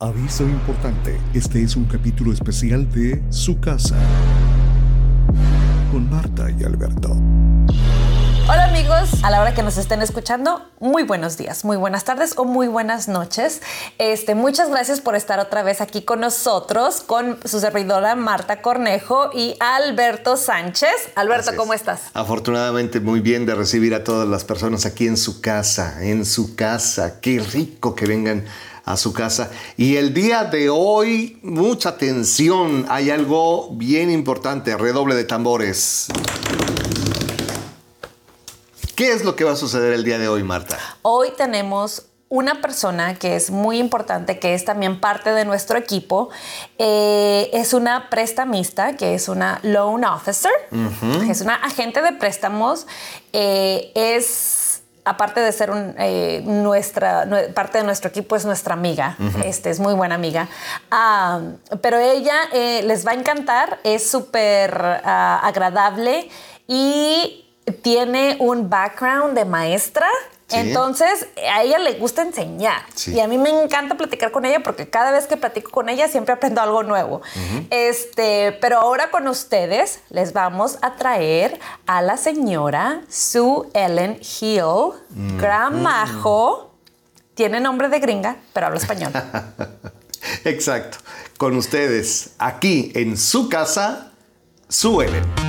Aviso 0.00 0.44
importante, 0.44 1.18
este 1.34 1.60
es 1.60 1.74
un 1.74 1.86
capítulo 1.86 2.32
especial 2.32 2.88
de 2.92 3.20
Su 3.30 3.58
casa 3.58 3.96
con 5.90 6.08
Marta 6.08 6.48
y 6.56 6.62
Alberto. 6.62 7.16
Hola 8.44 8.66
amigos, 8.68 9.24
a 9.24 9.30
la 9.32 9.40
hora 9.40 9.54
que 9.54 9.64
nos 9.64 9.76
estén 9.76 10.00
escuchando, 10.00 10.62
muy 10.78 11.02
buenos 11.02 11.36
días, 11.36 11.64
muy 11.64 11.76
buenas 11.76 12.04
tardes 12.04 12.34
o 12.36 12.44
muy 12.44 12.68
buenas 12.68 13.08
noches. 13.08 13.60
Este, 13.98 14.36
muchas 14.36 14.70
gracias 14.70 15.00
por 15.00 15.16
estar 15.16 15.40
otra 15.40 15.64
vez 15.64 15.80
aquí 15.80 16.02
con 16.02 16.20
nosotros, 16.20 17.00
con 17.00 17.36
su 17.44 17.58
servidora 17.58 18.14
Marta 18.14 18.62
Cornejo 18.62 19.30
y 19.34 19.56
Alberto 19.58 20.36
Sánchez. 20.36 20.92
Alberto, 21.16 21.56
¿cómo 21.56 21.74
estás? 21.74 22.02
Afortunadamente 22.14 23.00
muy 23.00 23.18
bien 23.18 23.46
de 23.46 23.56
recibir 23.56 23.96
a 23.96 24.04
todas 24.04 24.28
las 24.28 24.44
personas 24.44 24.86
aquí 24.86 25.08
en 25.08 25.16
su 25.16 25.40
casa, 25.40 26.04
en 26.04 26.24
su 26.24 26.54
casa. 26.54 27.20
Qué 27.20 27.40
rico 27.40 27.96
que 27.96 28.06
vengan 28.06 28.44
a 28.88 28.96
su 28.96 29.12
casa. 29.12 29.50
Y 29.76 29.96
el 29.96 30.14
día 30.14 30.44
de 30.44 30.70
hoy, 30.70 31.38
mucha 31.42 31.90
atención, 31.90 32.86
hay 32.88 33.10
algo 33.10 33.68
bien 33.72 34.10
importante, 34.10 34.76
redoble 34.76 35.14
de 35.14 35.24
tambores. 35.24 36.08
¿Qué 38.96 39.12
es 39.12 39.24
lo 39.24 39.36
que 39.36 39.44
va 39.44 39.52
a 39.52 39.56
suceder 39.56 39.92
el 39.92 40.04
día 40.04 40.18
de 40.18 40.28
hoy, 40.28 40.42
Marta? 40.42 40.78
Hoy 41.02 41.28
tenemos 41.36 42.06
una 42.30 42.60
persona 42.60 43.14
que 43.14 43.36
es 43.36 43.50
muy 43.50 43.78
importante, 43.78 44.38
que 44.38 44.54
es 44.54 44.64
también 44.64 45.00
parte 45.00 45.32
de 45.32 45.44
nuestro 45.44 45.78
equipo, 45.78 46.30
eh, 46.78 47.50
es 47.52 47.72
una 47.74 48.10
prestamista, 48.10 48.96
que 48.96 49.14
es 49.14 49.28
una 49.28 49.60
loan 49.62 50.04
officer, 50.04 50.52
es 51.28 51.40
una 51.40 51.54
agente 51.54 52.02
de 52.02 52.12
préstamos, 52.12 52.86
eh, 53.32 53.92
es 53.94 54.57
aparte 55.08 55.40
de 55.40 55.52
ser 55.52 55.70
eh, 55.98 56.42
nuestra, 56.44 57.26
parte 57.54 57.78
de 57.78 57.84
nuestro 57.84 58.10
equipo, 58.10 58.36
es 58.36 58.44
nuestra 58.44 58.74
amiga. 58.74 59.16
este, 59.44 59.70
es 59.70 59.80
muy 59.80 59.94
buena 59.94 60.14
amiga. 60.14 60.48
Pero 61.80 61.98
ella 61.98 62.36
eh, 62.52 62.82
les 62.84 63.06
va 63.06 63.12
a 63.12 63.14
encantar, 63.14 63.78
es 63.84 64.08
súper 64.08 65.00
ah, 65.04 65.40
agradable 65.42 66.28
y 66.66 67.44
tiene 67.82 68.36
un 68.40 68.68
background 68.68 69.34
de 69.34 69.44
maestra 69.44 70.08
entonces, 70.50 71.28
a 71.52 71.62
ella 71.62 71.78
le 71.78 71.94
gusta 71.94 72.22
enseñar. 72.22 72.82
Y 73.06 73.20
a 73.20 73.28
mí 73.28 73.36
me 73.38 73.50
encanta 73.50 73.96
platicar 73.96 74.30
con 74.30 74.44
ella 74.44 74.60
porque 74.62 74.88
cada 74.88 75.10
vez 75.10 75.26
que 75.26 75.36
platico 75.36 75.70
con 75.70 75.88
ella 75.88 76.08
siempre 76.08 76.34
aprendo 76.34 76.60
algo 76.60 76.82
nuevo. 76.82 77.20
Este, 77.70 78.52
pero 78.60 78.78
ahora 78.78 79.10
con 79.10 79.28
ustedes 79.28 80.00
les 80.10 80.32
vamos 80.32 80.78
a 80.80 80.96
traer 80.96 81.58
a 81.86 82.02
la 82.02 82.16
señora 82.16 83.02
Sue 83.08 83.68
Ellen 83.74 84.20
Hill, 84.20 84.92
gran 85.38 85.82
majo. 85.82 86.74
Tiene 87.34 87.60
nombre 87.60 87.88
de 87.88 88.00
gringa, 88.00 88.36
pero 88.52 88.66
habla 88.66 88.78
español. 88.78 89.12
Exacto. 90.44 90.98
Con 91.36 91.56
ustedes, 91.56 92.30
aquí 92.38 92.90
en 92.94 93.16
su 93.16 93.48
casa, 93.48 94.12
Sue 94.68 95.06
Ellen. 95.06 95.47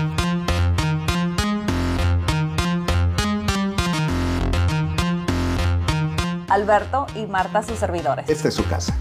Alberto 6.50 7.06
y 7.16 7.26
Marta, 7.26 7.64
sus 7.64 7.80
servidores. 7.80 8.30
Esta 8.30 8.48
es 8.48 8.54
su 8.54 8.68
casa. 8.68 8.96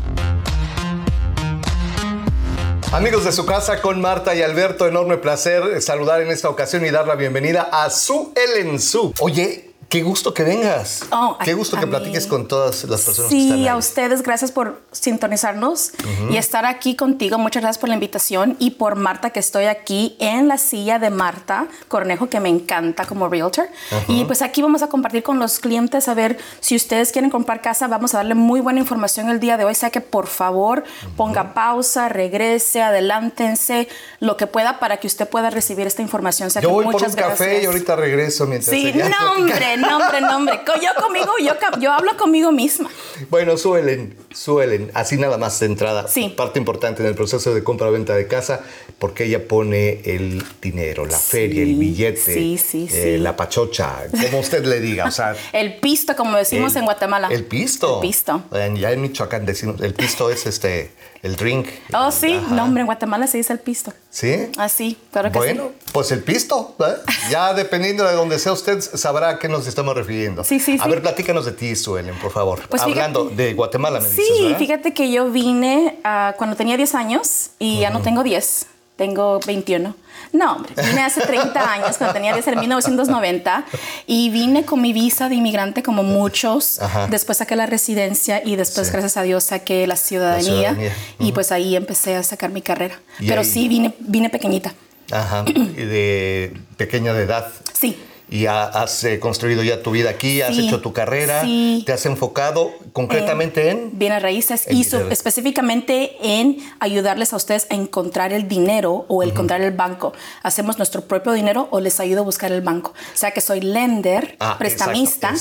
Amigos 2.92 3.24
de 3.24 3.32
su 3.32 3.44
casa 3.44 3.82
con 3.82 4.00
Marta 4.00 4.34
y 4.34 4.42
Alberto, 4.42 4.86
enorme 4.86 5.18
placer 5.18 5.82
saludar 5.82 6.22
en 6.22 6.28
esta 6.28 6.48
ocasión 6.48 6.86
y 6.86 6.90
dar 6.90 7.06
la 7.06 7.16
bienvenida 7.16 7.68
a 7.70 7.90
Su 7.90 8.32
Ellen 8.34 8.80
Su. 8.80 9.12
Oye, 9.20 9.67
Qué 9.88 10.02
gusto 10.02 10.34
que 10.34 10.42
vengas. 10.42 11.06
Oh, 11.12 11.38
Qué 11.42 11.54
gusto 11.54 11.78
que 11.78 11.86
platiques 11.86 12.26
con 12.26 12.46
todas 12.46 12.84
las 12.84 13.00
personas 13.00 13.30
que 13.30 13.38
están 13.38 13.56
Sí, 13.56 13.68
a 13.68 13.76
ustedes, 13.76 14.22
gracias 14.22 14.52
por 14.52 14.82
sintonizarnos 14.92 15.92
y 16.30 16.36
estar 16.36 16.66
aquí 16.66 16.94
contigo. 16.94 17.38
Muchas 17.38 17.62
gracias 17.62 17.78
por 17.78 17.88
la 17.88 17.94
invitación 17.94 18.54
y 18.58 18.72
por 18.72 18.96
Marta, 18.96 19.30
que 19.30 19.40
estoy 19.40 19.64
aquí 19.64 20.14
en 20.18 20.46
la 20.46 20.58
silla 20.58 20.98
de 20.98 21.08
Marta 21.08 21.68
Cornejo, 21.88 22.28
que 22.28 22.38
me 22.38 22.50
encanta 22.50 23.06
como 23.06 23.28
realtor. 23.30 23.68
Y 24.08 24.24
pues 24.26 24.42
aquí 24.42 24.60
vamos 24.60 24.82
a 24.82 24.88
compartir 24.88 25.22
con 25.22 25.38
los 25.38 25.58
clientes 25.58 26.06
a 26.08 26.12
ver 26.12 26.36
si 26.60 26.76
ustedes 26.76 27.10
quieren 27.10 27.30
comprar 27.30 27.62
casa. 27.62 27.88
Vamos 27.88 28.12
a 28.12 28.18
darle 28.18 28.34
muy 28.34 28.60
buena 28.60 28.80
información 28.80 29.30
el 29.30 29.40
día 29.40 29.56
de 29.56 29.64
hoy. 29.64 29.72
O 29.72 29.74
sea 29.74 29.88
que 29.88 30.02
por 30.02 30.26
favor 30.26 30.84
ponga 31.16 31.54
pausa, 31.54 32.10
regrese, 32.10 32.82
adelántense, 32.82 33.88
lo 34.20 34.36
que 34.36 34.46
pueda 34.46 34.80
para 34.80 34.98
que 34.98 35.06
usted 35.06 35.26
pueda 35.26 35.48
recibir 35.48 35.86
esta 35.86 36.02
información. 36.02 36.50
Yo 36.60 36.68
voy 36.68 36.84
por 36.84 37.02
un 37.02 37.12
café 37.14 37.62
y 37.62 37.64
ahorita 37.64 37.96
regreso 37.96 38.46
mientras. 38.46 38.76
Sí, 38.76 38.92
no, 38.92 39.32
hombre 39.32 39.77
nombre, 39.80 40.20
nombre. 40.20 40.60
Yo 40.82 41.02
conmigo, 41.02 41.32
yo, 41.40 41.52
yo 41.80 41.92
hablo 41.92 42.16
conmigo 42.16 42.52
misma. 42.52 42.90
Bueno, 43.30 43.56
suelen, 43.56 44.16
suelen, 44.32 44.90
así 44.94 45.16
nada 45.16 45.38
más 45.38 45.58
de 45.60 45.66
entrada. 45.66 46.08
Sí. 46.08 46.34
Parte 46.36 46.58
importante 46.58 47.02
en 47.02 47.08
el 47.08 47.14
proceso 47.14 47.54
de 47.54 47.62
compra-venta 47.62 48.14
de 48.14 48.26
casa, 48.26 48.60
porque 48.98 49.24
ella 49.24 49.46
pone 49.46 50.00
el 50.04 50.42
dinero, 50.60 51.06
la 51.06 51.18
feria, 51.18 51.62
el 51.62 51.74
billete, 51.74 52.34
sí, 52.34 52.58
sí, 52.58 52.88
eh, 52.92 53.18
la 53.18 53.36
pachocha, 53.36 54.06
como 54.10 54.40
usted 54.40 54.64
le 54.64 54.80
diga. 54.80 55.06
O 55.06 55.10
sea, 55.10 55.34
el 55.52 55.76
pisto, 55.76 56.16
como 56.16 56.36
decimos 56.36 56.76
en 56.76 56.84
Guatemala. 56.84 57.28
El 57.30 57.44
pisto. 57.44 57.96
El 57.96 58.08
pisto. 58.08 58.42
Ya 58.52 58.92
en 58.92 59.02
Michoacán 59.02 59.46
decimos, 59.46 59.80
el 59.80 59.94
pisto 59.94 60.30
es 60.30 60.46
este 60.46 60.90
el 61.22 61.36
drink. 61.36 61.68
Oh, 61.92 62.10
sí. 62.10 62.40
No, 62.50 62.64
hombre, 62.64 62.80
en 62.80 62.86
Guatemala 62.86 63.26
se 63.26 63.38
dice 63.38 63.52
el 63.52 63.58
pisto. 63.58 63.92
¿Sí? 64.10 64.50
Ah, 64.56 64.68
sí, 64.68 64.96
claro 65.12 65.30
que 65.30 65.38
bueno, 65.38 65.72
pues 65.92 66.10
el 66.12 66.22
pisto. 66.22 66.76
¿eh? 66.80 66.94
Ya 67.30 67.52
dependiendo 67.54 68.04
de 68.04 68.14
donde 68.14 68.38
sea 68.38 68.52
usted, 68.52 68.80
sabrá 68.80 69.30
a 69.30 69.38
qué 69.38 69.48
nos 69.48 69.66
estamos 69.66 69.94
refiriendo. 69.94 70.44
Sí, 70.44 70.60
sí, 70.60 70.78
A 70.80 70.86
ver, 70.88 71.02
platícanos 71.02 71.44
de 71.44 71.52
ti, 71.52 71.74
Suelen, 71.76 72.14
por 72.18 72.32
favor. 72.32 72.60
Pues 72.68 72.82
Hablando 72.82 73.24
de 73.24 73.54
Guatemala, 73.54 74.00
me 74.00 74.08
dices, 74.08 74.24
Sí, 74.26 74.54
fíjate 74.58 74.94
que 74.94 75.10
yo 75.10 75.30
vine 75.30 75.98
uh, 76.04 76.36
cuando 76.36 76.56
tenía 76.56 76.76
10 76.76 76.94
años 76.94 77.50
y 77.58 77.80
ya 77.80 77.90
no 77.90 78.00
tengo 78.00 78.22
10, 78.22 78.66
tengo 78.98 79.38
21. 79.46 79.94
No, 80.32 80.56
hombre, 80.56 80.74
vine 80.76 81.02
hace 81.02 81.20
30 81.20 81.72
años, 81.72 81.96
cuando 81.96 82.12
tenía 82.12 82.34
que 82.34 82.42
ser 82.42 82.54
en 82.54 82.60
1990, 82.60 83.64
y 84.06 84.28
vine 84.30 84.66
con 84.66 84.82
mi 84.82 84.92
visa 84.92 85.28
de 85.28 85.36
inmigrante 85.36 85.82
como 85.84 86.02
muchos. 86.02 86.80
Después 87.08 87.38
saqué 87.38 87.54
la 87.56 87.66
residencia 87.66 88.42
y 88.44 88.56
después, 88.56 88.90
gracias 88.90 89.16
a 89.16 89.22
Dios, 89.22 89.44
saqué 89.44 89.86
la 89.86 89.96
ciudadanía. 89.96 90.76
Y 91.18 91.32
pues 91.32 91.52
ahí 91.52 91.76
empecé 91.76 92.16
a 92.16 92.22
sacar 92.22 92.50
mi 92.50 92.60
carrera. 92.60 93.00
Pero 93.20 93.44
sí, 93.44 93.68
vine, 93.68 93.94
vine 94.00 94.28
pequeñita. 94.28 94.74
Ajá, 95.10 95.44
de 95.44 96.52
pequeña 96.76 97.14
de 97.14 97.22
edad. 97.22 97.50
Sí 97.72 97.96
y 98.30 98.46
has 98.46 99.04
eh, 99.04 99.20
construido 99.20 99.62
ya 99.62 99.82
tu 99.82 99.90
vida 99.90 100.10
aquí, 100.10 100.42
has 100.42 100.56
hecho 100.58 100.80
tu 100.80 100.92
carrera, 100.92 101.42
te 101.42 101.92
has 101.92 102.04
enfocado 102.06 102.72
concretamente 102.92 103.70
en... 103.70 103.98
Bienes 103.98 104.22
raíces 104.22 104.66
y 104.70 104.86
específicamente 105.10 106.16
en 106.22 106.58
ayudarles 106.80 107.32
a 107.32 107.36
ustedes 107.36 107.66
a 107.70 107.74
encontrar 107.74 108.32
el 108.32 108.48
dinero 108.48 109.06
o 109.08 109.22
encontrar 109.22 109.62
el 109.62 109.72
banco. 109.72 110.12
Hacemos 110.42 110.78
nuestro 110.78 111.02
propio 111.02 111.32
dinero 111.32 111.68
o 111.70 111.80
les 111.80 112.00
ayudo 112.00 112.20
a 112.20 112.24
buscar 112.24 112.52
el 112.52 112.60
banco. 112.60 112.90
O 112.90 113.16
sea 113.16 113.30
que 113.30 113.40
soy 113.40 113.60
lender, 113.60 114.36
ah, 114.40 114.56
prestamista 114.58 115.34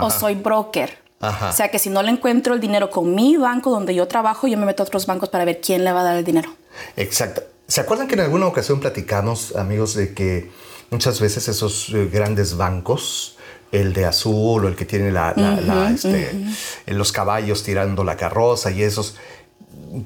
o 0.00 0.10
soy 0.10 0.34
broker. 0.34 1.04
O 1.20 1.52
sea 1.52 1.68
que 1.68 1.78
si 1.78 1.88
no 1.88 2.02
le 2.02 2.10
encuentro 2.10 2.52
el 2.52 2.60
dinero 2.60 2.90
con 2.90 3.14
mi 3.14 3.36
banco 3.36 3.70
donde 3.70 3.94
yo 3.94 4.06
trabajo, 4.06 4.46
yo 4.46 4.58
me 4.58 4.66
meto 4.66 4.82
a 4.82 4.86
otros 4.86 5.06
bancos 5.06 5.30
para 5.30 5.46
ver 5.46 5.60
quién 5.62 5.84
le 5.84 5.92
va 5.92 6.02
a 6.02 6.04
dar 6.04 6.16
el 6.16 6.24
dinero. 6.24 6.54
Exacto. 6.96 7.42
¿Se 7.66 7.80
acuerdan 7.80 8.08
que 8.08 8.14
en 8.14 8.20
alguna 8.20 8.46
ocasión 8.46 8.78
platicamos, 8.78 9.56
amigos, 9.56 9.94
de 9.94 10.12
que 10.12 10.50
muchas 10.94 11.20
veces 11.20 11.48
esos 11.48 11.88
eh, 11.90 12.08
grandes 12.10 12.56
bancos, 12.56 13.36
el 13.72 13.92
de 13.92 14.06
azul 14.06 14.64
o 14.64 14.68
el 14.68 14.76
que 14.76 14.84
tiene 14.84 15.10
la, 15.10 15.34
este, 15.92 16.30
los 16.86 17.10
caballos 17.10 17.64
tirando 17.64 18.04
la 18.04 18.16
carroza 18.16 18.70
y 18.70 18.82
esos, 18.82 19.16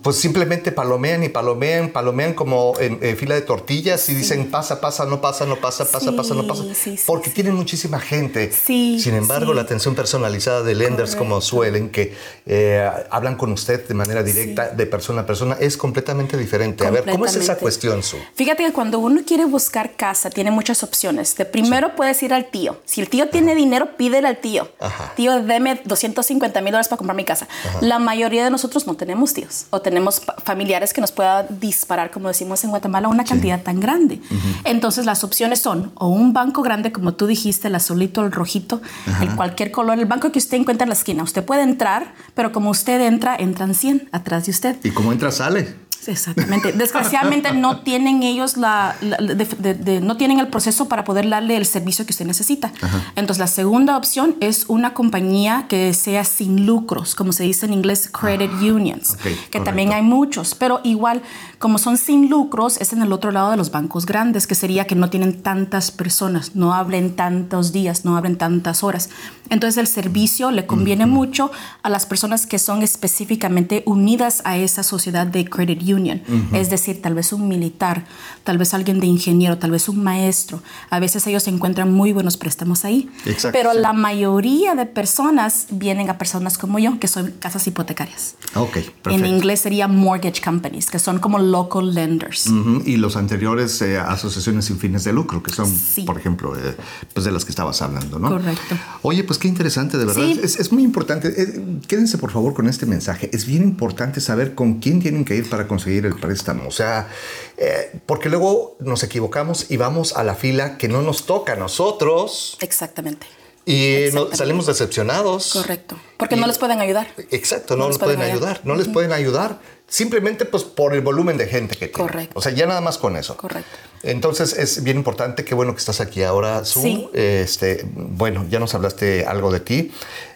pues 0.02 0.16
simplemente 0.16 0.70
palomean 0.72 1.22
y 1.22 1.28
palomean, 1.28 1.90
palomean 1.90 2.34
como 2.34 2.74
en, 2.78 3.16
fila 3.16 3.34
de 3.34 3.40
tortillas 3.40 4.08
y 4.08 4.14
dicen 4.14 4.50
pasa, 4.50 4.80
pasa, 4.80 5.06
no 5.06 5.20
pasa, 5.20 5.46
no 5.46 5.56
pasa, 5.56 5.90
pasa, 5.90 6.12
pasa, 6.14 6.34
no 6.34 6.46
pasa. 6.46 6.64
porque 7.06 7.30
tienen 7.30 7.54
muchísima 7.54 7.98
gente. 7.98 8.52
Sin 8.52 9.14
embargo, 9.14 9.54
la 9.54 9.62
atención 9.62 9.94
personalizada 9.94 10.62
de 10.62 10.74
lenders 10.74 11.16
como 11.16 11.40
suelen, 11.40 11.90
que 11.90 12.14
eh, 12.46 12.88
hablan 13.10 13.36
con 13.36 13.52
usted 13.52 13.86
de 13.86 13.94
manera 13.94 14.22
directa, 14.22 14.68
de 14.68 14.86
persona 14.86 15.22
a 15.22 15.26
persona, 15.26 15.56
es 15.58 15.76
completamente 15.76 16.36
diferente. 16.36 16.86
A 16.86 16.90
ver, 16.90 17.04
¿cómo 17.04 17.24
es 17.24 17.36
esa 17.36 17.56
cuestión, 17.56 18.02
Su? 18.02 18.16
Fíjate 18.34 18.64
que 18.64 18.72
cuando 18.72 18.98
uno 18.98 19.22
quiere 19.26 19.46
buscar 19.46 19.96
casa, 19.96 20.28
tiene 20.28 20.50
muchas 20.50 20.82
opciones. 20.82 21.34
De 21.36 21.44
primero 21.44 21.96
puedes 21.96 22.22
ir 22.22 22.34
al 22.34 22.50
tío. 22.50 22.78
Si 22.84 23.00
el 23.00 23.08
tío 23.08 23.28
tiene 23.30 23.54
dinero, 23.54 23.96
pídele 23.96 24.28
al 24.28 24.38
tío. 24.38 24.68
Tío, 25.16 25.42
deme 25.42 25.80
250 25.84 26.60
mil 26.60 26.72
dólares 26.72 26.88
para 26.88 26.98
comprar 26.98 27.16
mi 27.16 27.24
casa. 27.24 27.48
La 27.80 27.98
mayoría 27.98 28.44
de 28.44 28.50
nosotros 28.50 28.86
no 28.86 28.94
tenemos 28.94 29.32
tíos 29.32 29.66
tenemos 29.80 30.22
familiares 30.44 30.92
que 30.92 31.00
nos 31.00 31.12
pueda 31.12 31.44
disparar, 31.44 32.10
como 32.10 32.28
decimos 32.28 32.62
en 32.64 32.70
Guatemala, 32.70 33.08
una 33.08 33.24
cantidad 33.24 33.62
tan 33.62 33.80
grande. 33.80 34.20
Entonces 34.64 35.06
las 35.06 35.24
opciones 35.24 35.60
son 35.60 35.92
o 35.94 36.08
un 36.08 36.32
banco 36.32 36.62
grande, 36.62 36.92
como 36.92 37.14
tú 37.14 37.26
dijiste, 37.26 37.68
el 37.68 37.74
azulito, 37.74 38.24
el 38.24 38.32
rojito, 38.32 38.80
el 39.20 39.34
cualquier 39.34 39.70
color, 39.70 39.98
el 39.98 40.06
banco 40.06 40.32
que 40.32 40.38
usted 40.38 40.58
encuentra 40.58 40.84
en 40.84 40.90
la 40.90 40.94
esquina. 40.94 41.22
Usted 41.22 41.44
puede 41.44 41.62
entrar, 41.62 42.14
pero 42.34 42.52
como 42.52 42.70
usted 42.70 43.00
entra, 43.00 43.36
entran 43.36 43.74
100 43.74 44.08
atrás 44.12 44.46
de 44.46 44.52
usted. 44.52 44.76
¿Y 44.82 44.90
cómo 44.90 45.12
entra, 45.12 45.30
sale? 45.30 45.87
Exactamente. 46.10 46.72
Desgraciadamente 46.72 47.52
no 47.52 47.80
tienen 47.80 48.22
ellos 48.22 48.56
la, 48.56 48.96
la- 49.00 49.16
de- 49.18 49.34
de- 49.44 49.74
de- 49.74 50.00
no 50.00 50.16
tienen 50.16 50.40
el 50.40 50.48
proceso 50.48 50.88
para 50.88 51.04
poder 51.04 51.28
darle 51.28 51.56
el 51.56 51.66
servicio 51.66 52.04
que 52.06 52.12
usted 52.12 52.26
necesita. 52.26 52.72
Entonces 53.14 53.38
la 53.38 53.46
segunda 53.46 53.96
opción 53.96 54.34
es 54.40 54.64
una 54.68 54.94
compañía 54.94 55.66
que 55.68 55.92
sea 55.94 56.24
sin 56.24 56.66
lucros, 56.66 57.14
como 57.14 57.32
se 57.32 57.44
dice 57.44 57.66
en 57.66 57.72
inglés 57.74 58.08
credit 58.10 58.50
unions, 58.60 59.10
ok, 59.12 59.18
que 59.18 59.30
correcto. 59.34 59.64
también 59.64 59.92
hay 59.92 60.02
muchos, 60.02 60.54
pero 60.54 60.80
igual 60.84 61.22
como 61.58 61.78
son 61.78 61.96
sin 61.98 62.30
lucros 62.30 62.78
es 62.80 62.92
en 62.92 63.02
el 63.02 63.12
otro 63.12 63.30
lado 63.30 63.50
de 63.50 63.56
los 63.56 63.70
bancos 63.70 64.06
grandes, 64.06 64.46
que 64.46 64.54
sería 64.54 64.86
que 64.86 64.94
no 64.94 65.10
tienen 65.10 65.42
tantas 65.42 65.90
personas, 65.90 66.54
no 66.54 66.72
abren 66.72 67.16
tantos 67.16 67.72
días, 67.72 68.04
no 68.04 68.16
abren 68.16 68.36
tantas 68.36 68.82
horas. 68.82 69.10
Entonces 69.50 69.76
el 69.78 69.86
servicio 69.86 70.50
le 70.50 70.66
conviene 70.66 71.06
mucho 71.06 71.50
a 71.82 71.88
las 71.90 72.06
personas 72.06 72.46
que 72.46 72.58
son 72.58 72.82
específicamente 72.82 73.82
unidas 73.86 74.42
a 74.44 74.56
esa 74.56 74.82
sociedad 74.82 75.26
de 75.26 75.44
credit 75.46 75.82
union, 75.98 76.22
es 76.52 76.70
decir, 76.70 77.02
tal 77.02 77.14
vez 77.14 77.32
un 77.32 77.48
militar, 77.48 78.04
tal 78.44 78.58
vez 78.58 78.74
alguien 78.74 79.00
de 79.00 79.06
ingeniero, 79.06 79.58
tal 79.58 79.70
vez 79.70 79.88
un 79.88 80.02
maestro. 80.02 80.62
A 80.90 80.98
veces 81.00 81.26
ellos 81.26 81.46
encuentran 81.48 81.92
muy 81.92 82.12
buenos 82.12 82.36
préstamos 82.36 82.84
ahí. 82.84 83.08
Exacto, 83.26 83.50
Pero 83.58 83.72
sí. 83.72 83.78
la 83.80 83.92
mayoría 83.92 84.74
de 84.74 84.86
personas 84.86 85.66
vienen 85.70 86.08
a 86.10 86.18
personas 86.18 86.58
como 86.58 86.78
yo, 86.78 86.98
que 87.00 87.08
son 87.08 87.32
casas 87.40 87.66
hipotecarias. 87.66 88.34
Ok, 88.54 88.72
perfecto. 88.72 89.10
En 89.10 89.26
inglés 89.26 89.60
sería 89.60 89.88
mortgage 89.88 90.40
companies, 90.42 90.90
que 90.90 90.98
son 90.98 91.18
como 91.18 91.38
local 91.38 91.94
lenders. 91.94 92.46
Ujú, 92.46 92.82
Y 92.86 92.96
los 92.96 93.16
anteriores 93.16 93.80
eh, 93.82 93.98
asociaciones 93.98 94.64
sin 94.66 94.78
fines 94.78 95.04
de 95.04 95.12
lucro, 95.12 95.42
que 95.42 95.50
son, 95.52 95.66
Sí. 95.66 96.02
por 96.02 96.18
ejemplo, 96.18 96.56
eh, 96.56 96.76
pues 97.14 97.24
de 97.24 97.32
las 97.32 97.44
que 97.44 97.50
estabas 97.50 97.80
hablando, 97.82 98.18
¿no? 98.18 98.28
Correcto. 98.28 98.76
Oye, 99.02 99.24
pues 99.24 99.38
qué 99.38 99.48
interesante, 99.48 99.96
de 99.98 100.04
verdad. 100.04 100.22
Sí. 100.22 100.40
Es, 100.42 100.58
es 100.58 100.72
muy 100.72 100.82
importante. 100.82 101.28
Eh, 101.40 101.78
quédense, 101.86 102.18
por 102.18 102.30
favor, 102.30 102.54
con 102.54 102.68
este 102.68 102.86
mensaje. 102.86 103.30
Es 103.32 103.46
bien 103.46 103.62
importante 103.62 104.20
saber 104.20 104.54
con 104.54 104.74
quién 104.80 105.00
tienen 105.00 105.24
que 105.24 105.36
ir 105.36 105.48
para 105.48 105.66
conseguir 105.66 105.77
el 105.86 106.14
préstamo. 106.16 106.68
O 106.68 106.70
sea, 106.70 107.08
eh, 107.56 107.92
porque 108.06 108.28
luego 108.28 108.76
nos 108.80 109.02
equivocamos 109.02 109.70
y 109.70 109.76
vamos 109.76 110.16
a 110.16 110.24
la 110.24 110.34
fila 110.34 110.76
que 110.78 110.88
no 110.88 111.02
nos 111.02 111.24
toca 111.26 111.52
a 111.54 111.56
nosotros 111.56 112.56
Exactamente. 112.60 113.26
y 113.64 114.06
no- 114.12 114.34
salimos 114.34 114.66
decepcionados. 114.66 115.52
Correcto. 115.52 115.96
Porque 116.16 116.34
Y- 116.36 116.40
no 116.40 116.46
les 116.46 116.58
pueden 116.58 116.80
ayudar. 116.80 117.06
Exacto, 117.30 117.76
no, 117.76 117.84
No 117.84 117.88
les 117.88 117.94
les 117.96 117.98
pueden 118.04 118.16
pueden 118.18 118.32
ayudar. 118.32 118.50
ayudar. 118.56 118.66
No 118.66 118.74
les 118.76 118.88
pueden 118.88 119.12
ayudar 119.12 119.58
simplemente 119.88 120.44
pues 120.44 120.64
por 120.64 120.94
el 120.94 121.00
volumen 121.00 121.36
de 121.36 121.46
gente 121.46 121.74
que 121.76 121.88
tienen. 121.88 122.06
Correcto. 122.08 122.38
O 122.38 122.42
sea, 122.42 122.52
ya 122.52 122.66
nada 122.66 122.80
más 122.80 122.98
con 122.98 123.16
eso. 123.16 123.36
Correcto. 123.36 123.70
Entonces 124.04 124.52
es 124.52 124.84
bien 124.84 124.96
importante, 124.98 125.44
qué 125.44 125.54
bueno 125.56 125.72
que 125.72 125.80
estás 125.80 126.00
aquí 126.00 126.22
ahora, 126.22 126.64
Su. 126.64 126.80
Sí. 126.82 127.08
Este, 127.14 127.84
bueno, 127.92 128.46
ya 128.48 128.60
nos 128.60 128.74
hablaste 128.74 129.24
algo 129.26 129.50
de 129.50 129.58
ti. 129.60 129.90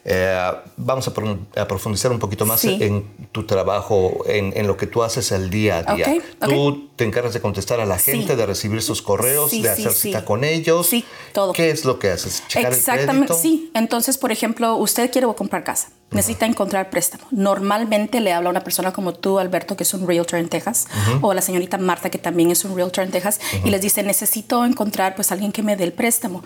Eh, 0.04 0.50
vamos 0.78 1.06
a, 1.06 1.14
pro- 1.14 1.38
a 1.54 1.68
profundizar 1.68 2.10
un 2.10 2.18
poquito 2.18 2.44
más 2.44 2.58
Sí. 2.58 2.76
en 2.80 3.28
tu 3.30 3.46
trabajo, 3.46 4.24
en, 4.26 4.52
en 4.56 4.66
lo 4.66 4.76
que 4.76 4.88
tú 4.88 5.04
haces 5.04 5.30
el 5.30 5.48
día 5.48 5.84
a 5.86 5.94
día. 5.94 6.12
Tú 6.40 6.88
te 6.96 7.04
encargas 7.04 7.34
de 7.34 7.40
contestar 7.40 7.78
a 7.78 7.86
la 7.86 8.00
Sí. 8.00 8.10
gente, 8.10 8.34
de 8.34 8.44
recibir 8.46 8.82
sus 8.82 9.00
correos, 9.00 9.52
de 9.52 9.68
hacer 9.70 9.92
cita 9.92 10.24
con 10.24 10.42
ellos. 10.42 10.88
Sí, 10.88 11.04
todo. 11.32 11.52
¿Qué 11.52 11.70
es 11.70 11.84
lo 11.84 12.00
que 12.00 12.10
haces? 12.10 12.42
¿Checar 12.48 12.72
Exactamente, 12.72 13.32
el 13.32 13.38
sí. 13.38 13.70
Entonces, 13.74 14.18
por 14.18 14.32
ejemplo, 14.32 14.74
usted 14.76 15.08
quiere 15.12 15.28
comprar 15.36 15.62
casa, 15.62 15.90
necesita 16.10 16.46
encontrar 16.46 16.90
préstamo. 16.90 17.24
Normalmente 17.30 18.18
le 18.20 18.32
habla 18.32 18.48
a 18.48 18.50
una 18.50 18.64
persona 18.64 18.92
como 18.92 19.14
tú, 19.14 19.38
Alberto, 19.42 19.76
que 19.76 19.82
es 19.84 19.92
un 19.94 20.06
realtor 20.06 20.38
en 20.38 20.48
Texas, 20.48 20.86
o 21.20 21.30
a 21.30 21.34
la 21.34 21.42
señorita 21.42 21.76
Marta, 21.78 22.10
que 22.10 22.18
también 22.18 22.50
es 22.50 22.64
un 22.64 22.74
realtor 22.74 23.04
en 23.04 23.10
Texas, 23.10 23.40
y 23.64 23.70
les 23.70 23.80
dice, 23.82 24.02
necesito 24.02 24.64
encontrar 24.64 25.14
pues 25.14 25.30
alguien 25.32 25.52
que 25.52 25.62
me 25.62 25.76
dé 25.76 25.84
el 25.84 25.92
préstamo. 25.92 26.42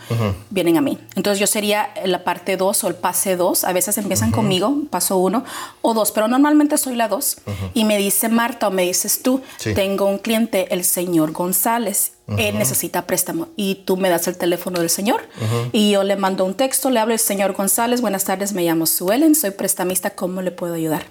Vienen 0.51 0.77
a 0.77 0.81
mí. 0.81 0.99
Entonces, 1.15 1.39
yo 1.39 1.47
sería 1.47 1.91
la 2.05 2.25
parte 2.25 2.57
2 2.57 2.85
o 2.85 2.89
el 2.89 2.95
pase 2.95 3.37
2. 3.37 3.65
A 3.65 3.73
veces 3.73 3.97
empiezan 3.99 4.31
conmigo, 4.33 4.75
paso 4.91 5.17
1 5.19 5.45
o 5.83 5.95
2, 5.95 6.13
pero 6.13 6.27
normalmente 6.29 6.77
soy 6.79 6.97
la 6.97 7.09
2. 7.09 7.37
Y 7.75 7.85
me 7.85 7.97
dice 7.99 8.29
Marta 8.29 8.69
o 8.69 8.71
me 8.71 8.83
dices 8.83 9.23
tú, 9.23 9.43
Sí. 9.59 9.75
tengo 9.75 10.07
un 10.07 10.19
cliente, 10.19 10.73
el 10.75 10.85
señor 10.85 11.33
González. 11.33 12.13
Él 12.39 12.59
necesita 12.59 13.07
préstamo 13.07 13.49
y 13.55 13.77
tú 13.85 13.97
me 13.97 14.11
das 14.11 14.27
el 14.27 14.37
teléfono 14.37 14.81
del 14.81 14.91
señor 14.91 15.23
y 15.71 15.93
yo 15.93 16.03
le 16.03 16.17
mando 16.17 16.45
un 16.45 16.55
texto, 16.55 16.91
le 16.91 16.99
hablo 16.99 17.13
al 17.13 17.21
señor 17.21 17.53
González, 17.53 18.01
buenas 18.01 18.25
tardes, 18.25 18.53
me 18.53 18.65
llamo 18.65 18.87
Suelen, 18.87 19.37
soy 19.37 19.53
prestamista, 19.53 20.11
¿cómo 20.11 20.43
le 20.43 20.51
puedo 20.51 20.75
ayudar? 20.75 21.07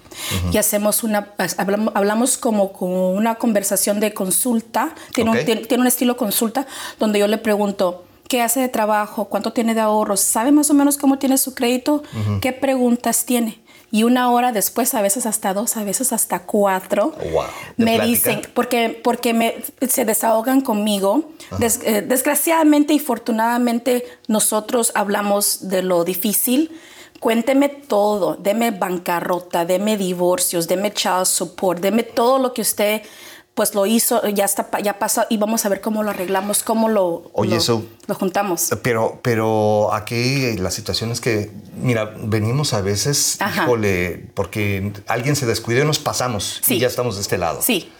Y 0.52 0.58
hacemos 0.58 1.04
una, 1.04 1.34
hablamos, 1.56 1.94
hablamos 1.96 2.36
como, 2.36 2.72
como 2.72 3.12
una 3.12 3.36
conversación 3.36 3.98
de 3.98 4.12
consulta, 4.12 4.94
tiene, 5.14 5.30
un, 5.30 5.44
tiene, 5.44 5.62
tiene 5.62 5.80
un 5.80 5.86
estilo 5.88 6.18
consulta 6.18 6.66
donde 6.98 7.18
yo 7.18 7.28
le 7.28 7.38
pregunto, 7.38 8.04
¿qué 8.28 8.42
hace 8.42 8.60
de 8.60 8.68
trabajo? 8.68 9.26
¿Cuánto 9.26 9.52
tiene 9.52 9.74
de 9.74 9.80
ahorros? 9.80 10.20
¿Sabe 10.20 10.52
más 10.52 10.70
o 10.70 10.74
menos 10.74 10.98
cómo 10.98 11.18
tiene 11.18 11.38
su 11.38 11.54
crédito? 11.54 12.02
¿Qué 12.40 12.52
preguntas 12.52 13.24
tiene? 13.24 13.58
Y 13.92 14.02
una 14.02 14.30
hora 14.30 14.50
después, 14.52 14.94
a 14.94 15.00
veces 15.02 15.26
hasta 15.26 15.54
dos, 15.54 15.76
a 15.76 15.84
veces 15.84 16.12
hasta 16.12 16.40
cuatro, 16.40 17.12
Wow. 17.32 17.44
¿De 17.76 17.84
me 17.84 17.94
plática? 17.96 18.04
dicen, 18.06 18.42
porque, 18.52 19.00
porque 19.02 19.32
me, 19.32 19.54
se 19.88 20.04
desahogan 20.04 20.60
conmigo. 20.60 21.30
Des- 21.58 21.80
eh, 21.84 22.02
desgraciadamente 22.02 22.92
y 22.94 22.98
afortunadamente 22.98 24.04
nosotros 24.28 24.92
hablamos 24.94 25.68
de 25.68 25.82
lo 25.82 26.04
difícil. 26.04 26.70
Cuénteme 27.20 27.68
todo, 27.68 28.34
deme 28.36 28.72
bancarrota, 28.72 29.64
deme 29.64 29.96
divorcios, 29.96 30.68
deme 30.68 30.92
child 30.92 31.24
support, 31.24 31.80
deme 31.80 32.02
todo 32.02 32.38
lo 32.38 32.52
que 32.52 32.60
usted 32.62 33.02
pues 33.56 33.74
lo 33.74 33.86
hizo, 33.86 34.22
ya 34.28 34.44
está, 34.44 34.68
ya 34.80 34.98
pasó 34.98 35.24
y 35.30 35.38
vamos 35.38 35.64
a 35.64 35.70
ver 35.70 35.80
cómo 35.80 36.02
lo 36.02 36.10
arreglamos, 36.10 36.62
cómo 36.62 36.90
lo, 36.90 37.30
Oye, 37.32 37.58
lo, 38.06 38.14
juntamos. 38.14 38.68
Pero, 38.82 39.18
pero 39.22 39.94
aquí 39.94 40.58
la 40.58 40.70
situación 40.70 41.10
es 41.10 41.22
que, 41.22 41.50
mira, 41.80 42.14
venimos 42.18 42.74
a 42.74 42.82
veces, 42.82 43.38
Ajá. 43.40 43.62
híjole, 43.62 44.26
porque 44.34 44.92
alguien 45.06 45.36
se 45.36 45.46
descuidó 45.46 45.82
y 45.82 45.86
nos 45.86 45.98
pasamos 45.98 46.60
y 46.68 46.78
ya 46.78 46.86
estamos 46.86 47.14
de 47.14 47.22
este 47.22 47.38
lado. 47.38 47.62
Sí. 47.62 47.90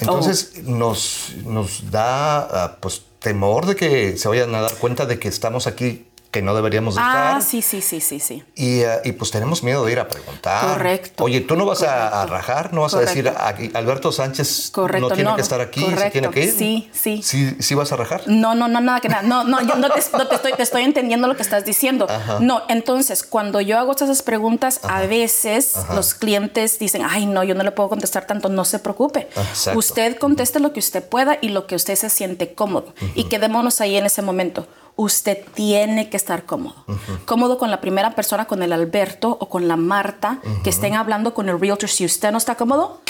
Entonces 0.00 0.64
nos, 0.64 1.30
nos 1.44 1.92
da 1.92 2.38
ah, 2.64 2.76
pues 2.80 3.02
temor 3.20 3.66
de 3.66 3.76
que 3.76 4.16
se 4.16 4.26
vayan 4.26 4.52
a 4.56 4.62
dar 4.62 4.74
cuenta 4.78 5.06
de 5.06 5.20
que 5.20 5.28
estamos 5.28 5.68
aquí 5.68 6.07
que 6.30 6.42
no 6.42 6.54
deberíamos 6.54 6.94
de 6.94 7.00
Ah, 7.02 7.36
estar. 7.38 7.42
sí, 7.42 7.62
sí, 7.62 7.80
sí, 7.80 8.00
sí, 8.00 8.20
sí. 8.20 8.44
Y, 8.54 8.82
ah, 8.82 9.00
y, 9.02 9.12
pues 9.12 9.30
tenemos 9.30 9.62
miedo 9.62 9.84
de 9.86 9.92
ir 9.92 9.98
a 9.98 10.08
preguntar. 10.08 10.74
Correcto. 10.74 11.24
Oye, 11.24 11.40
tú 11.40 11.56
no 11.56 11.64
vas 11.64 11.82
a, 11.82 12.26
rajar, 12.26 12.74
no 12.74 12.82
vas 12.82 12.92
a 12.94 13.00
decir, 13.00 13.32
Alberto 13.74 14.12
Sánchez 14.12 14.70
Correcto, 14.70 15.08
no 15.08 15.14
tiene 15.14 15.30
no, 15.30 15.36
que 15.36 15.42
estar 15.42 15.60
aquí, 15.62 15.80
se 15.80 15.86
Correcto. 15.86 16.12
tiene 16.12 16.30
que 16.30 16.44
ir. 16.44 16.52
Sí, 16.52 16.90
sí. 16.92 17.22
¿Sí, 17.22 17.56
sí 17.60 17.74
vas 17.74 17.92
a 17.92 17.96
rajar? 17.96 18.22
No, 18.26 18.54
no, 18.54 18.68
no, 18.68 18.80
nada 18.80 19.00
que 19.00 19.08
nada. 19.08 19.22
No, 19.22 19.44
no, 19.44 19.62
yo 19.62 19.76
no 19.76 19.88
te, 19.90 20.00
no 20.12 20.26
te 20.28 20.34
estoy, 20.34 20.52
te 20.52 20.62
estoy 20.62 20.82
entendiendo 20.82 21.28
lo 21.28 21.36
que 21.36 21.42
estás 21.42 21.64
diciendo. 21.64 22.06
No, 22.40 22.62
entonces, 22.68 23.22
cuando 23.22 23.62
yo 23.62 23.78
hago 23.78 23.92
esas 23.92 24.20
preguntas, 24.22 24.80
a 24.82 25.00
veces 25.06 25.74
los 25.94 26.12
clientes 26.14 26.78
dicen, 26.78 27.02
ay, 27.08 27.24
no, 27.24 27.42
yo 27.42 27.54
no 27.54 27.62
le 27.64 27.70
puedo 27.72 27.88
contestar 27.88 28.26
tanto, 28.26 28.50
no 28.50 28.66
se 28.66 28.78
preocupe. 28.78 29.28
Exacto. 29.34 29.78
Usted 29.78 30.18
conteste 30.18 30.60
lo 30.60 30.74
que 30.74 30.80
usted 30.80 31.02
pueda 31.02 31.38
y 31.40 31.48
lo 31.48 31.66
que 31.66 31.74
usted 31.74 31.94
se 31.96 32.10
siente 32.10 32.52
cómodo. 32.52 32.94
Y 33.14 33.24
quedémonos 33.24 33.80
ahí 33.80 33.96
en 33.96 34.04
ese 34.04 34.20
momento. 34.20 34.66
Usted 35.00 35.38
tiene 35.54 36.10
que 36.10 36.16
estar 36.16 36.44
cómodo. 36.44 36.84
Cómodo 37.24 37.56
con 37.56 37.70
la 37.70 37.80
primera 37.80 38.16
persona, 38.16 38.46
con 38.46 38.64
el 38.64 38.72
Alberto 38.72 39.38
o 39.40 39.48
con 39.48 39.68
la 39.68 39.76
Marta, 39.76 40.40
que 40.64 40.70
estén 40.70 40.94
hablando 40.94 41.34
con 41.34 41.48
el 41.48 41.60
realtor. 41.60 41.88
Si 41.88 42.04
usted 42.04 42.32
no 42.32 42.38
está 42.38 42.56
cómodo, 42.56 43.00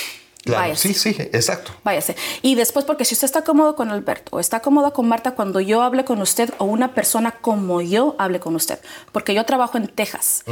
Claro, 0.49 0.63
váyase. 0.63 0.95
sí, 0.95 1.13
sí, 1.15 1.23
exacto. 1.33 1.73
Váyase. 1.85 2.17
Y 2.43 2.55
después, 2.55 2.85
porque 2.85 3.05
si 3.05 3.15
usted 3.15 3.27
está 3.27 3.43
cómodo 3.43 3.75
con 3.77 3.91
Alberto 3.91 4.37
o 4.37 4.41
está 4.41 4.61
cómoda 4.61 4.91
con 4.91 5.09
Marta, 5.09 5.33
cuando 5.33 5.61
yo 5.61 5.83
hable 5.83 6.05
con 6.05 6.21
usted 6.21 6.51
o 6.59 6.65
una 6.65 6.95
persona 6.95 7.31
como 7.33 7.81
yo 7.81 8.15
hable 8.19 8.41
con 8.41 8.55
usted, 8.55 8.79
porque 9.13 9.35
yo 9.35 9.45
trabajo 9.45 9.79
en 9.79 9.89
Texas, 9.89 10.43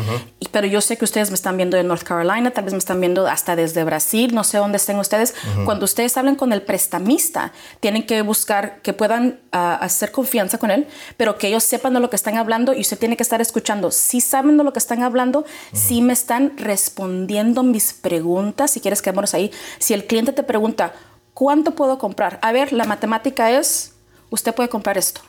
y- 0.41 0.49
pero 0.49 0.67
yo 0.67 0.81
sé 0.81 0.97
que 0.97 1.05
ustedes 1.05 1.31
me 1.31 1.35
están 1.35 1.57
viendo 1.57 1.77
de 1.77 1.83
North 1.85 2.03
Carolina, 2.03 2.51
tal 2.51 2.65
vez 2.65 2.73
me 2.73 2.79
están 2.79 3.01
viendo 3.01 3.27
hasta 3.27 3.57
desde 3.57 3.85
Brasil, 3.85 4.35
no 4.35 4.45
sé 4.45 4.59
dónde 4.59 4.77
estén 4.77 4.99
ustedes. 4.99 5.35
Cuando 5.65 5.85
ustedes 5.85 6.17
hablen 6.17 6.37
con 6.37 6.53
el 6.53 6.63
prestamista, 6.63 7.53
tienen 7.81 8.07
que 8.07 8.23
buscar 8.23 8.81
que 8.83 8.93
puedan 8.93 9.41
ah, 9.53 9.75
hacer 9.81 10.13
confianza 10.13 10.59
con 10.59 10.71
él, 10.71 10.87
pero 11.17 11.39
que 11.39 11.49
ellos 11.49 11.65
sepan 11.65 11.95
de 11.95 12.01
lo 12.01 12.11
que 12.11 12.17
están 12.17 12.37
hablando 12.37 12.73
y 12.75 12.81
usted 12.81 12.99
tiene 12.99 13.17
que 13.17 13.23
estar 13.23 13.41
escuchando. 13.41 13.91
Si 13.91 14.21
saben 14.21 14.57
de 14.57 14.65
lo 14.65 14.73
que 14.73 14.79
están 14.79 15.03
hablando, 15.03 15.45
si 15.73 16.01
me 16.03 16.13
están 16.13 16.53
respondiendo 16.57 17.63
mis 17.63 17.93
preguntas, 17.93 18.71
si 18.71 18.81
quieres 18.81 19.03
quedémonos 19.03 19.35
ahí. 19.35 19.51
Si 19.87 19.95
el 19.95 20.05
cliente 20.09 20.33
te 20.33 20.43
pregunta, 20.43 20.95
¿cuánto 21.33 21.77
puedo 21.77 21.97
comprar? 21.97 22.41
A 22.43 22.51
ver, 22.51 22.73
la 22.73 22.87
matemática 22.87 23.53
es, 23.57 23.93
usted 24.31 24.53
puede 24.53 24.69
comprar 24.69 24.99
esto. 24.99 25.21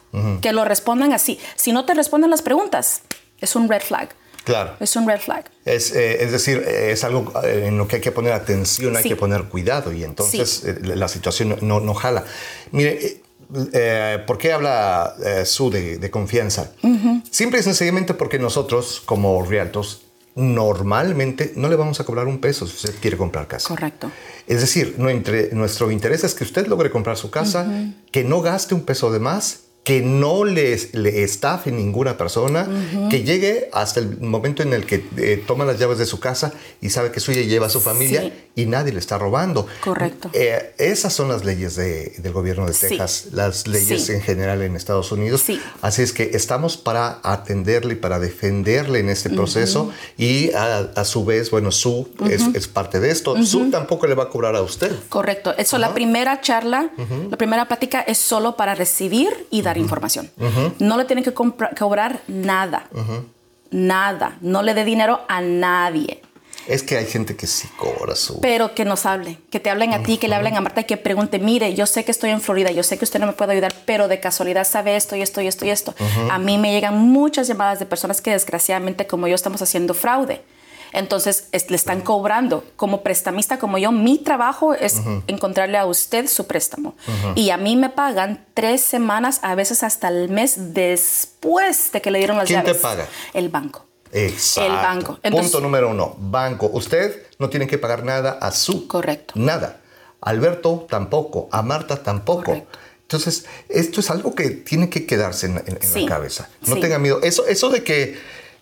Que 0.42 0.52
lo 0.52 0.66
respondan 0.66 1.14
así. 1.14 1.40
Si 1.56 1.72
no 1.72 1.86
te 1.86 1.94
responden 1.94 2.32
las 2.32 2.42
preguntas, 2.42 3.02
es 3.40 3.56
un 3.56 3.70
red 3.70 3.84
flag. 3.84 4.10
Claro. 4.46 4.76
Es 4.80 4.96
un 4.96 5.08
red 5.08 5.20
flag. 5.20 5.46
Es, 5.64 5.94
eh, 5.94 6.24
es 6.24 6.32
decir, 6.32 6.64
eh, 6.66 6.90
es 6.92 7.04
algo 7.04 7.32
eh, 7.44 7.66
en 7.68 7.78
lo 7.78 7.88
que 7.88 7.98
hay 7.98 8.02
que 8.02 8.12
poner 8.12 8.34
atención, 8.34 8.98
hay 8.98 9.04
que 9.04 9.16
poner 9.16 9.44
cuidado 9.44 9.94
y 9.94 10.04
entonces 10.04 10.64
Sí. 10.66 10.72
la 10.82 11.08
situación 11.08 11.60
no, 11.62 11.80
no 11.80 11.94
jala. 11.94 12.24
Mire, 12.72 13.22
eh, 13.74 14.24
¿por 14.26 14.40
qué 14.40 14.54
habla 14.54 15.14
eh, 15.24 15.46
Su 15.46 15.70
de, 15.70 16.00
de 16.00 16.10
confianza? 16.10 16.72
Simple 17.30 17.60
y 17.60 17.62
sencillamente 17.62 18.16
porque 18.16 18.40
nosotros, 18.40 19.04
como 19.06 19.40
realtors, 19.44 20.02
normalmente 20.38 21.54
no 21.56 21.68
le 21.68 21.76
vamos 21.76 22.00
a 22.00 22.04
cobrar 22.04 22.28
un 22.28 22.40
peso 22.40 22.66
si 22.68 22.76
usted 22.76 22.96
quiere 23.02 23.18
comprar 23.18 23.48
casa. 23.48 23.68
Correcto. 23.68 24.12
Es 24.46 24.62
decir, 24.62 24.96
nuestro, 24.98 25.92
interés 25.92 26.24
es 26.24 26.34
que 26.36 26.44
usted 26.44 26.68
logre 26.68 26.90
comprar 26.90 27.18
su 27.18 27.30
casa, 27.30 27.68
que 28.12 28.24
no 28.24 28.42
gaste 28.42 28.76
un 28.76 28.82
peso 28.82 29.12
de 29.12 29.20
más, 29.20 29.67
que 29.88 30.02
no 30.02 30.44
le, 30.44 30.78
le 30.92 31.24
estafe 31.24 31.72
ninguna 31.72 32.18
persona, 32.18 32.68
que 33.10 33.24
llegue 33.24 33.70
hasta 33.72 34.02
el 34.02 34.20
momento 34.20 34.62
en 34.62 34.74
el 34.74 34.86
que 34.86 35.06
eh, 35.16 35.42
toma 35.48 35.64
las 35.64 35.80
llaves 35.80 35.98
de 35.98 36.06
su 36.06 36.20
casa 36.20 36.52
y 36.82 36.90
sabe 36.90 37.10
que 37.12 37.22
suya 37.22 37.42
lleva 37.44 37.68
a 37.68 37.70
su 37.70 37.80
familia 37.80 38.20
Sí. 38.22 38.34
y 38.56 38.66
nadie 38.66 38.92
le 38.92 39.00
está 39.00 39.18
robando. 39.18 39.66
Correcto. 39.82 40.30
Eh, 40.34 40.74
esas 40.78 41.14
son 41.14 41.30
las 41.30 41.46
leyes 41.46 41.76
de- 41.78 42.14
del 42.18 42.34
gobierno 42.34 42.66
de 42.68 42.74
Sí. 42.74 42.88
Texas, 42.90 43.28
las 43.32 43.66
leyes 43.66 44.04
Sí. 44.08 44.12
en 44.12 44.22
general 44.22 44.62
en 44.62 44.76
Estados 44.76 45.10
Unidos. 45.14 45.42
Sí. 45.46 45.62
Así 45.82 46.02
es 46.02 46.12
que 46.12 46.32
estamos 46.34 46.76
para 46.76 47.20
atenderle 47.24 47.94
y 47.94 47.98
para 47.98 48.20
defenderle 48.20 49.00
en 49.00 49.10
este 49.10 49.30
proceso 49.30 49.90
y 50.18 50.52
a, 50.52 50.80
a 50.96 51.06
su 51.06 51.24
vez, 51.24 51.50
bueno, 51.50 51.72
Su 51.72 52.10
es, 52.30 52.42
es 52.54 52.68
parte 52.68 53.00
de 53.00 53.10
esto. 53.12 53.42
Su 53.46 53.70
tampoco 53.72 54.06
le 54.08 54.16
va 54.16 54.24
a 54.24 54.30
cobrar 54.30 54.56
a 54.58 54.62
usted. 54.62 54.92
Correcto. 55.08 55.54
Eso, 55.58 55.78
la 55.78 55.94
primera 55.94 56.42
charla, 56.42 56.90
la 57.32 57.38
primera 57.38 57.68
plática 57.70 58.02
es 58.02 58.18
solo 58.18 58.58
para 58.58 58.76
recibir 58.76 59.30
y 59.50 59.62
dar 59.62 59.77
información. 59.80 60.32
No 60.80 60.98
le 60.98 61.06
tienen 61.06 61.24
que 61.24 61.34
cobrar 61.34 62.22
nada. 62.28 62.90
Nada. 63.70 64.38
No 64.42 64.62
le 64.62 64.74
dé 64.74 64.86
dinero 64.86 65.22
a 65.28 65.42
nadie. 65.42 66.22
Es 66.68 66.84
que 66.84 66.98
hay 66.98 67.06
gente 67.06 67.38
que 67.38 67.48
sí 67.48 67.70
cobra 67.78 68.16
su... 68.16 68.42
Pero 68.42 68.76
que 68.76 68.84
nos 68.84 69.06
hable, 69.06 69.40
que 69.50 69.62
te 69.62 69.70
hablen 69.70 69.94
a 69.94 70.04
ti, 70.04 70.18
que 70.18 70.28
le 70.28 70.36
hablen 70.36 70.58
a 70.58 70.62
Marta 70.62 70.82
y 70.82 70.84
que 70.84 70.98
pregunte, 70.98 71.40
mire, 71.40 71.74
yo 71.76 71.86
sé 71.86 72.04
que 72.04 72.12
estoy 72.12 72.32
en 72.32 72.42
Florida, 72.42 72.72
yo 72.72 72.84
sé 72.84 72.98
que 72.98 73.06
usted 73.06 73.22
no 73.22 73.26
me 73.26 73.32
puede 73.32 73.54
ayudar, 73.54 73.74
pero 73.86 74.10
de 74.10 74.20
casualidad 74.20 74.68
sabe 74.68 74.98
esto 74.98 75.16
y 75.16 75.22
esto 75.22 75.40
y 75.40 75.48
esto 75.48 75.66
y 75.66 75.70
esto. 75.70 75.96
A 76.30 76.38
mí 76.40 76.58
me 76.58 76.74
llegan 76.74 76.98
muchas 76.98 77.48
llamadas 77.48 77.80
de 77.80 77.86
personas 77.86 78.20
que 78.20 78.32
desgraciadamente 78.32 79.08
como 79.08 79.30
yo 79.30 79.36
estamos 79.36 79.62
haciendo 79.62 79.94
fraude. 79.94 80.42
Entonces 80.94 81.48
es- 81.52 81.70
le 81.70 81.76
están 81.76 82.02
cobrando. 82.02 82.64
Como 82.76 83.04
prestamista 83.04 83.60
como 83.60 83.78
yo, 83.78 83.92
mi 83.92 84.18
trabajo 84.18 84.74
es 84.74 84.96
encontrarle 85.28 85.78
a 85.78 85.86
usted 85.86 86.28
su 86.28 86.48
préstamo. 86.48 86.96
Y 87.36 87.50
a 87.50 87.58
mí 87.58 87.76
me 87.76 87.90
pagan 87.90 88.46
tres 88.54 88.82
semanas, 88.82 89.40
a 89.44 89.56
veces 89.56 89.84
hasta 89.84 90.08
el 90.10 90.30
mes 90.30 90.74
después 90.74 91.92
de 91.92 92.02
que 92.02 92.12
le 92.12 92.20
dieron 92.20 92.38
las 92.38 92.48
¿Quién 92.48 92.62
te 92.62 92.68
llaves. 92.68 92.82
paga? 92.82 93.08
El 93.34 93.50
banco. 93.50 93.86
Exacto. 94.12 94.70
El 94.72 94.76
banco. 94.78 95.20
Entonces- 95.24 95.52
Punto 95.52 95.60
número 95.64 95.90
uno. 95.90 96.16
Banco. 96.18 96.70
Usted 96.74 97.24
no 97.40 97.50
tiene 97.50 97.68
que 97.68 97.78
pagar 97.78 98.04
nada 98.04 98.38
a 98.42 98.52
su. 98.52 98.88
Correcto. 98.88 99.34
Nada. 99.38 99.82
Alberto 100.22 100.88
tampoco. 100.90 101.48
A 101.52 101.62
Marta 101.62 102.02
tampoco. 102.02 102.44
Correcto. 102.46 102.80
Entonces, 103.02 103.46
esto 103.70 104.00
es 104.02 104.10
algo 104.10 104.36
que 104.36 104.50
tiene 104.50 104.90
que 104.90 105.06
quedarse 105.06 105.46
en, 105.46 105.58
en- 105.60 105.78
en 105.82 105.82
Sí. 105.82 106.02
la 106.02 106.10
cabeza. 106.10 106.50
No 106.66 106.76
Sí. 106.76 106.82
tenga 106.82 107.00
miedo. 107.00 107.20
Eso, 107.24 107.46
eso 107.48 107.70
de 107.70 107.84
que, 107.84 108.18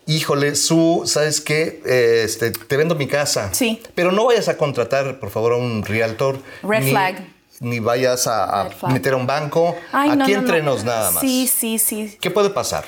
híjole, 0.07 0.55
su, 0.55 1.03
¿sabes 1.05 1.41
qué? 1.41 1.81
Eh, 1.85 2.21
este, 2.25 2.51
te 2.51 2.77
vendo 2.77 2.95
mi 2.95 3.07
casa. 3.07 3.49
Sí. 3.53 3.81
Pero 3.95 4.11
no 4.11 4.25
vayas 4.25 4.47
a 4.47 4.57
contratar, 4.57 5.19
por 5.19 5.29
favor, 5.29 5.53
a 5.53 5.57
un 5.57 5.83
realtor. 5.83 6.39
Red 6.63 6.83
ni- 6.83 6.91
flag. 6.91 7.27
Ni 7.61 7.79
vayas 7.79 8.27
a, 8.27 8.69
meter 8.89 9.13
a 9.13 9.15
un 9.15 9.25
banco. 9.25 9.75
Ay, 9.93 10.09
Aquí 10.09 10.17
no, 10.17 10.25
no, 10.27 10.33
no. 10.33 10.39
entrenos 10.39 10.83
nada 10.83 11.11
más. 11.11 11.21
Sí, 11.21 11.47
sí, 11.47 11.79
sí. 11.79 12.17
¿Qué 12.19 12.29
puede 12.31 12.49
pasar? 12.49 12.83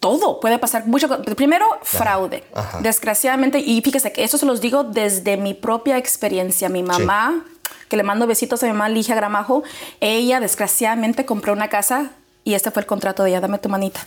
todo 0.00 0.40
puede 0.40 0.58
pasar 0.58 0.86
mucho. 0.86 1.08
Primero, 1.36 1.66
fraude. 1.82 2.44
Ajá. 2.54 2.80
Desgraciadamente, 2.80 3.58
y 3.58 3.80
fíjese 3.82 4.10
que 4.12 4.24
eso 4.24 4.38
se 4.38 4.46
los 4.46 4.60
digo 4.60 4.84
desde 4.84 5.36
mi 5.36 5.54
propia 5.54 5.98
experiencia. 5.98 6.68
Mi 6.68 6.82
mamá, 6.82 7.44
que 7.88 7.96
le 7.96 8.02
mando 8.02 8.26
besitos 8.26 8.62
a 8.62 8.66
mi 8.66 8.72
mamá 8.72 8.88
Ligia 8.88 9.14
Gramajo, 9.14 9.62
ella 10.00 10.40
desgraciadamente 10.40 11.26
compró 11.26 11.52
una 11.52 11.68
casa 11.68 12.12
y 12.44 12.54
este 12.54 12.70
fue 12.70 12.80
el 12.82 12.86
contrato 12.86 13.22
de 13.22 13.30
ella, 13.30 13.40
dame 13.40 13.58
tu 13.58 13.68
manita. 13.68 14.06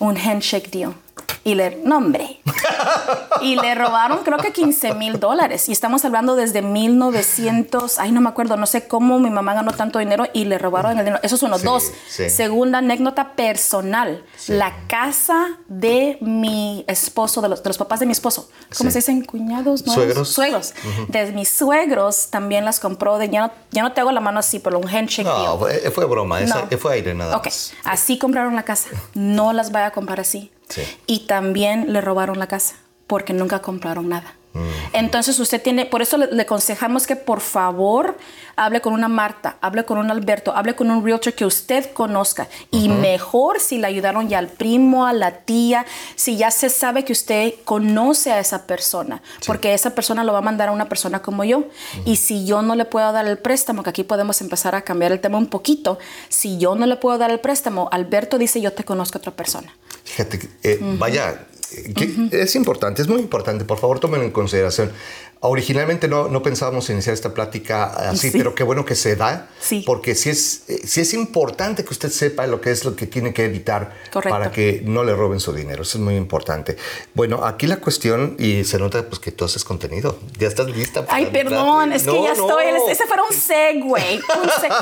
Un 0.00 0.14
handshake 0.16 0.70
deal. 0.70 0.94
Y 1.48 1.54
le, 1.54 1.80
no 1.82 1.96
hombre. 1.96 2.40
y 3.40 3.56
le 3.56 3.74
robaron 3.74 4.18
creo 4.22 4.36
que 4.36 4.52
15 4.52 4.92
mil 4.94 5.18
dólares. 5.18 5.66
Y 5.70 5.72
estamos 5.72 6.04
hablando 6.04 6.36
desde 6.36 6.60
1900, 6.60 7.98
ay 7.98 8.12
no 8.12 8.20
me 8.20 8.28
acuerdo, 8.28 8.56
no 8.58 8.66
sé 8.66 8.86
cómo 8.86 9.18
mi 9.18 9.30
mamá 9.30 9.54
ganó 9.54 9.72
tanto 9.72 9.98
dinero 9.98 10.26
y 10.34 10.44
le 10.44 10.58
robaron 10.58 10.92
el 10.92 10.98
dinero. 11.04 11.18
Eso 11.22 11.36
es 11.36 11.42
uno. 11.42 11.58
Sí, 11.58 11.64
Dos, 11.64 11.84
sí. 12.08 12.28
segunda 12.28 12.78
anécdota 12.78 13.32
personal. 13.32 14.24
La 14.48 14.74
casa 14.88 15.56
de 15.68 16.18
mi 16.20 16.84
esposo, 16.86 17.40
de 17.40 17.48
los, 17.48 17.62
de 17.62 17.70
los 17.70 17.78
papás 17.78 18.00
de 18.00 18.06
mi 18.06 18.12
esposo. 18.12 18.50
¿Cómo 18.76 18.90
se 18.90 18.98
dicen? 18.98 19.24
¿Cuñados? 19.24 19.86
¿no? 19.86 19.94
Suegros. 19.94 20.28
Suegros. 20.28 20.74
De 21.08 21.32
mis 21.32 21.48
suegros 21.48 22.28
también 22.30 22.64
las 22.66 22.78
compró. 22.78 23.16
De, 23.16 23.30
ya, 23.30 23.40
no, 23.46 23.52
ya 23.70 23.82
no 23.82 23.92
te 23.92 24.02
hago 24.02 24.12
la 24.12 24.20
mano 24.20 24.40
así, 24.40 24.58
pero 24.58 24.78
un 24.78 24.86
handshake 24.88 25.26
No, 25.26 25.58
fue, 25.58 25.78
fue 25.92 26.04
broma. 26.04 26.40
esa- 26.42 26.66
No. 26.70 26.78
fue 26.78 26.92
aire 26.94 27.14
nada 27.14 27.36
Ok, 27.38 27.46
más. 27.46 27.72
así 27.84 28.18
compraron 28.18 28.54
la 28.54 28.64
casa. 28.64 28.90
No 29.14 29.52
las 29.54 29.72
vaya 29.72 29.86
a 29.86 29.90
comprar 29.92 30.20
así. 30.20 30.50
Sí. 30.68 30.82
Y 31.06 31.20
también 31.20 31.92
le 31.92 32.00
robaron 32.00 32.38
la 32.38 32.46
casa 32.46 32.76
porque 33.06 33.32
nunca 33.32 33.60
compraron 33.60 34.08
nada. 34.08 34.34
Mm. 34.52 34.60
Entonces 34.92 35.38
usted 35.38 35.62
tiene, 35.62 35.86
por 35.86 36.02
eso 36.02 36.16
le, 36.16 36.32
le 36.32 36.42
aconsejamos 36.42 37.06
que 37.06 37.16
por 37.16 37.40
favor 37.40 38.16
hable 38.56 38.80
con 38.80 38.92
una 38.92 39.08
Marta, 39.08 39.56
hable 39.60 39.84
con 39.84 39.98
un 39.98 40.10
Alberto, 40.10 40.54
hable 40.54 40.74
con 40.74 40.90
un 40.90 41.04
realtor 41.04 41.32
que 41.34 41.44
usted 41.44 41.92
conozca. 41.92 42.48
Y 42.70 42.88
mejor 42.88 43.60
si 43.60 43.78
le 43.78 43.86
ayudaron 43.86 44.28
ya 44.28 44.38
al 44.38 44.48
primo, 44.48 45.06
a 45.06 45.12
la 45.12 45.32
tía, 45.32 45.86
si 46.16 46.36
ya 46.36 46.50
se 46.50 46.68
sabe 46.68 47.04
que 47.04 47.12
usted 47.12 47.54
conoce 47.64 48.32
a 48.32 48.40
esa 48.40 48.66
persona, 48.66 49.22
porque 49.46 49.74
esa 49.74 49.94
persona 49.94 50.24
lo 50.24 50.32
va 50.32 50.38
a 50.38 50.42
mandar 50.42 50.68
a 50.68 50.72
una 50.72 50.88
persona 50.88 51.22
como 51.22 51.44
yo. 51.44 51.64
Y 52.04 52.16
si 52.16 52.44
yo 52.44 52.62
no 52.62 52.74
le 52.74 52.84
puedo 52.84 53.10
dar 53.12 53.26
el 53.26 53.38
préstamo, 53.38 53.82
que 53.82 53.90
aquí 53.90 54.04
podemos 54.04 54.40
empezar 54.40 54.74
a 54.74 54.82
cambiar 54.82 55.12
el 55.12 55.20
tema 55.20 55.38
un 55.38 55.46
poquito, 55.46 55.98
si 56.28 56.58
yo 56.58 56.74
no 56.74 56.86
le 56.86 56.96
puedo 56.96 57.16
dar 57.18 57.30
el 57.30 57.40
préstamo, 57.40 57.88
Alberto 57.92 58.38
dice 58.38 58.60
yo 58.60 58.72
te 58.72 58.84
conozco 58.84 59.18
a 59.18 59.20
otra 59.20 59.32
persona. 59.32 59.72
Fíjate, 60.08 60.40
eh, 60.62 60.78
vaya, 60.98 61.46
eh, 61.70 62.28
es 62.32 62.56
importante, 62.56 63.02
es 63.02 63.08
muy 63.08 63.20
importante, 63.20 63.64
por 63.64 63.78
favor 63.78 64.00
tomen 64.00 64.22
en 64.22 64.30
consideración. 64.30 64.90
Originalmente 65.40 66.08
no, 66.08 66.28
no 66.28 66.42
pensábamos 66.42 66.90
iniciar 66.90 67.14
esta 67.14 67.32
plática 67.32 67.84
así, 68.10 68.30
Sí. 68.30 68.38
pero 68.38 68.54
qué 68.56 68.64
bueno 68.64 68.84
que 68.84 68.96
se 68.96 69.14
da, 69.14 69.48
Sí. 69.60 69.84
porque 69.86 70.16
sí 70.16 70.30
es, 70.30 70.62
eh, 70.68 70.80
sí 70.84 71.00
es 71.00 71.14
importante 71.14 71.84
que 71.84 71.90
usted 71.90 72.10
sepa 72.10 72.46
lo 72.48 72.60
que 72.60 72.72
es 72.72 72.84
lo 72.84 72.96
que 72.96 73.06
tiene 73.06 73.32
que 73.32 73.44
evitar 73.44 73.94
Correcto. 74.12 74.36
para 74.36 74.50
que 74.50 74.82
no 74.84 75.04
le 75.04 75.14
roben 75.14 75.38
su 75.38 75.52
dinero, 75.52 75.82
eso 75.82 75.98
es 75.98 76.02
muy 76.02 76.16
importante. 76.16 76.76
Bueno, 77.14 77.44
aquí 77.44 77.68
la 77.68 77.76
cuestión, 77.76 78.34
y 78.38 78.64
se 78.64 78.78
nota 78.80 79.08
pues 79.08 79.20
que 79.20 79.30
tú 79.30 79.44
haces 79.44 79.62
contenido, 79.64 80.18
ya 80.38 80.48
estás 80.48 80.66
lista. 80.70 81.04
para 81.06 81.16
Ay, 81.18 81.26
perdón, 81.26 81.92
es 81.92 82.02
que 82.02 82.12
ya 82.22 82.34
no. 82.34 82.48
estoy. 82.48 82.64
Ese 82.90 83.06
fuera 83.06 83.22
un 83.22 83.32
segue. 83.34 84.20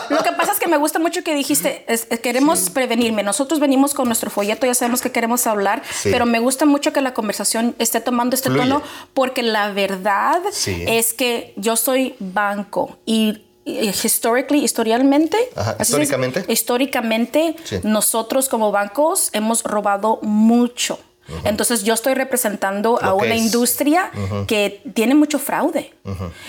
Lo 0.08 0.22
que 0.22 0.32
pasa 0.32 0.52
es 0.52 0.58
que 0.58 0.68
me 0.68 0.78
gusta 0.78 0.98
mucho 0.98 1.22
que 1.22 1.34
dijiste, 1.34 1.84
es- 1.86 2.06
queremos 2.22 2.70
prevenirme. 2.70 3.22
Nosotros 3.22 3.60
venimos 3.60 3.92
con 3.92 4.06
nuestro 4.06 4.30
folleto, 4.30 4.64
ya 4.66 4.74
sabemos 4.74 5.02
que 5.02 5.12
queremos 5.12 5.46
hablar, 5.46 5.82
pero 6.04 6.24
me 6.24 6.38
gusta 6.38 6.64
mucho 6.64 6.92
que 6.94 7.00
la 7.02 7.12
conversación 7.14 7.74
esté 7.78 8.00
tomando 8.00 8.34
este 8.34 8.48
Fluye. 8.48 8.62
tono, 8.62 8.82
porque 9.12 9.42
la 9.42 9.70
verdad 9.72 10.40
Sí. 10.52 10.84
es 10.86 11.12
que 11.14 11.52
yo 11.56 11.76
soy 11.76 12.14
banco 12.18 12.98
y 13.06 13.42
y 13.68 13.88
historically, 13.88 14.62
historialmente, 14.62 15.36
Ajá, 15.56 15.76
históricamente. 15.80 16.44
históricamente, 16.46 17.56
Sí. 17.64 17.80
nosotros 17.82 18.48
como 18.48 18.70
bancos 18.70 19.30
hemos 19.32 19.64
robado 19.64 20.20
mucho. 20.22 21.00
Entonces 21.42 21.82
yo 21.82 21.92
estoy 21.94 22.14
representando 22.14 23.02
a 23.02 23.06
Lo 23.06 23.16
una 23.16 23.34
es. 23.34 23.42
industria 23.42 24.12
que 24.46 24.80
tiene 24.94 25.16
mucho 25.16 25.40
fraude. 25.40 25.92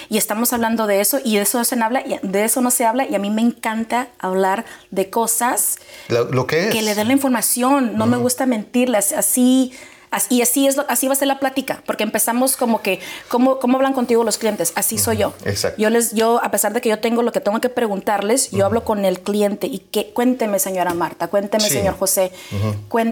Y 0.10 0.20
estamos 0.20 0.54
hablando 0.54 0.86
de 0.86 1.02
eso 1.02 1.18
y 1.24 1.38
de 1.38 1.42
eso, 1.42 1.64
se 1.64 1.82
habla, 1.82 2.04
y 2.06 2.20
de 2.22 2.44
eso 2.44 2.62
no 2.62 2.70
se 2.70 2.86
habla 2.86 3.08
y 3.08 3.16
a 3.16 3.18
mí 3.20 3.32
me 3.32 3.42
encanta 3.42 4.10
hablar 4.20 4.66
de 4.92 5.10
cosas 5.10 5.78
Lo, 6.10 6.26
lo 6.26 6.46
que 6.46 6.68
es. 6.68 6.76
que 6.76 6.84
le 6.84 6.94
den 6.94 7.08
la 7.08 7.14
información. 7.14 7.98
No 7.98 8.06
me 8.06 8.18
gusta 8.18 8.46
mentirles. 8.46 9.14
Así, 9.14 9.72
as- 9.72 9.97
y 10.30 10.42
así, 10.42 10.68
es 10.68 10.78
lo- 10.78 10.86
así 10.90 11.08
va 11.08 11.14
a 11.14 11.16
ser 11.16 11.28
la 11.28 11.40
plática, 11.40 11.82
porque 11.86 12.04
empezamos 12.04 12.56
como 12.58 12.82
que, 12.82 13.00
¿cómo, 13.30 13.60
cómo 13.60 13.78
hablan 13.78 13.94
contigo 13.94 14.24
los 14.24 14.38
clientes? 14.38 14.72
Así 14.76 14.98
soy 14.98 15.18
yo. 15.18 15.34
exacto. 15.46 15.82
Yo, 15.82 15.90
les, 15.90 16.14
yo, 16.14 16.40
a 16.44 16.50
pesar 16.52 16.74
de 16.74 16.82
que 16.82 16.90
yo 16.90 17.00
tengo 17.00 17.22
lo 17.24 17.32
que 17.32 17.42
tengo 17.42 17.60
que 17.62 17.70
preguntarles, 17.70 18.50
yo 18.52 18.66
hablo 18.66 18.84
con 18.84 19.06
el 19.06 19.20
cliente 19.20 19.68
y 19.68 19.80
que, 19.80 20.12
cuénteme, 20.14 20.60
señora 20.60 20.94
Marta, 20.94 21.28
cuénteme, 21.28 21.64
Sí. 21.66 21.72
señor 21.76 21.98
José. 21.98 22.32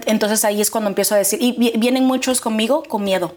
Entonces 0.06 0.44
ahí 0.44 0.60
es 0.60 0.70
cuando 0.70 0.88
empiezo 0.88 1.14
a 1.14 1.18
decir, 1.18 1.40
y 1.42 1.52
vi- 1.52 1.72
vienen 1.76 2.04
muchos 2.04 2.40
conmigo 2.40 2.82
con 2.88 3.04
miedo. 3.04 3.34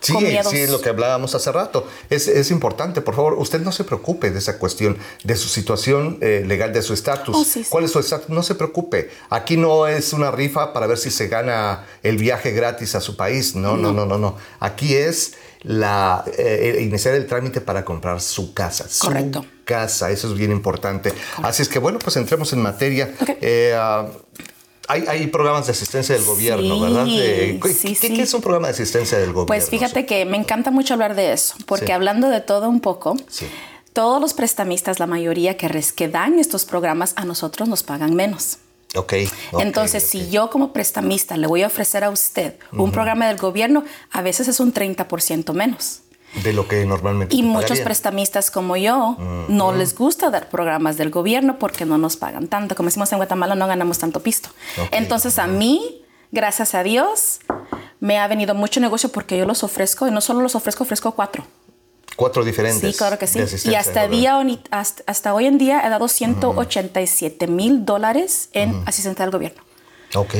Sí, 0.00 0.12
con 0.12 0.24
sí, 0.24 0.66
lo 0.68 0.80
que 0.80 0.88
hablábamos 0.90 1.34
hace 1.34 1.50
rato. 1.52 1.86
Es, 2.08 2.28
es 2.28 2.50
importante, 2.50 3.00
por 3.00 3.14
favor, 3.14 3.34
usted 3.34 3.60
no 3.60 3.72
se 3.72 3.84
preocupe 3.84 4.30
de 4.30 4.38
esa 4.38 4.58
cuestión, 4.58 4.96
de 5.24 5.36
su 5.36 5.48
situación 5.48 6.18
eh, 6.20 6.44
legal, 6.46 6.72
de 6.72 6.82
su 6.82 6.94
estatus. 6.94 7.36
Oh, 7.36 7.44
sí, 7.44 7.64
sí. 7.64 7.68
¿Cuál 7.68 7.84
es 7.84 7.92
su 7.92 7.98
estatus? 7.98 8.28
No 8.28 8.42
se 8.42 8.54
preocupe. 8.54 9.10
Aquí 9.30 9.56
no 9.56 9.86
es 9.86 10.12
una 10.12 10.30
rifa 10.30 10.72
para 10.72 10.86
ver 10.86 10.98
si 10.98 11.10
se 11.10 11.28
gana 11.28 11.84
el 12.02 12.16
viaje 12.16 12.52
gratis 12.52 12.94
a 12.94 13.00
su 13.00 13.16
país. 13.16 13.54
No, 13.54 13.76
no, 13.76 13.92
no, 13.92 14.06
no, 14.06 14.18
no. 14.18 14.36
Aquí 14.60 14.94
es 14.94 15.34
la 15.62 16.24
eh, 16.38 16.78
iniciar 16.80 17.14
el 17.14 17.26
trámite 17.26 17.60
para 17.60 17.84
comprar 17.84 18.20
su 18.20 18.54
casa. 18.54 18.88
su 18.88 19.06
Correcto. 19.06 19.44
casa, 19.64 20.10
eso 20.10 20.28
es 20.28 20.34
bien 20.34 20.52
importante. 20.52 21.12
Así 21.42 21.62
es 21.62 21.68
que 21.68 21.78
bueno, 21.78 21.98
pues 21.98 22.16
entremos 22.16 22.52
en 22.52 22.62
materia. 22.62 23.12
Ok. 23.20 23.30
Eh, 23.40 23.74
ah, 23.76 24.06
hay, 24.88 25.04
hay 25.06 25.26
programas 25.28 25.66
de 25.66 25.72
asistencia 25.72 26.14
del 26.14 26.24
gobierno, 26.24 26.74
Sí, 26.76 26.80
¿verdad? 26.80 27.06
Eh, 27.08 27.60
¿qué, 27.62 27.72
sí, 27.72 27.94
sí. 27.94 28.14
qué 28.14 28.22
es 28.22 28.34
un 28.34 28.40
programa 28.40 28.68
de 28.68 28.72
asistencia 28.72 29.18
del 29.18 29.28
gobierno? 29.28 29.46
Pues 29.46 29.68
fíjate 29.68 30.06
que 30.06 30.24
me 30.24 30.36
encanta 30.36 30.70
mucho 30.70 30.94
hablar 30.94 31.14
de 31.14 31.32
eso, 31.32 31.54
porque 31.66 31.92
hablando 31.92 32.28
de 32.28 32.40
todo 32.40 32.68
un 32.68 32.80
poco, 32.80 33.16
todos 33.92 34.20
los 34.20 34.34
prestamistas, 34.34 34.98
la 34.98 35.06
mayoría 35.06 35.56
que, 35.56 35.68
res- 35.68 35.92
que 35.92 36.08
dan 36.08 36.38
estos 36.38 36.64
programas, 36.64 37.12
a 37.16 37.24
nosotros 37.24 37.68
nos 37.68 37.82
pagan 37.82 38.14
menos. 38.14 38.58
Ok. 38.94 39.12
ok, 39.52 39.60
Entonces, 39.60 40.02
si 40.04 40.30
yo 40.30 40.48
como 40.50 40.72
prestamista 40.72 41.36
le 41.36 41.46
voy 41.46 41.62
a 41.62 41.66
ofrecer 41.66 42.04
a 42.04 42.10
usted 42.10 42.54
un 42.72 42.90
programa 42.90 43.28
del 43.28 43.36
gobierno, 43.36 43.84
a 44.10 44.22
veces 44.22 44.48
es 44.48 44.60
un 44.60 44.72
30% 44.72 45.52
menos. 45.52 46.00
De 46.42 46.52
lo 46.52 46.68
que 46.68 46.84
normalmente 46.84 47.34
Y 47.34 47.42
muchos 47.42 47.62
pagarían. 47.62 47.84
prestamistas 47.86 48.50
como 48.50 48.76
yo 48.76 49.16
no 49.48 49.72
les 49.72 49.94
gusta 49.96 50.30
dar 50.30 50.48
programas 50.50 50.96
del 50.98 51.10
gobierno 51.10 51.58
porque 51.58 51.86
no 51.86 51.96
nos 51.98 52.16
pagan 52.16 52.48
tanto. 52.48 52.74
Como 52.74 52.88
decimos 52.88 53.10
en 53.12 53.18
Guatemala, 53.18 53.54
no 53.54 53.66
ganamos 53.66 53.98
tanto 53.98 54.20
pisto. 54.20 54.50
Entonces 54.90 55.38
a 55.38 55.46
mí, 55.46 56.02
gracias 56.30 56.74
a 56.74 56.82
Dios, 56.82 57.40
me 58.00 58.18
ha 58.18 58.28
venido 58.28 58.54
mucho 58.54 58.78
negocio 58.80 59.08
porque 59.10 59.38
yo 59.38 59.46
los 59.46 59.64
ofrezco 59.64 60.06
y 60.06 60.10
no 60.10 60.20
solo 60.20 60.40
los 60.40 60.54
ofrezco, 60.54 60.84
ofrezco 60.84 61.12
cuatro. 61.12 61.44
Cuatro 62.16 62.44
diferentes. 62.44 62.92
Sí, 62.92 62.98
claro 62.98 63.16
que 63.18 63.26
sí. 63.26 63.40
Y 63.70 63.74
hasta, 63.76 64.08
día, 64.08 64.44
hasta 65.06 65.34
hoy 65.34 65.46
en 65.46 65.56
día 65.56 65.86
he 65.86 65.88
dado 65.88 66.08
187 66.08 67.46
mil 67.46 67.84
dólares 67.84 68.50
en 68.52 68.82
asistencia 68.86 69.24
del 69.24 69.32
gobierno. 69.32 69.62
Ok. 70.14 70.34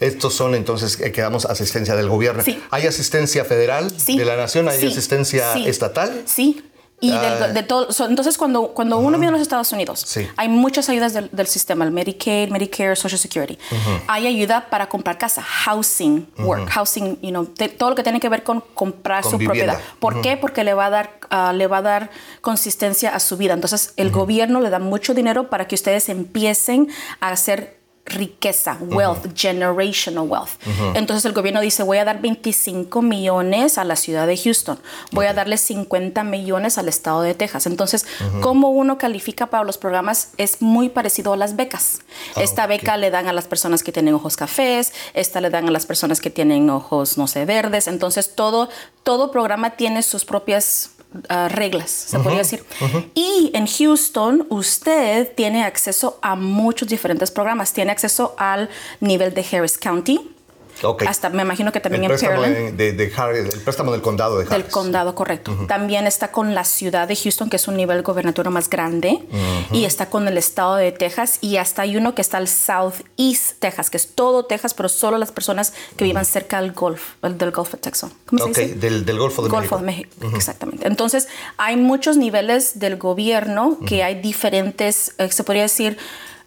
Estos 0.00 0.34
son 0.34 0.54
entonces 0.54 1.00
eh, 1.00 1.10
que 1.12 1.20
damos 1.20 1.44
asistencia 1.46 1.96
del 1.96 2.08
gobierno. 2.08 2.42
Sí. 2.42 2.62
¿Hay 2.70 2.86
asistencia 2.86 3.44
federal 3.44 3.90
Sí. 3.96 4.16
de 4.16 4.24
la 4.24 4.36
nación? 4.36 4.68
¿Hay 4.68 4.80
Sí. 4.80 4.86
asistencia 4.86 5.54
estatal? 5.58 6.22
Sí. 6.26 6.64
Y 7.00 7.12
Ah. 7.12 7.36
del- 7.46 7.54
de 7.54 7.62
todo, 7.62 7.92
so, 7.92 8.06
entonces 8.06 8.36
cuando, 8.36 8.68
cuando 8.74 8.98
uno 8.98 9.18
viene 9.18 9.28
a 9.28 9.30
los 9.30 9.40
Estados 9.40 9.70
Unidos, 9.70 10.02
Sí. 10.04 10.26
hay 10.36 10.48
muchas 10.48 10.88
ayudas 10.88 11.12
del, 11.12 11.28
del 11.30 11.46
sistema, 11.46 11.84
el 11.84 11.92
Medicaid, 11.92 12.50
Medicare, 12.50 12.96
Social 12.96 13.20
Security. 13.20 13.56
Hay 14.08 14.26
ayuda 14.26 14.68
para 14.68 14.88
comprar 14.88 15.16
casa, 15.16 15.40
housing, 15.42 16.26
work, 16.38 16.68
housing, 16.70 17.16
you 17.22 17.30
know, 17.30 17.46
te- 17.46 17.68
todo 17.68 17.90
lo 17.90 17.94
que 17.94 18.02
tiene 18.02 18.18
que 18.18 18.28
ver 18.28 18.42
con 18.42 18.62
comprar 18.74 19.22
Con 19.22 19.30
su 19.30 19.38
vivienda. 19.38 19.74
propiedad. 19.74 19.98
¿Por 20.00 20.20
qué? 20.22 20.36
Porque 20.36 20.64
le 20.64 20.74
va 20.74 20.86
a 20.86 20.90
dar, 20.90 21.20
ah, 21.30 21.52
le 21.52 21.68
va 21.68 21.76
a 21.78 21.82
dar 21.82 22.10
consistencia 22.40 23.14
a 23.14 23.20
su 23.20 23.36
vida. 23.36 23.54
Entonces 23.54 23.92
el 23.96 24.10
gobierno 24.10 24.60
le 24.60 24.68
da 24.68 24.80
mucho 24.80 25.14
dinero 25.14 25.50
para 25.50 25.68
que 25.68 25.76
ustedes 25.76 26.08
empiecen 26.08 26.88
a 27.20 27.28
hacer 27.30 27.77
riqueza, 28.08 28.76
wealth, 28.80 29.26
generational 29.34 30.28
wealth. 30.28 30.50
Entonces 30.94 31.24
el 31.24 31.32
gobierno 31.32 31.60
dice, 31.60 31.82
voy 31.82 31.98
a 31.98 32.04
dar 32.04 32.20
25 32.20 33.02
millones 33.02 33.78
a 33.78 33.84
la 33.84 33.96
ciudad 33.96 34.26
de 34.26 34.36
Houston, 34.36 34.78
voy 35.12 35.26
a 35.26 35.34
darle 35.34 35.56
50 35.56 36.24
millones 36.24 36.78
al 36.78 36.88
estado 36.88 37.22
de 37.22 37.34
Texas. 37.34 37.66
Entonces, 37.66 38.06
cómo 38.40 38.70
uno 38.70 38.98
califica 38.98 39.46
para 39.46 39.64
los 39.64 39.78
programas 39.78 40.30
es 40.36 40.62
muy 40.62 40.88
parecido 40.88 41.32
a 41.32 41.36
las 41.36 41.56
becas. 41.56 42.00
Esta 42.36 42.66
beca 42.66 42.96
le 42.96 43.10
dan 43.10 43.28
a 43.28 43.32
las 43.32 43.46
personas 43.46 43.82
que 43.82 43.92
tienen 43.92 44.14
ojos 44.14 44.36
cafés, 44.36 44.92
esta 45.14 45.40
le 45.40 45.50
dan 45.50 45.68
a 45.68 45.70
las 45.70 45.86
personas 45.86 46.20
que 46.20 46.30
tienen 46.30 46.70
ojos, 46.70 47.18
no 47.18 47.26
sé, 47.26 47.44
verdes. 47.44 47.88
Entonces, 47.88 48.34
todo, 48.34 48.68
todo 49.02 49.30
programa 49.30 49.70
tiene 49.70 50.02
sus 50.02 50.24
propias 50.24 50.90
ah, 51.28 51.48
reglas, 51.48 51.90
se 51.90 52.18
podría 52.18 52.38
decir. 52.38 52.64
Y 53.14 53.50
en 53.54 53.66
Houston, 53.66 54.46
usted 54.50 55.32
tiene 55.34 55.64
acceso 55.64 56.18
a 56.22 56.36
muchos 56.36 56.88
diferentes 56.88 57.30
programas. 57.30 57.72
Tiene 57.72 57.92
acceso 57.92 58.34
al 58.38 58.68
nivel 59.00 59.34
de 59.34 59.44
Harris 59.50 59.78
County. 59.78 60.20
Ok. 60.82 61.02
Hasta 61.06 61.28
me 61.30 61.42
imagino 61.42 61.72
que 61.72 61.80
también 61.80 62.04
el 62.04 62.10
en 62.12 62.18
Pearland. 62.18 62.76
de, 62.76 62.92
de 62.92 63.12
Harris- 63.14 63.52
el 63.54 63.60
préstamo 63.60 63.92
del 63.92 64.00
condado 64.02 64.38
de 64.38 64.44
Harris. 64.44 64.64
Del 64.64 64.66
condado, 64.72 65.14
correcto. 65.14 65.56
También 65.66 66.06
está 66.06 66.30
con 66.32 66.54
la 66.54 66.64
ciudad 66.64 67.08
de 67.08 67.16
Houston, 67.16 67.50
que 67.50 67.56
es 67.56 67.66
un 67.68 67.76
nivel 67.76 68.02
gobernatorio 68.02 68.50
más 68.50 68.68
grande. 68.70 69.18
Y 69.72 69.84
está 69.84 70.06
con 70.10 70.28
el 70.28 70.38
estado 70.38 70.76
de 70.76 70.92
Texas. 70.92 71.38
Y 71.40 71.56
hasta 71.56 71.82
hay 71.82 71.96
uno 71.96 72.14
que 72.14 72.22
está 72.22 72.38
al 72.38 72.48
Southeast 72.48 73.58
Texas, 73.58 73.90
que 73.90 73.96
es 73.96 74.14
todo 74.14 74.44
Texas, 74.44 74.74
pero 74.74 74.88
solo 74.88 75.18
las 75.18 75.32
personas 75.32 75.72
que 75.96 76.04
vivan 76.04 76.24
cerca 76.24 76.60
del 76.60 76.72
Golf, 76.72 77.14
del 77.22 77.50
Golfo 77.50 77.76
de 77.76 77.82
Texas. 77.82 78.10
¿Cómo 78.26 78.44
se 78.44 78.50
Ok, 78.50 78.56
dice? 78.58 78.74
del, 78.76 79.04
del 79.04 79.18
Golfo 79.18 79.42
de 79.42 79.48
Golfo 79.48 79.78
México. 79.80 80.10
de 80.10 80.20
México, 80.26 80.36
exactamente. 80.36 80.86
Entonces, 80.86 81.28
hay 81.56 81.76
muchos 81.76 82.16
niveles 82.16 82.78
del 82.78 82.96
gobierno 82.96 83.78
que 83.86 84.02
hay 84.02 84.20
diferentes, 84.20 85.14
eh, 85.18 85.30
se 85.30 85.44
podría 85.44 85.62
decir, 85.62 85.98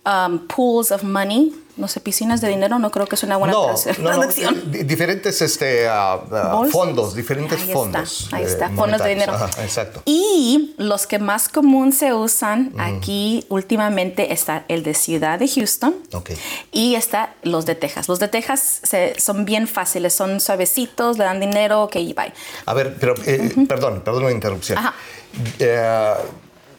um, 0.06 0.40
pools 0.48 0.92
of 0.92 1.04
money. 1.04 1.54
No 1.78 1.88
sé, 1.88 2.00
piscinas 2.02 2.42
de 2.42 2.50
dinero, 2.50 2.78
no 2.80 2.92
creo 2.92 3.06
que 3.08 3.16
es 3.16 3.24
una 3.24 3.38
buena 3.38 3.54
No, 3.54 3.64
traducción- 3.66 4.04
no, 4.04 4.12
no, 4.18 4.84
diferentes 4.84 5.42
este, 5.42 5.88
ah, 5.88 6.20
ah, 6.32 6.64
fondos, 6.72 7.16
diferentes 7.16 7.60
Ahí 7.62 7.74
fondos. 7.74 8.22
Está, 8.24 8.36
ahí 8.38 8.44
eh, 8.44 8.48
está, 8.48 8.70
fondos 8.70 9.02
de 9.04 9.10
dinero. 9.10 9.34
Ajá, 9.34 9.48
exacto. 9.64 10.02
Y 10.06 10.76
los 10.78 11.08
que 11.08 11.20
más 11.20 11.50
común 11.50 11.92
se 11.94 12.14
usan 12.14 12.74
aquí 12.78 13.46
últimamente 13.50 14.34
está 14.34 14.66
el 14.68 14.84
de 14.84 14.94
Ciudad 14.94 15.40
de 15.40 15.48
Houston 15.48 15.96
Ok. 16.14 16.32
y 16.72 16.96
está 16.96 17.34
los 17.44 17.66
de 17.66 17.76
Texas. 17.76 18.08
Los 18.10 18.20
de 18.20 18.28
Texas 18.28 18.82
se- 18.84 19.20
son 19.20 19.46
bien 19.46 19.68
fáciles, 19.68 20.14
son 20.14 20.40
suavecitos, 20.40 21.18
le 21.18 21.24
dan 21.24 21.40
dinero, 21.40 21.84
ok, 21.84 21.94
bye. 21.94 22.34
A 22.66 22.74
ver, 22.74 22.98
pero, 23.00 23.16
eh, 23.26 23.54
perdón, 23.68 24.02
perdón 24.04 24.24
la 24.26 24.32
interrupción. 24.32 24.78
Ajá. 24.78 24.94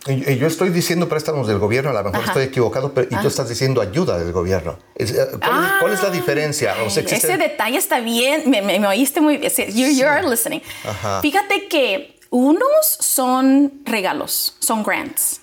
Y- 0.06 0.32
y 0.32 0.36
yo 0.38 0.48
estoy 0.48 0.70
diciendo 0.70 1.08
préstamos 1.08 1.46
del 1.46 1.58
gobierno, 1.58 1.90
a 1.90 1.92
lo 1.92 2.02
mejor 2.02 2.20
Ajá. 2.20 2.26
estoy 2.32 2.44
equivocado, 2.44 2.92
pero, 2.92 3.06
y 3.10 3.20
tú 3.22 3.28
estás 3.28 3.48
diciendo 3.48 3.80
ayuda 3.80 4.18
del 4.18 4.32
gobierno. 4.32 4.76
Es, 4.96 5.12
eh, 5.12 5.28
¿cuál, 5.40 5.64
es, 5.64 5.72
cuál 5.80 5.92
es 5.92 6.02
la 6.02 6.10
diferencia? 6.10 6.72
O 6.84 6.90
sea, 6.90 7.02
Ay, 7.02 7.08
existe- 7.08 7.28
Ese 7.28 7.36
detalle 7.38 7.78
está 7.78 8.00
bien, 8.00 8.50
me, 8.50 8.62
me- 8.62 8.80
me 8.80 8.86
oíste 8.88 9.20
muy 9.20 9.36
bien. 9.36 9.50
Sí, 9.52 9.64
You, 9.72 9.86
you're 9.96 10.28
listening. 10.28 10.60
Ajá. 10.84 11.20
Fíjate 11.20 11.68
que 11.68 12.18
unos 12.30 12.66
son 12.98 13.82
regalos, 13.84 14.56
son 14.58 14.82
grants. 14.82 15.38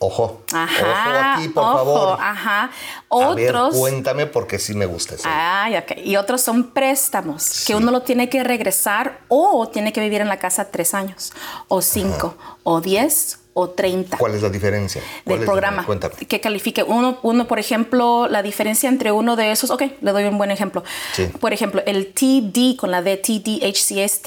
Ojo, 0.00 0.44
Ajá. 0.52 0.84
ojo 0.84 1.40
aquí, 1.40 1.48
por 1.48 1.64
ojo, 1.64 1.74
favor. 1.76 2.18
Ajá. 2.20 2.70
A 3.10 3.34
ver, 3.34 3.54
Otros. 3.56 3.76
cuéntame 3.76 4.26
porque 4.26 4.60
sí 4.60 4.72
me 4.74 4.86
gusta 4.86 5.16
eso. 5.16 5.24
Ay, 5.26 5.76
ok. 5.76 5.92
Y 6.04 6.16
otros 6.16 6.40
son 6.40 6.70
préstamos 6.70 7.64
que 7.66 7.74
uno 7.74 7.90
lo 7.90 8.02
tiene 8.02 8.28
que 8.28 8.44
regresar 8.44 9.18
o 9.26 9.68
tiene 9.68 9.92
que 9.92 10.00
vivir 10.00 10.20
en 10.20 10.28
la 10.28 10.38
casa 10.38 10.70
tres 10.70 10.94
años, 10.94 11.32
o 11.66 11.82
cinco, 11.82 12.36
o 12.62 12.80
diez, 12.80 13.40
o 13.58 13.70
treinta. 13.70 14.16
¿Cuál 14.16 14.34
es 14.34 14.42
la 14.42 14.50
diferencia? 14.50 15.02
¿Cuál 15.24 15.40
Del 15.40 15.46
programa 15.46 15.86
que 16.28 16.40
califique 16.40 16.82
uno, 16.82 17.18
uno, 17.22 17.48
por 17.48 17.58
ejemplo, 17.58 18.28
la 18.28 18.42
diferencia 18.42 18.88
entre 18.88 19.10
uno 19.10 19.36
de 19.36 19.50
esos, 19.50 19.70
ok, 19.70 19.82
le 20.00 20.12
doy 20.12 20.24
un 20.24 20.38
buen 20.38 20.50
ejemplo. 20.50 20.84
Sí. 21.12 21.26
Por 21.40 21.52
ejemplo, 21.52 21.82
el 21.86 22.12
TD 22.12 22.76
con 22.76 22.90
la 22.90 23.02
de 23.02 23.16
TDHC 23.16 23.98
es 23.98 24.22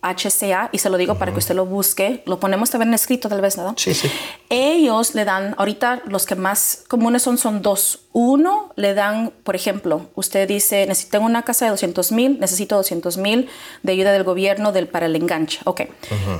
TDHCA, 0.00 0.70
y 0.72 0.78
se 0.78 0.90
lo 0.90 0.96
digo 0.96 1.16
para 1.16 1.32
que 1.32 1.38
usted 1.38 1.54
lo 1.54 1.66
busque, 1.66 2.22
lo 2.26 2.38
ponemos 2.38 2.70
también 2.70 2.88
en 2.88 2.94
escrito 2.94 3.28
tal 3.28 3.40
vez, 3.40 3.56
¿no? 3.56 3.74
Sí, 3.76 3.94
sí. 3.94 4.10
Ellos 4.48 5.14
le 5.14 5.24
dan, 5.24 5.54
ahorita 5.58 6.02
los 6.06 6.26
que 6.26 6.34
más 6.34 6.84
comunes 6.88 7.22
son, 7.22 7.38
son 7.38 7.62
dos. 7.62 8.00
Uno, 8.12 8.72
le 8.76 8.94
dan, 8.94 9.32
por 9.42 9.56
ejemplo, 9.56 10.08
usted 10.14 10.48
dice, 10.48 10.86
necesito 10.86 11.20
una 11.20 11.42
casa 11.42 11.66
de 11.66 11.72
200 11.72 12.12
mil, 12.12 12.38
necesito 12.40 12.76
200 12.76 13.18
mil 13.18 13.48
de 13.82 13.92
ayuda 13.92 14.12
del 14.12 14.24
gobierno 14.24 14.72
del, 14.72 14.88
para 14.88 15.06
el 15.06 15.16
enganche. 15.16 15.60
Ok, 15.64 15.82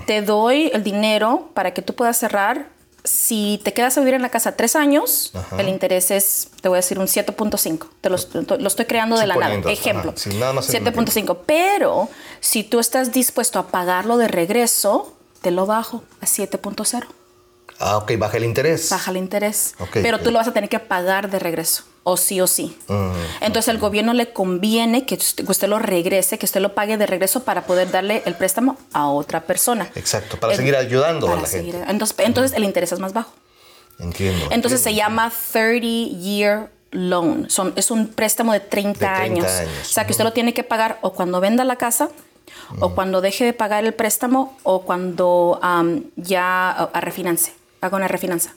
te 0.06 0.22
doy 0.22 0.70
el 0.72 0.82
dinero 0.82 1.50
para 1.54 1.74
que 1.74 1.82
tú 1.82 1.94
puedas 1.94 2.16
cerrar. 2.16 2.75
Si 3.06 3.60
te 3.64 3.72
quedas 3.72 3.96
a 3.96 4.00
vivir 4.00 4.14
en 4.14 4.22
la 4.22 4.28
casa 4.30 4.52
tres 4.56 4.76
años, 4.76 5.32
el 5.58 5.68
interés 5.68 6.10
es, 6.10 6.48
te 6.60 6.68
voy 6.68 6.76
a 6.76 6.80
decir, 6.80 6.98
un 6.98 7.06
7.5. 7.06 7.86
Te 8.00 8.10
lo, 8.10 8.16
lo 8.58 8.68
estoy 8.68 8.84
creando 8.86 9.16
de 9.16 9.26
la 9.26 9.36
nada. 9.36 9.70
Ejemplo. 9.70 10.12
sí, 10.16 10.30
nada 10.34 10.52
más 10.52 10.68
en 10.74 10.86
un 10.86 10.92
7.5. 11.06 11.38
Pero 11.46 12.08
si 12.40 12.64
tú 12.64 12.80
estás 12.80 13.12
dispuesto 13.12 13.58
a 13.60 13.68
pagarlo 13.68 14.18
de 14.18 14.28
regreso, 14.28 15.14
te 15.40 15.50
lo 15.52 15.66
bajo 15.66 16.02
a 16.20 16.26
7.0 16.26 17.04
Ah, 17.78 17.98
ok, 17.98 18.12
baja 18.18 18.38
el 18.38 18.44
interés. 18.44 18.88
baja 18.90 19.10
el 19.10 19.18
interés. 19.18 19.74
Pero 19.92 20.18
tú 20.20 20.30
lo 20.30 20.38
vas 20.38 20.48
a 20.48 20.52
tener 20.52 20.68
que 20.70 20.80
pagar 20.80 21.30
de 21.30 21.38
regreso, 21.38 21.84
o 22.08 22.16
sí 22.16 22.40
o 22.40 22.46
sí. 22.46 22.78
Entonces 23.40 23.68
al 23.68 23.78
gobierno 23.78 24.14
le 24.14 24.32
conviene 24.32 25.06
que 25.06 25.16
usted, 25.16 25.66
lo 25.68 25.80
regrese, 25.80 26.38
que 26.38 26.46
usted 26.46 26.60
lo 26.60 26.72
pague 26.72 26.96
de 26.96 27.04
regreso 27.04 27.42
para 27.42 27.66
poder 27.66 27.90
darle 27.90 28.22
el 28.26 28.34
préstamo 28.36 28.78
a 28.92 29.08
otra 29.08 29.40
persona. 29.40 29.90
Exacto, 29.96 30.38
para 30.38 30.52
El- 30.52 30.58
seguir 30.58 30.76
ayudando 30.76 31.26
a 31.32 31.34
la 31.34 31.46
seguir- 31.48 31.74
gente. 31.74 31.90
Entonces, 31.90 32.16
entonces 32.20 32.56
el 32.56 32.62
interés 32.62 32.92
es 32.92 33.00
más 33.00 33.12
bajo. 33.12 33.32
Entiendo. 33.98 34.46
Entonces 34.52 34.80
se 34.80 34.94
llama 34.94 35.32
30 35.52 36.16
year 36.20 36.70
loan. 36.92 37.50
Son, 37.50 37.72
es 37.74 37.90
un 37.90 38.06
préstamo 38.06 38.52
de 38.52 38.60
30, 38.60 39.00
De 39.00 39.16
30 39.16 39.20
años. 39.20 39.46
años, 39.50 39.70
O 39.82 39.92
sea 39.92 40.06
que 40.06 40.12
usted 40.12 40.22
lo 40.22 40.32
tiene 40.32 40.54
que 40.54 40.62
pagar 40.62 40.98
o 41.00 41.12
cuando 41.12 41.40
venda 41.40 41.64
la 41.64 41.74
casa, 41.74 42.10
o 42.78 42.94
cuando 42.94 43.20
deje 43.20 43.44
de 43.44 43.52
pagar 43.52 43.84
el 43.84 43.94
préstamo, 43.94 44.56
o 44.62 44.82
cuando 44.82 45.58
am, 45.60 46.04
ya 46.14 46.70
a 46.70 47.00
refinance. 47.00 47.52
Haga 47.80 47.96
una 47.96 48.06
refinanza. 48.08 48.54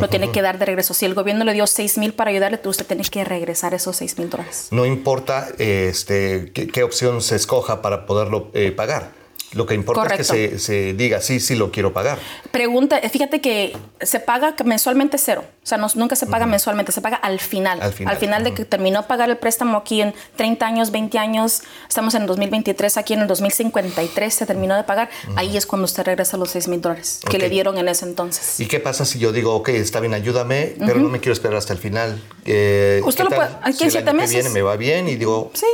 Lo 0.00 0.08
tiene 0.08 0.30
que 0.32 0.42
dar 0.42 0.58
de 0.58 0.64
regreso. 0.66 0.92
Si 0.94 1.04
el 1.06 1.14
gobierno 1.14 1.44
le 1.44 1.52
dio 1.52 1.66
6 1.66 1.98
mil 1.98 2.12
para 2.12 2.30
ayudarle, 2.30 2.58
tú- 2.58 2.70
usted 2.70 2.86
tiene 2.86 3.04
que 3.04 3.24
regresar 3.24 3.74
esos 3.74 3.96
6 3.96 4.18
mil 4.18 4.28
dólares. 4.28 4.68
No 4.72 4.84
importa 4.86 5.48
este, 5.58 6.50
qué, 6.52 6.82
opción 6.82 7.22
se 7.22 7.36
escoja 7.36 7.80
para 7.82 8.06
poderlo 8.06 8.50
eh, 8.54 8.72
pagar. 8.72 9.10
Lo 9.54 9.66
que 9.66 9.74
importa 9.74 10.14
es 10.14 10.16
que 10.18 10.24
se, 10.24 10.58
se 10.58 10.92
diga, 10.94 11.20
sí, 11.20 11.38
sí 11.40 11.54
lo 11.54 11.70
quiero 11.70 11.92
pagar. 11.92 12.18
Pregunta, 12.50 12.98
fíjate 13.10 13.40
que 13.40 13.76
se 14.00 14.18
paga 14.20 14.54
mensualmente 14.64 15.18
cero. 15.18 15.44
O 15.62 15.66
sea, 15.66 15.78
no- 15.78 15.88
nunca 15.94 16.16
se 16.16 16.26
paga 16.26 16.46
mensualmente, 16.46 16.90
se 16.92 17.00
paga 17.00 17.16
al 17.16 17.38
final. 17.38 17.80
Al 17.82 18.16
final, 18.16 18.44
de 18.44 18.54
que 18.54 18.64
terminó 18.64 19.06
pagar 19.06 19.28
el 19.30 19.36
préstamo 19.36 19.76
aquí 19.78 20.00
en 20.00 20.14
30 20.36 20.66
años, 20.66 20.90
20 20.90 21.18
años, 21.18 21.62
estamos 21.88 22.14
en 22.14 22.22
el 22.22 22.28
2023, 22.28 22.96
aquí 22.96 23.14
en 23.14 23.20
el 23.20 23.26
2053 23.26 24.32
se 24.34 24.46
terminó 24.46 24.74
de 24.76 24.84
pagar. 24.84 25.10
Ahí 25.36 25.56
es 25.56 25.66
cuando 25.66 25.84
usted 25.84 26.04
regresa 26.04 26.36
los 26.36 26.50
6 26.50 26.68
mil 26.68 26.80
dólares 26.80 27.20
que 27.30 27.38
le 27.38 27.48
dieron 27.48 27.76
en 27.78 27.88
ese 27.88 28.04
entonces. 28.06 28.58
¿Y 28.60 28.66
qué 28.66 28.80
pasa 28.80 29.04
si 29.04 29.18
yo 29.18 29.32
digo, 29.32 29.54
ok, 29.54 29.68
está 29.70 30.00
bien, 30.00 30.14
ayúdame, 30.14 30.74
pero 30.78 30.98
no 30.98 31.08
me 31.08 31.20
quiero 31.20 31.32
esperar 31.34 31.56
hasta 31.58 31.72
el 31.72 31.78
final? 31.78 32.20
Eh, 32.44 33.00
Usted 33.04 33.18
¿qué 33.18 33.24
lo 33.24 33.30
tal 33.30 33.38
puede- 33.38 33.58
aquí 33.62 33.90
si 33.90 33.96
en 33.98 34.08
año 34.08 34.12
que 34.12 34.12
meses. 34.14 34.30
viene 34.34 34.50
me 34.50 34.62
va 34.62 34.76
bien 34.76 35.08
y 35.08 35.16
digo, 35.16 35.50
Sí, 35.54 35.66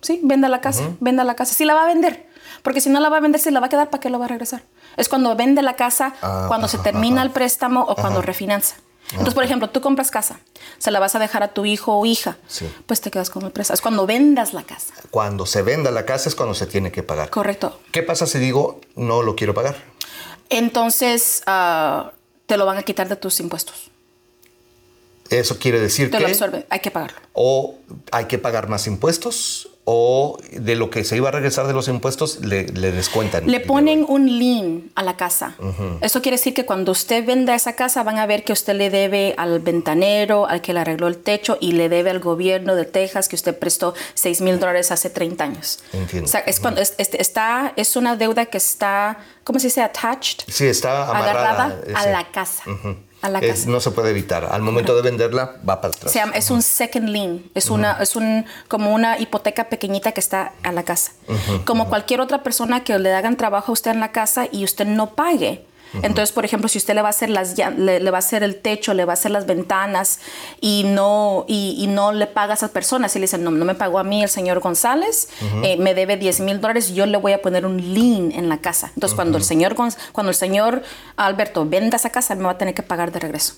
sí, 0.00 0.20
venda 0.22 0.48
la 0.48 0.60
casa, 0.60 0.90
venda 1.00 1.24
la 1.24 1.34
casa. 1.36 1.54
Sí 1.54 1.64
la 1.64 1.74
va 1.74 1.84
a 1.84 1.86
vender. 1.86 2.27
Porque 2.62 2.80
si 2.80 2.90
no 2.90 3.00
la 3.00 3.08
va 3.08 3.18
a 3.18 3.20
vender, 3.20 3.40
si 3.40 3.50
la 3.50 3.60
va 3.60 3.66
a 3.66 3.68
quedar, 3.68 3.90
¿para 3.90 4.00
qué 4.00 4.10
lo 4.10 4.18
va 4.18 4.24
a 4.26 4.28
regresar? 4.28 4.62
Es 4.96 5.08
cuando 5.08 5.34
vende 5.36 5.62
la 5.62 5.74
casa, 5.76 6.14
Ah, 6.22 6.44
cuando 6.48 6.68
se 6.68 6.78
termina 6.78 7.16
ajá. 7.22 7.26
el 7.26 7.30
préstamo 7.32 7.82
o 7.82 7.94
cuando 7.94 8.20
refinanza. 8.22 8.76
Entonces, 9.12 9.32
por 9.34 9.42
ejemplo, 9.44 9.70
tú 9.70 9.80
compras 9.80 10.10
casa, 10.10 10.38
se 10.76 10.90
la 10.90 11.00
vas 11.00 11.14
a 11.14 11.18
dejar 11.18 11.42
a 11.42 11.48
tu 11.48 11.64
hijo 11.64 11.96
o 11.96 12.04
hija, 12.04 12.36
Sí. 12.46 12.68
pues 12.84 13.00
te 13.00 13.10
quedas 13.10 13.30
con 13.30 13.42
el 13.44 13.52
préstamo. 13.52 13.74
Es 13.76 13.80
cuando 13.80 14.04
vendas 14.06 14.52
la 14.52 14.64
casa. 14.64 14.92
Cuando 15.10 15.46
se 15.46 15.62
venda 15.62 15.90
la 15.90 16.04
casa 16.04 16.28
es 16.28 16.34
cuando 16.34 16.54
se 16.54 16.66
tiene 16.66 16.92
que 16.92 17.02
pagar. 17.02 17.30
Correcto. 17.30 17.80
¿Qué 17.90 18.02
pasa 18.02 18.26
si 18.26 18.38
digo 18.38 18.80
no 18.96 19.22
lo 19.22 19.34
quiero 19.34 19.54
pagar? 19.54 19.76
Entonces, 20.50 21.42
ah, 21.46 22.12
te 22.46 22.56
lo 22.58 22.66
van 22.66 22.76
a 22.78 22.82
quitar 22.82 23.08
de 23.08 23.16
tus 23.16 23.40
impuestos. 23.40 23.90
Eso 25.30 25.58
quiere 25.58 25.78
decir 25.80 26.10
Te 26.10 26.16
que 26.18 26.22
lo 26.22 26.28
absorben, 26.30 26.64
hay 26.70 26.80
que 26.80 26.90
pagarlo. 26.90 27.18
o 27.34 27.76
hay 28.12 28.24
que 28.26 28.38
pagar 28.38 28.68
más 28.68 28.86
impuestos 28.86 29.68
o 29.90 30.36
de 30.52 30.74
lo 30.76 30.90
que 30.90 31.02
se 31.02 31.16
iba 31.16 31.30
a 31.30 31.32
regresar 31.32 31.66
de 31.66 31.72
los 31.72 31.88
impuestos 31.88 32.44
le, 32.44 32.64
le 32.64 32.92
descuentan. 32.92 33.50
Le 33.50 33.58
ponen 33.58 34.04
un 34.06 34.26
lien 34.38 34.92
a 34.94 35.02
la 35.02 35.16
casa. 35.16 35.56
Eso 36.02 36.20
quiere 36.20 36.36
decir 36.36 36.52
que 36.52 36.66
cuando 36.66 36.92
usted 36.92 37.24
venda 37.24 37.54
esa 37.54 37.72
casa 37.72 38.02
van 38.02 38.18
a 38.18 38.26
ver 38.26 38.44
que 38.44 38.52
usted 38.52 38.74
le 38.74 38.90
debe 38.90 39.34
al 39.38 39.60
ventanero, 39.60 40.46
al 40.46 40.60
que 40.60 40.74
le 40.74 40.80
arregló 40.80 41.08
el 41.08 41.16
techo 41.16 41.56
y 41.58 41.72
le 41.72 41.88
debe 41.88 42.10
al 42.10 42.20
gobierno 42.20 42.74
de 42.74 42.84
Texas 42.84 43.28
que 43.28 43.36
usted 43.36 43.58
prestó 43.58 43.94
6 44.12 44.42
mil 44.42 44.60
dólares 44.60 44.92
hace 44.92 45.08
30 45.08 45.42
años. 45.42 45.78
Entiendo. 45.94 46.26
O 46.26 46.30
sea, 46.30 46.40
es, 46.40 46.60
cuando, 46.60 46.82
es, 46.82 46.94
este, 46.98 47.22
está, 47.22 47.72
es 47.76 47.96
una 47.96 48.14
deuda 48.14 48.44
que 48.44 48.58
está, 48.58 49.16
¿cómo 49.42 49.58
se 49.58 49.68
dice? 49.68 49.80
Attached. 49.80 50.42
Sí, 50.48 50.66
está 50.66 51.08
amarrada. 51.08 51.64
agarrada 51.64 51.80
a 51.94 52.06
la 52.08 52.30
casa. 52.30 52.64
A 53.20 53.28
la 53.28 53.40
Es- 53.40 53.50
casa. 53.60 53.70
no 53.70 53.80
se 53.80 53.90
puede 53.90 54.10
evitar. 54.10 54.44
Al 54.44 54.62
momento 54.62 54.94
de 54.94 55.02
venderla 55.02 55.56
va 55.68 55.80
para 55.80 55.92
atrás. 55.92 56.12
Se 56.12 56.18
llama- 56.20 56.34
es 56.36 56.50
un 56.50 56.62
second 56.62 57.08
lien, 57.08 57.50
es 57.54 57.68
una, 57.68 57.92
es 58.00 58.14
un 58.14 58.46
como 58.68 58.94
una 58.94 59.18
hipoteca 59.18 59.68
pequeñita 59.68 60.12
que 60.12 60.20
está 60.20 60.52
a 60.62 60.70
la 60.72 60.84
casa. 60.84 61.12
Como 61.64 61.88
cualquier 61.88 62.20
otra 62.20 62.42
persona 62.44 62.84
que 62.84 62.96
le 62.98 63.12
hagan 63.12 63.36
trabajo 63.36 63.72
a 63.72 63.74
usted 63.74 63.90
en 63.90 64.00
la 64.00 64.12
casa 64.12 64.46
y 64.52 64.62
usted 64.64 64.86
no 64.86 65.14
pague. 65.14 65.64
Entonces, 66.02 66.32
por 66.32 66.44
ejemplo, 66.44 66.68
si 66.68 66.78
usted 66.78 66.94
le 66.94 67.02
va 67.02 67.08
a 67.08 67.10
hacer 67.10 67.30
las 67.30 67.56
le, 67.56 68.00
le 68.00 68.10
va 68.10 68.18
a 68.18 68.20
hacer 68.20 68.42
el 68.42 68.56
techo, 68.56 68.94
le 68.94 69.04
va 69.04 69.12
a 69.12 69.14
hacer 69.14 69.30
las 69.30 69.46
ventanas 69.46 70.20
y 70.60 70.84
no 70.84 71.44
y, 71.48 71.76
y 71.78 71.86
no 71.86 72.12
le 72.12 72.26
paga 72.26 72.52
a 72.52 72.56
esas 72.56 72.70
personas 72.70 73.14
y 73.16 73.18
le 73.18 73.24
dicen 73.24 73.42
no, 73.42 73.50
no 73.50 73.64
me 73.64 73.74
pagó 73.74 73.98
a 73.98 74.04
mí 74.04 74.22
el 74.22 74.28
señor 74.28 74.60
González, 74.60 75.28
eh, 75.62 75.76
me 75.76 75.94
debe 75.94 76.16
10 76.16 76.40
mil 76.40 76.60
dólares, 76.60 76.94
yo 76.94 77.06
le 77.06 77.16
voy 77.16 77.32
a 77.32 77.42
poner 77.42 77.64
un 77.66 77.76
lien 77.94 78.32
en 78.32 78.48
la 78.48 78.58
casa. 78.58 78.90
Entonces, 78.94 79.14
cuando 79.14 79.38
el 79.38 79.44
señor 79.44 79.74
cuando 79.74 80.30
el 80.30 80.36
señor 80.36 80.82
Alberto 81.16 81.66
venda 81.66 81.96
esa 81.96 82.10
casa, 82.10 82.34
me 82.34 82.44
va 82.44 82.52
a 82.52 82.58
tener 82.58 82.74
que 82.74 82.82
pagar 82.82 83.12
de 83.12 83.20
regreso. 83.20 83.54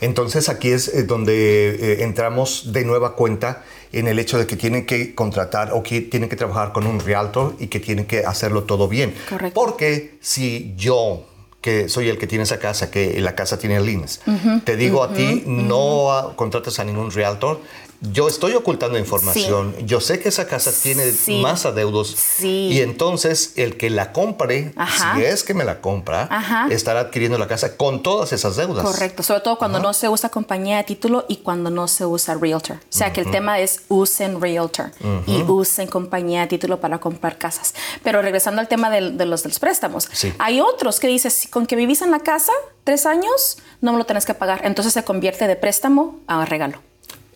Entonces 0.00 0.48
aquí 0.48 0.70
es 0.70 0.88
eh, 0.88 1.04
donde 1.04 1.70
eh, 1.70 2.02
entramos 2.04 2.72
de 2.72 2.84
nueva 2.84 3.14
cuenta 3.14 3.64
en 3.92 4.08
el 4.08 4.18
hecho 4.18 4.38
de 4.38 4.46
que 4.46 4.56
tienen 4.56 4.84
que 4.86 5.14
contratar 5.14 5.72
o 5.72 5.82
que 5.82 6.02
tienen 6.02 6.28
que 6.28 6.36
trabajar 6.36 6.72
con 6.72 6.86
un 6.86 7.00
realtor 7.00 7.56
y 7.58 7.68
que 7.68 7.80
tienen 7.80 8.06
que 8.06 8.24
hacerlo 8.24 8.64
todo 8.64 8.88
bien. 8.88 9.14
Correcto. 9.28 9.58
Porque 9.58 10.18
si 10.20 10.74
yo 10.76 11.26
que 11.66 11.88
soy 11.88 12.08
el 12.08 12.16
que 12.16 12.28
tiene 12.28 12.44
esa 12.44 12.60
casa, 12.60 12.92
que 12.92 13.20
la 13.20 13.34
casa 13.34 13.58
tiene 13.58 13.80
liens, 13.80 14.20
te 14.62 14.76
digo 14.76 15.02
a 15.02 15.12
ti, 15.12 15.42
no 15.46 16.34
contrates 16.36 16.78
a 16.78 16.84
ningún 16.84 17.10
realtor. 17.10 17.60
Yo 18.00 18.28
estoy 18.28 18.52
ocultando 18.54 18.98
información. 18.98 19.74
Yo 19.86 20.00
sé 20.00 20.18
que 20.20 20.28
esa 20.28 20.46
casa 20.46 20.70
tiene 20.82 21.10
Sí. 21.12 21.40
más 21.40 21.64
adeudos. 21.66 22.08
Sí. 22.16 22.68
Y 22.72 22.80
entonces 22.80 23.52
el 23.56 23.76
que 23.76 23.90
la 23.90 24.12
compre, 24.12 24.72
Ajá. 24.76 25.14
si 25.16 25.24
es 25.24 25.42
que 25.44 25.54
me 25.54 25.64
la 25.64 25.80
compra, 25.80 26.28
Ajá. 26.30 26.68
estará 26.70 27.00
adquiriendo 27.00 27.38
la 27.38 27.48
casa 27.48 27.76
con 27.76 28.02
todas 28.02 28.32
esas 28.32 28.56
deudas. 28.56 28.84
Correcto, 28.84 29.22
sobre 29.22 29.40
todo 29.40 29.58
cuando 29.58 29.78
no 29.78 29.92
se 29.92 30.08
usa 30.08 30.28
compañía 30.28 30.76
de 30.78 30.84
título 30.84 31.24
y 31.28 31.36
cuando 31.38 31.70
no 31.70 31.88
se 31.88 32.04
usa 32.06 32.34
realtor. 32.34 32.76
O 32.76 32.80
sea 32.90 33.12
que 33.12 33.20
el 33.22 33.30
tema 33.30 33.58
es 33.60 33.82
usen 33.88 34.40
realtor 34.40 34.90
y 35.26 35.42
usen 35.42 35.86
compañía 35.88 36.42
de 36.42 36.46
título 36.48 36.80
para 36.80 36.98
comprar 36.98 37.38
casas. 37.38 37.74
Pero 38.02 38.22
regresando 38.22 38.60
al 38.60 38.68
tema 38.68 38.90
del- 38.90 39.16
de, 39.16 39.26
los, 39.26 39.42
de 39.42 39.48
los 39.48 39.58
préstamos, 39.58 40.08
Sí. 40.12 40.32
hay 40.38 40.60
otros 40.60 41.00
que 41.00 41.08
dices, 41.08 41.32
"Si 41.34 41.48
con 41.48 41.66
que 41.66 41.76
vivís 41.76 42.02
en 42.02 42.10
la 42.10 42.20
casa 42.20 42.52
tres 42.84 43.06
años, 43.06 43.58
no 43.80 43.92
me 43.92 43.98
lo 43.98 44.04
tenés 44.06 44.24
que 44.26 44.34
pagar. 44.34 44.60
Entonces 44.64 44.92
se 44.92 45.02
convierte 45.04 45.46
de 45.46 45.56
préstamo 45.56 46.20
a 46.26 46.44
regalo. 46.44 46.80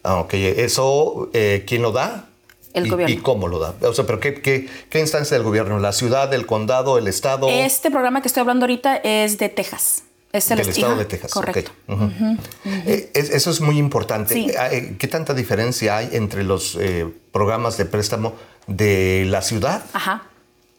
Ah, 0.03 0.17
ok. 0.21 0.35
¿Eso 0.35 1.29
eh, 1.33 1.65
quién 1.67 1.83
lo 1.83 1.93
da? 1.93 2.27
El 2.73 2.87
¿Y, 2.87 2.91
gobierno. 2.91 3.15
¿Y 3.15 3.19
cómo 3.19 3.49
lo 3.49 3.59
da? 3.59 3.75
O 3.83 3.93
sea, 3.93 4.07
¿pero 4.07 4.21
qué, 4.21 4.41
qué, 4.41 4.69
qué 4.89 5.01
instancia 5.01 5.37
del 5.37 5.45
gobierno? 5.45 5.79
¿La 5.81 5.93
ciudad, 5.93 6.33
el 6.33 6.47
condado, 6.47 6.99
el 6.99 7.09
estado? 7.09 7.49
Este 7.49 7.91
programa 7.91 8.23
que 8.23 8.29
estoy 8.29 8.43
hablando 8.43 8.65
ahorita 8.65 8.97
es 8.97 9.39
de 9.39 9.49
Texas. 9.49 10.05
Es 10.33 10.49
el 10.53 10.59
del 10.59 10.69
est- 10.69 10.79
estado 10.79 10.97
de 10.97 11.05
Texas. 11.05 11.33
Correcto. 11.33 11.73
Ujú. 11.89 12.37
Eh, 12.65 13.11
es- 13.15 13.31
eso 13.31 13.51
es 13.51 13.61
muy 13.61 13.77
importante. 13.79 14.35
Sí. 14.35 14.51
Eh, 14.71 14.95
¿Qué 14.99 15.09
tanta 15.09 15.35
diferencia 15.35 15.97
hay 15.97 16.11
entre 16.13 16.45
los 16.45 16.77
eh, 16.81 17.09
programas 17.33 17.77
de 17.77 17.87
préstamo 17.87 18.35
de 18.69 19.25
la 19.27 19.43
ciudad 19.43 19.83
Ajá. 19.93 20.23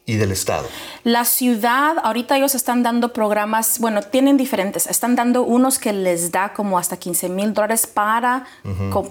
Y 0.06 0.16
del 0.16 0.32
estado? 0.32 0.68
La 1.04 1.24
ciudad, 1.24 1.96
ahorita 2.02 2.36
ellos 2.36 2.54
están 2.54 2.82
dando 2.82 3.12
programas, 3.12 3.78
bueno, 3.78 4.02
tienen 4.02 4.36
diferentes. 4.36 4.86
Están 4.86 5.16
dando 5.16 5.42
unos 5.42 5.78
que 5.78 5.92
les 5.92 6.32
da 6.32 6.52
como 6.52 6.78
hasta 6.78 6.96
15 6.96 7.28
mil 7.28 7.54
dólares 7.54 7.86
para, 7.86 8.46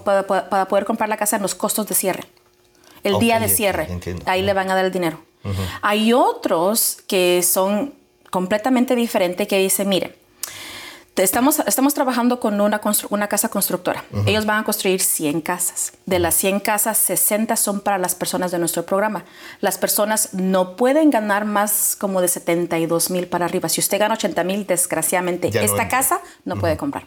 para, 0.04 0.26
para 0.26 0.68
poder 0.68 0.84
comprar 0.84 1.08
la 1.08 1.16
casa 1.16 1.36
en 1.36 1.42
los 1.42 1.54
costos 1.54 1.86
de 1.88 1.94
cierre. 1.94 2.24
El 3.02 3.18
día 3.18 3.40
de 3.40 3.48
cierre. 3.48 3.86
entiendo. 3.90 4.22
Ahí 4.26 4.42
le 4.42 4.52
van 4.52 4.70
a 4.70 4.74
dar 4.74 4.84
el 4.84 4.92
dinero. 4.92 5.18
Hay 5.80 6.12
otros 6.12 6.98
que 7.08 7.42
son 7.42 7.94
completamente 8.30 8.94
diferentes 8.94 9.48
que 9.48 9.58
dicen, 9.58 9.88
mire, 9.88 10.16
Estamos, 11.16 11.58
estamos 11.66 11.92
trabajando 11.92 12.40
con 12.40 12.58
una, 12.58 12.80
una 13.10 13.28
casa 13.28 13.50
constructora. 13.50 14.02
Ellos 14.24 14.46
van 14.46 14.60
a 14.60 14.64
construir 14.64 15.02
100 15.02 15.42
casas. 15.42 15.92
De 16.06 16.18
las 16.18 16.34
100 16.36 16.60
casas, 16.60 16.96
60 16.96 17.54
son 17.56 17.80
para 17.80 17.98
las 17.98 18.14
personas 18.14 18.50
de 18.50 18.58
nuestro 18.58 18.86
programa. 18.86 19.24
Las 19.60 19.76
personas 19.76 20.32
no 20.32 20.74
pueden 20.74 21.10
ganar 21.10 21.44
más 21.44 21.96
como 21.98 22.22
de 22.22 22.28
72 22.28 23.10
mil 23.10 23.26
para 23.26 23.44
arriba. 23.44 23.68
Si 23.68 23.80
usted 23.80 23.98
gana 23.98 24.14
80 24.14 24.42
mil, 24.44 24.66
desgraciadamente, 24.66 25.50
Ya 25.50 25.60
esta 25.62 25.88
casa 25.88 26.22
no 26.46 26.56
puede 26.56 26.78
comprar. 26.78 27.04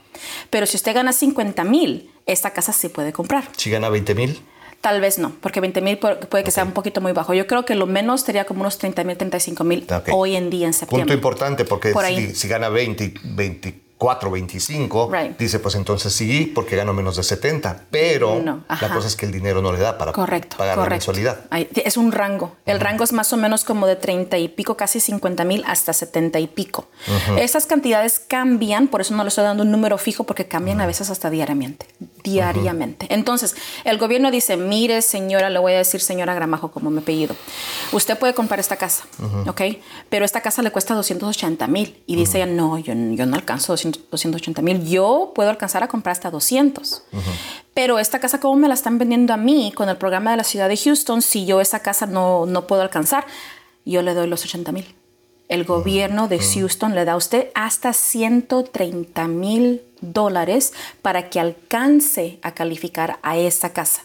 Pero 0.51 0.67
si 0.67 0.77
usted 0.77 0.93
gana 0.93 1.11
50 1.11 1.63
mil, 1.63 2.11
esta 2.27 2.51
casa 2.51 2.73
sí 2.73 2.89
puede 2.89 3.11
comprar. 3.11 3.49
Si 3.57 3.71
gana 3.71 3.89
20 3.89 4.13
mil, 4.13 4.39
Tal 4.81 5.01
vez 5.01 5.17
no, 5.17 5.31
porque 5.41 5.61
20 5.61 5.81
mil 5.81 5.97
puede 5.97 6.43
que 6.43 6.51
sea 6.51 6.63
un 6.63 6.73
poquito 6.73 7.01
muy 7.01 7.11
bajo. 7.11 7.33
Yo 7.33 7.47
creo 7.47 7.65
que 7.65 7.73
lo 7.73 7.87
menos 7.87 8.21
sería 8.21 8.45
como 8.45 8.61
unos 8.61 8.77
30 8.77 9.03
mil, 9.03 9.17
35 9.17 9.63
mil 9.63 9.87
hoy 10.11 10.35
en 10.35 10.51
día 10.51 10.67
en 10.67 10.73
punto 10.73 10.79
septiembre. 10.79 11.15
importante, 11.15 11.65
porque 11.65 11.89
Por 11.89 12.05
si, 12.05 12.35
si 12.35 12.47
gana 12.47 12.69
20, 12.69 13.15
24, 13.23 13.84
25, 13.99 15.09
Right. 15.11 15.37
dice, 15.37 15.59
pues 15.59 15.75
entonces 15.75 16.13
sí, 16.13 16.51
porque 16.53 16.75
gano 16.75 16.93
menos 16.93 17.15
de 17.15 17.23
70. 17.23 17.85
Pero 17.89 18.41
No, 18.41 18.63
la 18.81 18.89
cosa 18.89 19.07
es 19.07 19.15
que 19.15 19.25
el 19.25 19.31
dinero 19.31 19.61
no 19.61 19.71
le 19.71 19.79
da 19.79 19.97
para 19.97 20.11
Correcto, 20.11 20.57
pagar 20.57 20.77
la 20.77 20.85
mensualidad. 20.87 21.45
Es 21.51 21.97
un 21.97 22.11
rango. 22.11 22.55
El 22.65 22.79
rango 22.79 23.03
es 23.03 23.13
más 23.13 23.31
o 23.33 23.37
menos 23.37 23.63
como 23.63 23.87
de 23.87 23.95
30 23.95 24.37
y 24.37 24.47
pico, 24.49 24.75
casi 24.77 24.99
50 24.99 25.43
mil 25.43 25.63
hasta 25.65 25.93
70 25.93 26.39
y 26.39 26.47
pico. 26.47 26.87
Esas 27.37 27.65
cantidades 27.65 28.19
cambian, 28.19 28.87
por 28.87 29.01
eso 29.01 29.15
no 29.15 29.23
le 29.23 29.29
estoy 29.29 29.43
dando 29.43 29.63
un 29.63 29.71
número 29.71 29.97
fijo, 29.97 30.23
porque 30.25 30.47
cambian 30.47 30.81
a 30.81 30.85
veces 30.85 31.09
hasta 31.09 31.29
diariamente. 31.29 31.87
Diariamente. 32.23 33.07
Entonces, 33.09 33.55
el 33.83 33.97
gobierno 33.97 34.31
dice, 34.31 34.57
mire 34.57 35.01
señora, 35.01 35.49
le 35.49 35.59
voy 35.59 35.73
a 35.73 35.77
decir 35.77 36.01
señora 36.01 36.33
Gramajo 36.33 36.71
como 36.71 36.89
mi 36.89 36.99
apellido, 36.99 37.35
usted 37.91 38.17
puede 38.17 38.33
comprar 38.33 38.59
esta 38.59 38.75
casa, 38.77 39.05
¿ok? 39.47 39.61
Pero 40.09 40.25
esta 40.25 40.41
casa 40.41 40.61
le 40.61 40.71
cuesta 40.71 40.93
280 40.95 41.67
mil. 41.67 42.03
Y 42.07 42.15
dice 42.15 42.37
ella, 42.41 42.45
no, 42.51 42.77
yo, 42.77 42.93
yo 42.93 43.25
no 43.25 43.35
alcanzo 43.35 43.73
200 43.91 44.09
280 44.11 44.61
mil, 44.61 44.85
yo 44.85 45.31
puedo 45.35 45.49
alcanzar 45.49 45.83
a 45.83 45.87
comprar 45.87 46.13
hasta 46.13 46.31
200. 46.31 47.03
Pero 47.73 47.99
esta 47.99 48.19
casa, 48.19 48.39
¿cómo 48.39 48.55
me 48.55 48.67
la 48.67 48.73
están 48.73 48.97
vendiendo 48.97 49.33
a 49.33 49.37
mí 49.37 49.71
con 49.75 49.89
el 49.89 49.97
programa 49.97 50.31
de 50.31 50.37
la 50.37 50.43
ciudad 50.43 50.69
de 50.69 50.77
Houston 50.77 51.21
si 51.21 51.45
yo 51.45 51.61
esa 51.61 51.79
casa 51.79 52.05
no, 52.05 52.45
no 52.45 52.67
puedo 52.67 52.81
alcanzar? 52.81 53.25
Yo 53.85 54.01
le 54.01 54.13
doy 54.13 54.27
los 54.27 54.43
80 54.43 54.71
mil. 54.71 54.95
El 55.47 55.63
gobierno 55.63 56.27
de 56.27 56.39
Houston 56.39 56.95
le 56.95 57.05
da 57.05 57.13
a 57.13 57.17
usted 57.17 57.49
hasta 57.53 57.93
130 57.93 59.27
mil 59.27 59.81
dólares 60.01 60.73
para 61.01 61.29
que 61.29 61.39
alcance 61.39 62.39
a 62.41 62.53
calificar 62.53 63.19
a 63.21 63.37
esa 63.37 63.71
casa. 63.71 64.03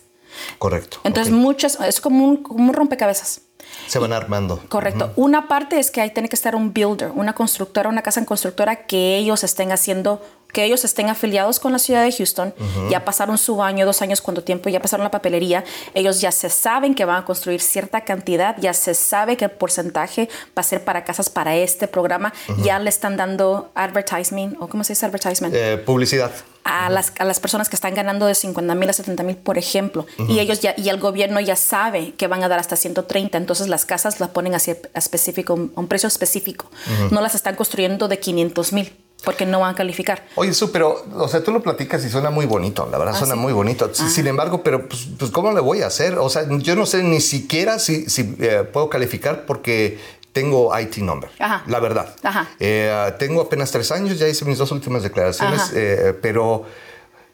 Correcto. 0.58 0.98
Entonces, 1.04 1.32
muchas, 1.32 1.78
es 1.80 2.00
como 2.00 2.26
un, 2.26 2.36
como 2.38 2.68
un 2.68 2.74
rompecabezas. 2.74 3.42
Se 3.86 3.98
van 3.98 4.12
armando. 4.12 4.60
Correcto. 4.68 5.12
Una 5.16 5.48
parte 5.48 5.78
es 5.78 5.90
que 5.90 6.00
ahí 6.00 6.10
tiene 6.10 6.28
que 6.28 6.36
estar 6.36 6.54
un 6.54 6.72
builder, 6.72 7.10
una 7.14 7.34
constructora, 7.34 7.88
una 7.88 8.02
casa 8.02 8.20
en 8.20 8.26
constructora 8.26 8.86
que 8.86 9.16
ellos 9.16 9.44
estén 9.44 9.72
haciendo, 9.72 10.22
que 10.52 10.64
ellos 10.64 10.84
estén 10.84 11.08
afiliados 11.08 11.58
con 11.58 11.72
la 11.72 11.78
ciudad 11.78 12.04
de 12.04 12.12
Houston. 12.12 12.54
Ya 12.88 13.04
pasaron 13.04 13.36
su 13.36 13.62
año, 13.62 13.84
dos 13.84 14.00
años, 14.02 14.20
cuánto 14.20 14.42
tiempo, 14.42 14.68
ya 14.68 14.80
pasaron 14.80 15.04
la 15.04 15.10
papelería. 15.10 15.64
Ellos 15.94 16.20
ya 16.20 16.32
se 16.32 16.50
saben 16.50 16.94
que 16.94 17.04
van 17.04 17.22
a 17.22 17.24
construir 17.24 17.60
cierta 17.60 18.02
cantidad, 18.02 18.56
ya 18.58 18.72
se 18.74 18.94
sabe 18.94 19.36
el 19.44 19.50
porcentaje 19.50 20.28
va 20.56 20.60
a 20.60 20.62
ser 20.62 20.84
para 20.84 21.04
casas 21.04 21.30
para 21.30 21.56
este 21.56 21.88
programa. 21.88 22.32
Ya 22.62 22.78
le 22.78 22.90
están 22.90 23.16
dando 23.16 23.70
advertisement, 23.74 24.56
o 24.60 24.68
¿cómo 24.68 24.84
se 24.84 24.92
dice 24.92 25.06
advertisement? 25.06 25.54
Eh, 25.54 25.78
publicidad. 25.78 26.30
a 26.64 26.90
las, 26.90 27.12
a 27.18 27.24
las 27.24 27.40
personas 27.40 27.68
que 27.68 27.76
están 27.76 27.94
ganando 27.94 28.26
de 28.26 28.34
50 28.34 28.74
mil 28.74 28.88
a 28.88 28.92
70 28.92 29.22
mil, 29.22 29.36
por 29.36 29.58
ejemplo, 29.58 30.06
y 30.28 30.38
ellos 30.40 30.60
ya, 30.60 30.74
y 30.76 30.88
el 30.88 30.98
gobierno 30.98 31.40
ya 31.40 31.56
sabe 31.56 32.12
que 32.14 32.26
van 32.26 32.42
a 32.44 32.48
dar 32.48 32.58
hasta 32.58 32.76
130, 32.76 33.38
entonces 33.38 33.68
las 33.68 33.86
casas 33.86 34.20
las 34.20 34.30
ponen 34.30 34.54
así 34.54 34.72
a 34.72 34.98
específico, 34.98 35.54
a 35.74 35.80
un 35.80 35.86
precio 35.88 36.06
específico. 36.06 36.70
No 37.10 37.20
las 37.20 37.34
están 37.34 37.56
construyendo 37.56 38.08
de 38.08 38.18
500 38.18 38.72
mil 38.72 38.92
porque 39.24 39.46
no 39.46 39.60
van 39.60 39.74
a 39.74 39.76
calificar. 39.76 40.24
Oye, 40.34 40.52
Su, 40.54 40.70
pero, 40.72 41.04
o 41.14 41.28
sea, 41.28 41.42
tú 41.42 41.52
lo 41.52 41.62
platicas 41.62 42.04
y 42.04 42.10
suena 42.10 42.30
muy 42.30 42.46
bonito, 42.46 42.88
la 42.90 42.98
verdad, 42.98 43.14
suena 43.18 43.34
sí? 43.34 43.40
muy 43.40 43.52
bonito. 43.52 43.90
Sin 43.94 44.26
embargo, 44.26 44.62
pero, 44.62 44.88
pues, 44.88 45.08
pues, 45.18 45.30
¿cómo 45.30 45.52
le 45.52 45.60
voy 45.60 45.82
a 45.82 45.86
hacer? 45.86 46.18
O 46.18 46.28
sea, 46.30 46.46
yo 46.48 46.76
no 46.76 46.86
sé 46.86 47.02
ni 47.02 47.20
siquiera 47.20 47.78
si, 47.78 48.08
si 48.08 48.34
eh, 48.40 48.64
puedo 48.72 48.88
calificar 48.88 49.46
porque 49.46 49.98
tengo 50.32 50.70
IT 50.78 50.98
number, 50.98 51.28
Ajá. 51.38 51.64
la 51.66 51.80
verdad. 51.80 52.14
Ajá. 52.22 52.48
Eh, 52.60 53.12
tengo 53.18 53.42
apenas 53.42 53.70
tres 53.72 53.90
años, 53.90 54.18
ya 54.18 54.28
hice 54.28 54.44
mis 54.44 54.58
dos 54.58 54.70
últimas 54.70 55.02
declaraciones, 55.02 55.72
eh, 55.74 56.14
pero 56.22 56.64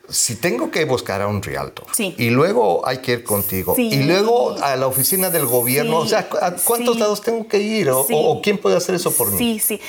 si 0.08 0.36
tengo 0.36 0.70
que 0.70 0.84
buscar 0.84 1.20
a 1.20 1.26
un 1.26 1.42
realtor 1.42 1.84
Sí. 1.92 2.14
y 2.16 2.30
luego 2.30 2.86
hay 2.86 2.98
que 2.98 3.12
ir 3.12 3.24
contigo 3.24 3.74
Sí. 3.74 3.88
y 3.92 4.04
luego 4.04 4.56
a 4.62 4.76
la 4.76 4.86
oficina 4.86 5.30
del 5.30 5.46
gobierno, 5.46 6.00
Sí. 6.02 6.06
o 6.06 6.08
sea, 6.08 6.28
¿a 6.42 6.52
cuántos 6.52 6.96
lados 6.98 7.20
tengo 7.22 7.46
que 7.48 7.58
ir? 7.58 7.90
O 7.90 8.40
quién 8.40 8.56
puede 8.58 8.76
hacer 8.76 8.94
eso 8.94 9.10
por 9.12 9.30
mí? 9.32 9.36
Sí, 9.38 9.58
sí. 9.58 9.80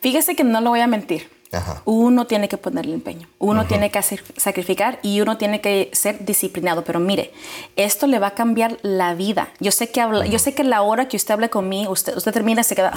Fíjese 0.00 0.36
que 0.36 0.44
no 0.44 0.60
lo 0.60 0.70
voy 0.70 0.80
a 0.80 0.86
mentir. 0.86 1.28
Ajá. 1.54 1.82
Uno 1.84 2.26
tiene 2.26 2.48
que 2.48 2.56
ponerle 2.56 2.94
empeño, 2.94 3.28
uno 3.38 3.66
tiene 3.66 3.90
que 3.90 3.98
hacer, 3.98 4.22
sacrificar 4.36 4.98
y 5.02 5.20
uno 5.20 5.38
tiene 5.38 5.60
que 5.60 5.90
ser 5.92 6.24
disciplinado. 6.24 6.84
Pero 6.84 7.00
mire, 7.00 7.32
esto 7.76 8.06
le 8.06 8.18
va 8.18 8.28
a 8.28 8.34
cambiar 8.34 8.78
la 8.82 9.14
vida. 9.14 9.50
Yo 9.60 9.70
sé 9.70 9.90
que 9.90 10.00
habla, 10.00 10.26
yo 10.26 10.38
sé 10.38 10.54
que 10.54 10.64
la 10.64 10.82
hora 10.82 11.08
que 11.08 11.16
usted 11.16 11.34
hable 11.34 11.50
conmigo, 11.50 11.92
usted, 11.92 12.16
usted 12.16 12.32
termina 12.32 12.62
y 12.62 12.64
se 12.64 12.74
queda. 12.74 12.92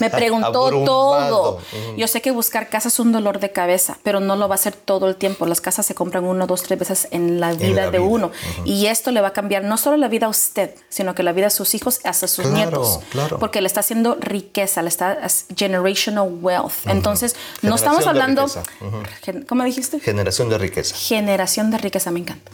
Me 0.00 0.10
preguntó 0.10 0.52
todo. 0.84 1.58
Yo 1.96 2.06
sé 2.08 2.20
que 2.22 2.30
buscar 2.30 2.68
casa 2.68 2.88
es 2.88 2.98
un 3.00 3.12
dolor 3.12 3.38
de 3.40 3.50
cabeza, 3.52 3.98
pero 4.02 4.20
no 4.20 4.36
lo 4.36 4.48
va 4.48 4.54
a 4.54 4.56
hacer 4.56 4.74
todo 4.74 5.08
el 5.08 5.16
tiempo. 5.16 5.46
Las 5.46 5.60
casas 5.60 5.86
se 5.86 5.94
compran 5.94 6.24
uno, 6.24 6.46
dos, 6.46 6.62
tres 6.62 6.78
veces 6.78 7.08
en 7.10 7.40
la 7.40 7.52
vida 7.52 7.82
la 7.86 7.90
de 7.90 7.98
vida. 7.98 8.08
uno. 8.08 8.30
Y 8.64 8.86
esto 8.86 9.10
le 9.10 9.20
va 9.20 9.28
a 9.28 9.32
cambiar 9.32 9.64
no 9.64 9.76
solo 9.76 9.96
la 9.96 10.08
vida 10.08 10.26
a 10.26 10.28
usted, 10.28 10.74
sino 10.88 11.14
que 11.14 11.22
la 11.22 11.32
vida 11.32 11.46
a 11.48 11.50
sus 11.50 11.74
hijos, 11.74 12.00
hasta 12.04 12.26
sus 12.28 12.44
Claro, 12.46 12.56
nietos. 12.56 13.00
claro. 13.10 13.38
Porque 13.38 13.60
le 13.60 13.66
está 13.66 13.80
haciendo 13.80 14.16
riqueza, 14.20 14.82
le 14.82 14.88
está 14.88 15.18
generational 15.56 16.28
wealth. 16.40 16.86
Entonces, 16.86 17.36
no 17.62 17.74
estamos 17.76 18.06
hablando. 18.06 18.44
Ujú. 18.44 19.02
Gen- 19.22 19.42
¿cómo 19.48 19.64
dijiste? 19.64 20.00
Generación 20.00 20.48
de 20.48 20.58
riqueza. 20.58 20.94
Generación 20.96 21.70
de 21.70 21.78
riqueza, 21.78 22.10
me 22.10 22.20
encanta. 22.20 22.50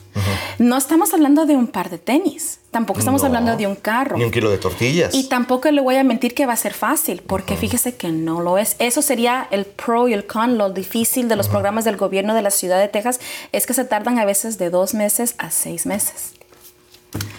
No 0.58 0.76
estamos 0.76 1.12
hablando 1.14 1.46
de 1.46 1.54
un 1.56 1.68
par 1.68 1.90
de 1.90 1.98
tenis, 1.98 2.58
tampoco 2.70 2.98
estamos 3.00 3.22
No. 3.22 3.26
hablando 3.28 3.56
de 3.56 3.66
un 3.66 3.74
carro. 3.76 4.16
Ni 4.16 4.24
un 4.24 4.30
kilo 4.30 4.50
de 4.50 4.58
tortillas. 4.58 5.14
Y 5.14 5.28
tampoco 5.28 5.70
le 5.70 5.80
voy 5.80 5.96
a 5.96 6.04
mentir 6.04 6.34
que 6.34 6.46
va 6.46 6.52
a 6.52 6.56
ser 6.56 6.74
fácil, 6.74 7.22
porque 7.26 7.56
fíjese 7.56 7.96
que 7.96 8.08
no 8.08 8.40
lo 8.40 8.58
es. 8.58 8.76
Eso 8.78 9.02
sería 9.02 9.46
el 9.50 9.64
pro 9.66 10.08
y 10.08 10.12
el 10.12 10.26
con. 10.26 10.58
Lo 10.58 10.70
difícil 10.70 11.28
de 11.28 11.36
los 11.36 11.48
programas 11.48 11.84
del 11.84 11.96
gobierno 11.96 12.34
de 12.34 12.42
la 12.42 12.50
ciudad 12.50 12.78
de 12.78 12.88
Texas 12.88 13.20
es 13.52 13.66
que 13.66 13.74
se 13.74 13.84
tardan 13.84 14.18
a 14.18 14.24
veces 14.24 14.58
de 14.58 14.70
dos 14.70 14.94
meses 14.94 15.34
a 15.38 15.50
seis 15.50 15.86
meses. 15.86 16.32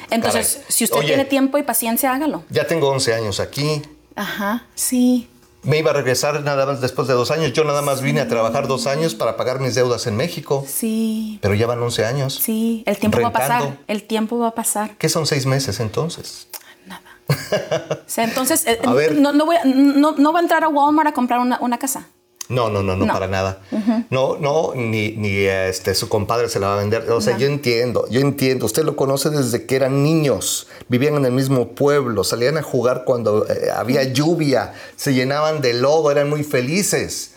Entonces, 0.09 0.53
Caray. 0.55 0.65
si 0.69 0.83
usted 0.83 0.97
Oye. 0.97 1.07
tiene 1.07 1.25
tiempo 1.25 1.57
y 1.57 1.63
paciencia, 1.63 2.13
hágalo. 2.13 2.43
Ya 2.49 2.65
tengo 2.65 2.89
11 2.89 3.13
años 3.13 3.39
aquí. 3.39 3.81
Ajá, 4.15 4.65
sí. 4.75 5.27
Me 5.69 5.77
iba 5.77 5.91
a 5.91 5.93
regresar 5.93 6.41
nada 6.41 6.65
más 6.65 6.81
después 6.81 7.07
de 7.07 7.13
dos 7.13 7.29
años. 7.29 7.53
Yo 7.53 7.63
nada 7.63 7.83
más 7.83 8.01
vine 8.01 8.21
a 8.21 8.27
trabajar 8.27 8.67
dos 8.67 8.87
años 8.87 9.13
para 9.13 9.37
pagar 9.37 9.59
mis 9.59 9.75
deudas 9.75 10.07
en 10.07 10.15
México. 10.17 10.65
Sí, 10.67 11.37
Pero 11.43 11.53
ya 11.53 11.67
van 11.67 11.79
11 11.79 12.05
años. 12.05 12.33
sí, 12.41 12.81
el 12.87 12.97
tiempo 12.97 13.21
va 13.21 13.27
a 13.27 13.31
pasar, 13.31 13.77
el 13.87 14.03
tiempo 14.03 14.39
va 14.39 14.47
a 14.47 14.55
pasar. 14.55 14.97
¿Qué 14.97 15.09
son 15.09 15.27
seis 15.27 15.45
meses 15.45 15.79
entonces? 15.79 16.47
Nada. 16.87 17.03
O 17.27 17.97
sea, 18.07 18.23
entonces, 18.23 18.65
eh, 18.65 18.79
A 18.85 18.93
ver. 18.93 19.15
no, 19.19 19.31
no, 19.31 19.45
voy 19.45 19.57
no, 19.63 20.13
no 20.17 20.33
va 20.33 20.39
a 20.39 20.41
entrar 20.41 20.63
a 20.63 20.69
Walmart 20.69 21.09
a 21.09 21.13
comprar 21.13 21.39
una, 21.39 21.59
una 21.61 21.77
casa. 21.77 22.07
No, 22.49 22.69
no, 22.69 22.81
no, 22.81 22.95
no, 22.95 23.05
No. 23.05 23.13
para 23.13 23.27
nada. 23.27 23.61
No, 24.09 24.37
no, 24.37 24.73
ni, 24.75 25.11
ni 25.11 25.45
este, 25.45 25.93
su 25.93 26.09
compadre 26.09 26.49
se 26.49 26.59
la 26.59 26.67
va 26.69 26.73
a 26.73 26.79
vender. 26.79 27.09
O 27.11 27.21
sea, 27.21 27.37
yo 27.37 27.45
entiendo, 27.45 28.07
yo 28.09 28.19
entiendo. 28.21 28.65
Usted 28.65 28.83
lo 28.83 28.95
conoce 28.95 29.29
desde 29.29 29.65
que 29.67 29.75
eran 29.75 30.03
niños. 30.03 30.67
Vivían 30.87 31.15
en 31.15 31.25
el 31.25 31.31
mismo 31.31 31.69
pueblo, 31.75 32.23
salían 32.23 32.57
a 32.57 32.63
jugar 32.63 33.03
cuando 33.05 33.45
eh, 33.47 33.69
había 33.73 34.03
lluvia, 34.03 34.73
se 34.95 35.13
llenaban 35.13 35.61
de 35.61 35.75
lodo, 35.75 36.09
eran 36.09 36.27
muy 36.27 36.43
felices. 36.43 37.35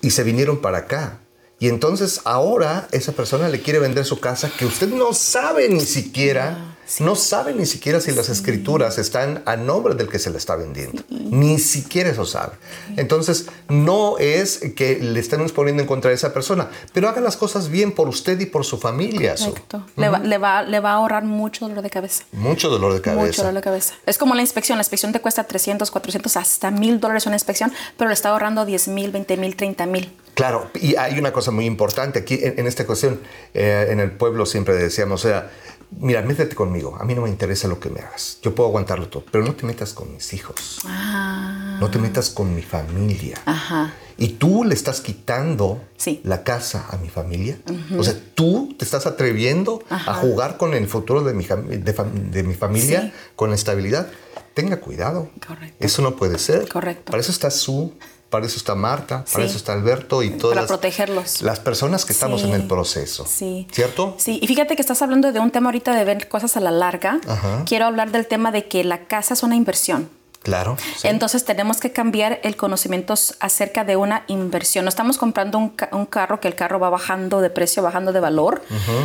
Y 0.00 0.10
se 0.10 0.22
vinieron 0.22 0.62
para 0.62 0.78
acá. 0.78 1.18
Y 1.58 1.68
entonces 1.68 2.22
ahora 2.24 2.88
esa 2.92 3.12
persona 3.12 3.50
le 3.50 3.60
quiere 3.60 3.80
vender 3.80 4.06
su 4.06 4.18
casa 4.18 4.50
que 4.56 4.64
usted 4.64 4.88
no 4.88 5.12
sabe 5.12 5.68
ni 5.68 5.80
siquiera, 5.80 6.69
no 6.98 7.14
sabe 7.14 7.54
ni 7.54 7.66
siquiera 7.66 8.00
si 8.00 8.10
las 8.10 8.28
escrituras 8.28 8.98
están 8.98 9.42
a 9.46 9.56
nombre 9.56 9.94
del 9.94 10.08
que 10.08 10.18
se 10.18 10.30
le 10.30 10.38
está 10.38 10.56
vendiendo. 10.56 11.02
Ni 11.08 11.58
siquiera 11.58 12.10
eso 12.10 12.26
sabe. 12.26 12.54
Entonces 12.96 13.46
no 13.68 14.18
es 14.18 14.58
que 14.74 14.98
le 14.98 15.20
estemos 15.20 15.52
poniendo 15.52 15.82
en 15.82 15.86
contra 15.86 16.08
de 16.08 16.16
esa 16.16 16.32
persona, 16.32 16.68
pero 16.92 17.08
haga 17.08 17.20
las 17.20 17.36
cosas 17.36 17.68
bien 17.68 17.92
por 17.92 18.08
usted 18.08 18.40
y 18.40 18.46
por 18.46 18.64
su 18.64 18.78
familia. 18.78 19.36
Su. 19.36 19.50
Correcto. 19.50 19.86
le, 19.96 20.08
va, 20.08 20.18
le, 20.18 20.38
va, 20.38 20.62
le 20.62 20.80
va 20.80 20.90
a 20.90 20.94
ahorrar 20.94 21.24
mucho 21.24 21.68
dolor 21.68 21.82
de 21.82 21.90
cabeza. 21.90 22.24
Mucho 22.32 22.68
dolor 22.68 22.92
de 22.94 23.00
cabeza. 23.00 23.26
Mucho 23.26 23.42
dolor 23.42 23.54
de 23.54 23.62
cabeza. 23.62 23.94
Es 24.06 24.18
como 24.18 24.34
la 24.34 24.40
inspección. 24.40 24.76
La 24.78 24.82
inspección 24.82 25.12
te 25.12 25.20
cuesta 25.20 25.44
300, 25.44 25.90
400, 25.90 26.36
hasta 26.36 26.70
mil 26.70 26.98
dólares 26.98 27.26
una 27.26 27.36
inspección, 27.36 27.72
pero 27.96 28.08
le 28.08 28.14
está 28.14 28.30
ahorrando 28.30 28.64
10 28.64 28.88
mil, 28.88 29.12
20 29.12 29.36
mil, 29.36 29.54
30 29.54 29.86
mil. 29.86 30.12
Claro, 30.34 30.70
y 30.74 30.96
hay 30.96 31.18
una 31.18 31.32
cosa 31.32 31.50
muy 31.50 31.66
importante 31.66 32.20
aquí 32.20 32.38
en, 32.42 32.58
en 32.58 32.66
esta 32.66 32.86
cuestión. 32.86 33.20
eh, 33.54 33.88
en 33.90 34.00
el 34.00 34.10
pueblo 34.12 34.46
siempre 34.46 34.74
decíamos, 34.74 35.24
o 35.24 35.28
sea, 35.28 35.50
mira, 35.98 36.22
métete 36.22 36.54
conmigo. 36.54 36.96
A 37.00 37.04
mí 37.04 37.14
no 37.14 37.22
me 37.22 37.28
interesa 37.28 37.68
lo 37.68 37.80
que 37.80 37.90
me 37.90 38.00
hagas. 38.00 38.38
Yo 38.42 38.54
puedo 38.54 38.68
aguantarlo 38.68 39.08
todo, 39.08 39.24
pero 39.30 39.44
no 39.44 39.54
te 39.54 39.66
metas 39.66 39.92
con 39.92 40.12
mis 40.12 40.32
hijos. 40.32 40.80
Ah. 40.86 41.78
No 41.80 41.90
te 41.90 41.98
metas 41.98 42.30
con 42.30 42.54
mi 42.54 42.62
familia. 42.62 43.38
Ajá. 43.46 43.92
Y 44.16 44.28
tú 44.34 44.64
le 44.64 44.74
estás 44.74 45.00
quitando 45.00 45.82
Sí. 45.96 46.20
la 46.24 46.44
casa 46.44 46.86
a 46.90 46.96
mi 46.98 47.08
familia. 47.08 47.58
O 47.98 48.04
sea, 48.04 48.14
tú 48.34 48.74
te 48.78 48.84
estás 48.84 49.06
atreviendo 49.06 49.82
a 49.88 50.14
jugar 50.14 50.56
con 50.58 50.74
el 50.74 50.86
futuro 50.88 51.22
de 51.24 51.32
mi, 51.34 51.44
jam- 51.44 51.66
de 51.66 51.94
fam- 51.96 52.30
de 52.30 52.42
mi 52.42 52.54
familia, 52.54 53.02
Sí. 53.02 53.12
con 53.34 53.48
la 53.50 53.56
estabilidad. 53.56 54.08
Tenga 54.54 54.78
cuidado. 54.80 55.30
Correcto. 55.46 55.76
Eso 55.84 56.02
no 56.02 56.16
puede 56.16 56.38
ser. 56.38 56.68
Correcto. 56.68 57.10
Para 57.12 57.20
eso 57.20 57.30
está 57.32 57.50
Su, 57.50 57.94
para 58.30 58.46
eso 58.46 58.56
está 58.56 58.74
Marta, 58.74 59.24
para 59.32 59.44
eso 59.44 59.56
está 59.56 59.72
Alberto 59.72 60.22
y 60.22 60.30
todas 60.30 60.54
Para 60.54 60.62
las, 60.62 60.68
protegerlos. 60.68 61.42
las 61.42 61.60
personas 61.60 62.04
que 62.04 62.12
estamos 62.12 62.40
Sí. 62.42 62.48
en 62.48 62.54
el 62.54 62.62
proceso. 62.66 63.26
Sí. 63.26 63.66
¿Cierto? 63.72 64.14
Sí, 64.18 64.38
y 64.40 64.46
fíjate 64.46 64.76
que 64.76 64.82
estás 64.82 65.02
hablando 65.02 65.32
de 65.32 65.40
un 65.40 65.50
tema 65.50 65.68
ahorita 65.68 65.94
de 65.94 66.04
ver 66.04 66.28
cosas 66.28 66.56
a 66.56 66.60
la 66.60 66.70
larga. 66.70 67.20
Ajá. 67.28 67.64
Quiero 67.66 67.86
hablar 67.86 68.12
del 68.12 68.26
tema 68.26 68.52
de 68.52 68.68
que 68.68 68.84
la 68.84 69.04
casa 69.06 69.34
es 69.34 69.42
una 69.42 69.56
inversión. 69.56 70.08
Claro. 70.42 70.78
sí. 70.96 71.06
Entonces 71.06 71.44
tenemos 71.44 71.80
que 71.80 71.92
cambiar 71.92 72.40
el 72.44 72.56
conocimiento 72.56 73.12
acerca 73.40 73.84
de 73.84 73.96
una 73.96 74.24
inversión. 74.26 74.86
No 74.86 74.88
estamos 74.88 75.18
comprando 75.18 75.58
un, 75.58 75.68
ca- 75.68 75.90
un 75.92 76.06
carro 76.06 76.40
que 76.40 76.48
el 76.48 76.54
carro 76.54 76.80
va 76.80 76.88
bajando 76.88 77.42
de 77.42 77.50
precio, 77.50 77.82
bajando 77.82 78.10
de 78.10 78.20
valor. 78.20 78.62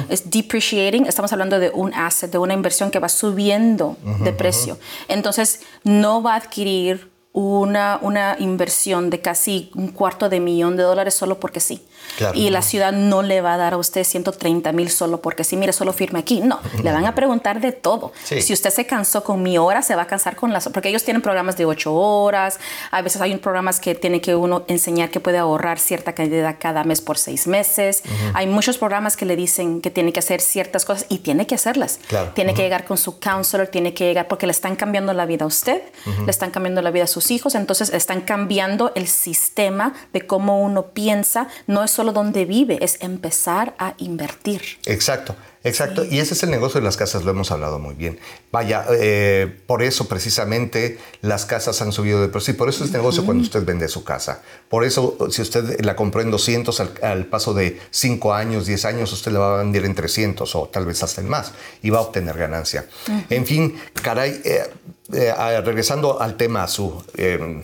Es 0.07 0.29
depreciating. 0.31 1.05
Estamos 1.07 1.33
hablando 1.33 1.59
de 1.59 1.71
un 1.71 1.93
asset, 1.93 2.31
de 2.31 2.37
una 2.37 2.53
inversión 2.53 2.89
que 2.89 2.99
va 2.99 3.09
subiendo 3.09 3.97
de 4.21 4.31
precio. 4.31 4.77
Entonces 5.09 5.59
no 5.83 6.23
va 6.23 6.35
a 6.35 6.37
adquirir 6.37 7.11
una, 7.35 7.99
una 8.01 8.37
inversión 8.39 9.09
de 9.09 9.19
casi 9.19 9.69
un 9.75 9.89
cuarto 9.89 10.29
de 10.29 10.39
millón 10.39 10.77
de 10.77 10.83
dólares 10.83 11.15
solo 11.15 11.37
porque 11.39 11.59
sí. 11.59 11.81
Claro. 12.17 12.37
Y 12.37 12.49
la 12.49 12.61
ciudad 12.61 12.93
no 12.93 13.23
le 13.23 13.41
va 13.41 13.55
a 13.55 13.57
dar 13.57 13.73
a 13.73 13.77
usted 13.77 14.05
130 14.05 14.71
mil 14.71 14.89
solo 14.89 15.21
porque 15.21 15.43
sí, 15.43 15.57
mire, 15.57 15.73
solo 15.73 15.91
firme 15.91 16.19
aquí. 16.19 16.39
No, 16.39 16.61
le 16.83 16.91
van 16.93 17.05
a 17.05 17.13
preguntar 17.13 17.59
de 17.59 17.73
todo. 17.73 18.13
Sí. 18.23 18.41
Si 18.41 18.53
usted 18.53 18.69
se 18.69 18.85
cansó 18.85 19.23
con 19.25 19.43
mi 19.43 19.57
hora, 19.57 19.81
se 19.81 19.95
va 19.95 20.03
a 20.03 20.07
cansar 20.07 20.37
con 20.37 20.53
las... 20.53 20.69
Porque 20.69 20.87
ellos 20.87 21.03
tienen 21.03 21.21
programas 21.21 21.57
de 21.57 21.65
ocho 21.65 21.93
horas, 21.93 22.57
a 22.91 23.01
veces 23.01 23.21
hay 23.21 23.33
un 23.33 23.39
programas 23.39 23.81
que 23.81 23.95
tiene 23.95 24.21
que 24.21 24.33
uno 24.33 24.63
enseñar 24.69 25.11
que 25.11 25.19
puede 25.19 25.37
ahorrar 25.37 25.77
cierta 25.77 26.15
cantidad 26.15 26.55
cada 26.57 26.85
mes 26.85 27.01
por 27.01 27.17
seis 27.17 27.47
meses. 27.47 28.01
Hay 28.33 28.47
muchos 28.47 28.77
programas 28.77 29.17
que 29.17 29.25
le 29.25 29.35
dicen 29.35 29.81
que 29.81 29.91
tiene 29.91 30.13
que 30.13 30.19
hacer 30.19 30.39
ciertas 30.39 30.85
cosas 30.85 31.05
y 31.09 31.17
tiene 31.17 31.45
que 31.45 31.55
hacerlas. 31.55 31.99
Claro. 32.07 32.31
Tiene 32.33 32.53
que 32.53 32.61
llegar 32.61 32.85
con 32.85 32.97
su 32.97 33.19
counselor, 33.19 33.67
tiene 33.67 33.93
que 33.93 34.05
llegar 34.05 34.29
porque 34.29 34.45
le 34.45 34.51
están 34.51 34.77
cambiando 34.77 35.13
la 35.13 35.25
vida 35.25 35.43
a 35.43 35.47
usted, 35.47 35.81
le 36.23 36.31
están 36.31 36.51
cambiando 36.51 36.81
la 36.81 36.91
vida 36.91 37.03
a 37.03 37.07
sus 37.07 37.24
hijos, 37.31 37.55
entonces 37.55 37.89
están 37.93 38.21
cambiando 38.21 38.91
el 38.95 39.07
sistema 39.07 39.93
de 40.13 40.25
cómo 40.25 40.61
uno 40.61 40.87
piensa, 40.87 41.47
no 41.67 41.83
es 41.83 41.91
solo 41.91 42.11
donde 42.11 42.45
vive, 42.45 42.83
es 42.83 42.97
empezar 43.01 43.75
a 43.77 43.93
invertir. 43.97 44.61
Exacto, 44.85 45.35
exacto. 45.63 46.05
Y 46.05 46.19
ese 46.19 46.33
es 46.33 46.43
el 46.43 46.51
negocio 46.51 46.79
de 46.79 46.85
las 46.85 46.97
casas, 46.97 47.23
lo 47.23 47.31
hemos 47.31 47.51
hablado 47.51 47.79
muy 47.79 47.95
bien. 47.95 48.19
Vaya, 48.51 48.85
eh, 48.89 49.61
por 49.65 49.83
eso 49.83 50.07
precisamente 50.07 50.97
las 51.21 51.45
casas 51.45 51.81
han 51.81 51.91
subido 51.91 52.21
de 52.21 52.29
precio 52.29 52.53
y 52.53 52.57
por 52.57 52.69
eso 52.69 52.83
es 52.83 52.91
negocio 52.91 53.25
cuando 53.25 53.43
usted 53.43 53.63
vende 53.65 53.87
su 53.87 54.03
casa. 54.03 54.41
Por 54.69 54.83
eso, 54.83 55.17
si 55.29 55.41
usted 55.41 55.81
la 55.81 55.95
compró 55.95 56.21
en 56.21 56.31
200 56.31 56.79
al, 56.79 56.91
al 57.01 57.25
paso 57.25 57.53
de 57.53 57.79
5 57.91 58.33
años, 58.33 58.65
10 58.65 58.85
años, 58.85 59.13
usted 59.13 59.31
la 59.31 59.39
va 59.39 59.55
a 59.55 59.63
vender 59.63 59.85
en 59.85 59.95
300 59.95 60.55
o 60.55 60.67
tal 60.67 60.85
vez 60.85 61.01
hasta 61.03 61.21
en 61.21 61.29
más 61.29 61.53
y 61.81 61.89
va 61.89 61.99
a 61.99 62.01
obtener 62.01 62.37
ganancia. 62.37 62.85
En 63.29 63.45
fin, 63.45 63.75
caray, 64.01 64.41
eh, 64.43 64.63
eh, 65.13 65.33
regresando 65.63 66.21
al 66.21 66.35
tema, 66.35 66.67
su... 66.67 67.03
eh, 67.15 67.63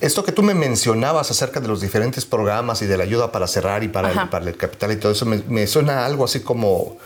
esto 0.00 0.24
que 0.24 0.32
tú 0.32 0.42
me 0.42 0.54
mencionabas 0.54 1.30
acerca 1.30 1.60
de 1.60 1.68
los 1.68 1.80
diferentes 1.82 2.24
programas 2.24 2.80
y 2.82 2.86
de 2.86 2.96
la 2.96 3.04
ayuda 3.04 3.30
para 3.30 3.46
cerrar 3.46 3.84
y 3.84 3.88
para, 3.88 4.10
el, 4.10 4.18
Ajá. 4.18 4.30
para 4.30 4.48
el 4.48 4.56
capital 4.56 4.92
y 4.92 4.96
todo 4.96 5.12
eso, 5.12 5.26
me, 5.26 5.42
me 5.48 5.66
suena 5.66 6.06
algo 6.06 6.24
así 6.24 6.40
como 6.40 6.96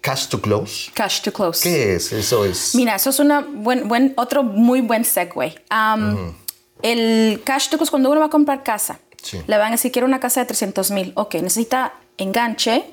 cash 0.00 0.28
to 0.28 0.40
close. 0.40 0.90
Cash 0.94 1.20
to 1.20 1.32
close. 1.32 1.62
¿Qué 1.62 1.94
es? 1.96 2.12
Eso 2.12 2.44
es. 2.46 2.74
Mira, 2.74 2.94
eso 2.94 3.10
es 3.10 3.18
una 3.18 3.40
buen, 3.42 3.86
buen, 3.86 4.14
otro 4.16 4.42
muy 4.42 4.80
buen 4.80 5.04
segue. 5.04 5.62
Um, 5.70 6.32
El 6.82 7.42
cash 7.44 7.68
to 7.68 7.76
close, 7.76 7.90
cuando 7.90 8.10
uno 8.10 8.20
va 8.20 8.26
a 8.26 8.30
comprar 8.30 8.62
casa, 8.62 8.98
Sí. 9.22 9.42
le 9.46 9.56
van 9.58 9.68
a 9.68 9.70
decir, 9.72 9.90
quiero 9.92 10.06
una 10.06 10.20
casa 10.20 10.40
de 10.40 10.46
300 10.46 10.90
mil. 10.92 11.12
Ok, 11.16 11.34
necesita 11.34 11.94
enganche, 12.18 12.84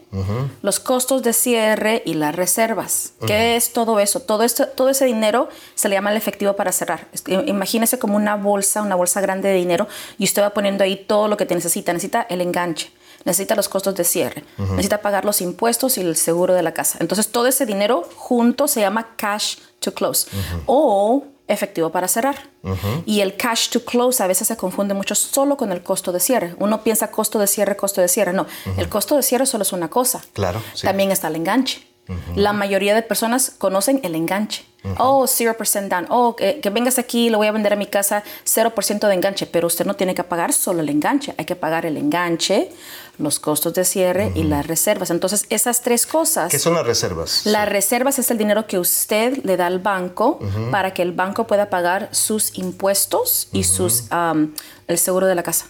los 0.62 0.80
costos 0.80 1.24
de 1.24 1.34
cierre 1.34 2.04
y 2.06 2.14
las 2.14 2.36
reservas. 2.36 3.14
¿Qué 3.26 3.56
es 3.56 3.74
todo 3.74 4.00
eso? 4.00 4.20
Todo, 4.20 4.44
esto, 4.44 4.68
todo 4.68 4.90
ese 4.90 5.06
dinero 5.06 5.50
se 5.76 5.90
le 5.90 5.96
llama 5.96 6.12
el 6.12 6.18
efectivo 6.18 6.56
para 6.56 6.72
cerrar. 6.72 7.08
Es 7.14 7.22
que 7.22 7.34
Imagínese 7.34 8.00
como 8.00 8.16
una 8.16 8.36
bolsa, 8.36 8.82
una 8.82 8.96
bolsa 8.96 9.22
grande 9.22 9.50
de 9.50 9.56
dinero 9.56 9.88
y 10.18 10.26
usted 10.26 10.42
va 10.42 10.52
poniendo 10.52 10.84
ahí 10.84 10.96
todo 10.96 11.28
lo 11.28 11.38
que 11.38 11.46
te 11.46 11.56
necesita. 11.56 11.94
Necesita 11.94 12.22
el 12.30 12.42
enganche, 12.42 12.92
necesita 13.26 13.56
los 13.56 13.70
costos 13.70 13.96
de 13.96 14.04
cierre, 14.04 14.44
necesita 14.58 15.02
pagar 15.02 15.26
los 15.26 15.42
impuestos 15.42 15.98
y 15.98 16.02
el 16.02 16.16
seguro 16.16 16.54
de 16.54 16.64
la 16.64 16.74
casa. 16.74 16.98
Entonces 17.00 17.30
todo 17.30 17.48
ese 17.48 17.66
dinero 17.66 18.08
junto 18.16 18.68
se 18.68 18.82
llama 18.82 19.16
cash 19.16 19.58
to 19.80 19.94
close. 19.94 20.28
O 20.66 21.24
efectivo 21.48 21.92
para 21.92 22.08
cerrar. 22.08 22.50
Y 23.06 23.22
el 23.22 23.36
cash 23.36 23.70
to 23.70 23.84
close 23.84 24.24
a 24.24 24.28
veces 24.28 24.48
se 24.48 24.58
confunde 24.58 24.94
mucho 24.94 25.16
solo 25.16 25.58
con 25.58 25.72
el 25.72 25.84
costo 25.84 26.12
de 26.12 26.20
cierre. 26.20 26.56
Uno 26.60 26.84
piensa 26.84 27.12
costo 27.12 27.40
de 27.40 27.48
cierre, 27.48 27.76
costo 27.76 28.02
de 28.02 28.08
cierre. 28.08 28.34
No, 28.34 28.46
el 28.78 28.90
costo 28.90 29.16
de 29.16 29.24
cierre 29.24 29.46
solo 29.46 29.64
es 29.64 29.74
una 29.74 29.90
cosa. 29.90 30.22
Claro, 30.34 30.62
sí. 30.74 30.88
También 30.88 31.12
está 31.12 31.28
el 31.28 31.36
enganche. 31.36 31.88
La 32.36 32.52
mayoría 32.52 32.94
de 32.96 33.02
personas 33.02 33.52
conocen 33.58 34.02
el 34.04 34.16
enganche. 34.16 34.66
Oh, 34.98 35.24
0% 35.24 35.88
down. 35.88 36.06
Oh, 36.10 36.36
que, 36.36 36.60
que 36.60 36.70
vengas 36.70 37.00
aquí, 37.00 37.30
lo 37.30 37.38
voy 37.38 37.48
a 37.48 37.54
vender 37.54 37.72
a 37.72 37.78
mi 37.78 37.86
casa, 37.86 38.24
0% 38.46 39.08
de 39.08 39.14
enganche. 39.14 39.46
Pero 39.46 39.68
usted 39.68 39.86
no 39.86 39.96
tiene 39.96 40.14
que 40.14 40.24
pagar 40.26 40.52
solo 40.52 40.82
el 40.82 40.90
enganche. 40.90 41.34
Hay 41.38 41.46
que 41.46 41.56
pagar 41.56 41.86
el 41.86 41.96
enganche, 41.96 42.70
los 43.18 43.40
costos 43.40 43.74
de 43.74 43.86
cierre 43.86 44.32
y 44.36 44.44
las 44.44 44.66
reservas. 44.68 45.12
Entonces, 45.12 45.46
esas 45.50 45.82
tres 45.82 46.06
cosas. 46.06 46.52
¿Qué 46.52 46.60
son 46.60 46.74
las 46.74 46.86
reservas? 46.86 47.46
Las 47.46 47.70
reservas 47.70 48.20
es 48.20 48.32
el 48.32 48.38
dinero 48.38 48.66
que 48.68 48.80
usted 48.80 49.44
le 49.44 49.58
da 49.58 49.68
al 49.68 49.80
banco 49.80 50.40
para 50.72 50.94
que 50.94 51.02
el 51.02 51.12
banco 51.12 51.46
pueda 51.46 51.70
pagar 51.70 52.10
sus 52.12 52.58
impuestos 52.58 53.50
y 53.52 53.64
sus 53.64 54.06
um, 54.12 54.54
el 54.88 54.98
seguro 54.98 55.28
de 55.28 55.36
la 55.36 55.44
casa. 55.44 55.68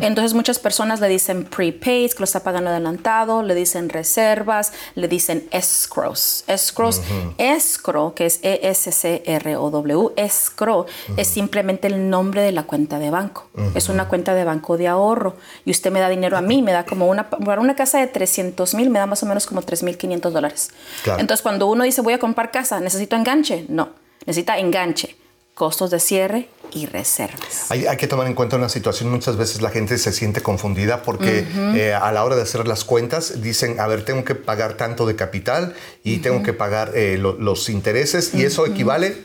Entonces 0.00 0.34
muchas 0.34 0.58
personas 0.58 1.00
le 1.00 1.08
dicen 1.08 1.44
prepaid, 1.44 2.12
que 2.12 2.18
lo 2.18 2.24
está 2.24 2.40
pagando 2.40 2.70
adelantado, 2.70 3.42
le 3.42 3.54
dicen 3.54 3.88
reservas, 3.88 4.72
le 4.94 5.08
dicen 5.08 5.48
escrows. 5.50 6.44
Escrows, 6.46 7.00
escrow, 7.38 8.14
que 8.14 8.26
es 8.26 8.40
E 8.42 8.60
E-S-C-R-O-W, 8.62 10.12
escrow, 10.16 10.86
es 11.16 11.28
simplemente 11.28 11.86
el 11.86 12.10
nombre 12.10 12.42
de 12.42 12.52
la 12.52 12.64
cuenta 12.64 12.98
de 12.98 13.10
banco. 13.10 13.48
Es 13.74 13.88
una 13.88 14.08
cuenta 14.08 14.34
de 14.34 14.44
banco 14.44 14.76
de 14.76 14.88
ahorro. 14.88 15.36
Y 15.64 15.70
usted 15.70 15.90
me 15.90 16.00
da 16.00 16.08
dinero 16.08 16.36
a 16.36 16.40
mí, 16.40 16.62
me 16.62 16.72
da 16.72 16.84
como 16.84 17.06
una, 17.06 17.30
para 17.30 17.60
una 17.60 17.74
casa 17.74 17.98
de 17.98 18.06
300 18.06 18.74
mil, 18.74 18.90
me 18.90 18.98
da 18.98 19.06
más 19.06 19.22
o 19.22 19.26
menos 19.26 19.46
como 19.46 19.62
3.500 19.62 20.30
dólares. 20.30 20.70
Claro. 21.02 21.20
Entonces 21.20 21.42
cuando 21.42 21.66
uno 21.66 21.84
dice 21.84 22.02
voy 22.02 22.12
a 22.12 22.18
comprar 22.18 22.50
casa, 22.50 22.80
necesito 22.80 23.16
enganche, 23.16 23.64
no, 23.68 23.90
necesita 24.26 24.58
enganche, 24.58 25.16
costos 25.58 25.90
de 25.90 25.98
cierre 25.98 26.48
y 26.70 26.86
reservas. 26.86 27.70
Hay, 27.70 27.86
hay 27.86 27.96
que 27.96 28.06
tomar 28.06 28.26
en 28.28 28.34
cuenta 28.34 28.54
una 28.56 28.68
situación, 28.68 29.10
muchas 29.10 29.36
veces 29.36 29.60
la 29.60 29.70
gente 29.70 29.98
se 29.98 30.12
siente 30.12 30.40
confundida 30.40 31.02
porque 31.02 31.44
eh, 31.74 31.92
a 31.94 32.12
la 32.12 32.24
hora 32.24 32.36
de 32.36 32.42
hacer 32.42 32.68
las 32.68 32.84
cuentas 32.84 33.42
dicen, 33.42 33.80
a 33.80 33.86
ver, 33.88 34.04
tengo 34.04 34.24
que 34.24 34.36
pagar 34.36 34.74
tanto 34.76 35.04
de 35.04 35.16
capital 35.16 35.74
y 36.04 36.18
tengo 36.18 36.42
que 36.44 36.52
pagar 36.52 36.92
eh, 36.94 37.16
lo- 37.18 37.32
los 37.36 37.68
intereses 37.70 38.34
y 38.34 38.44
eso 38.44 38.66
equivale, 38.66 39.16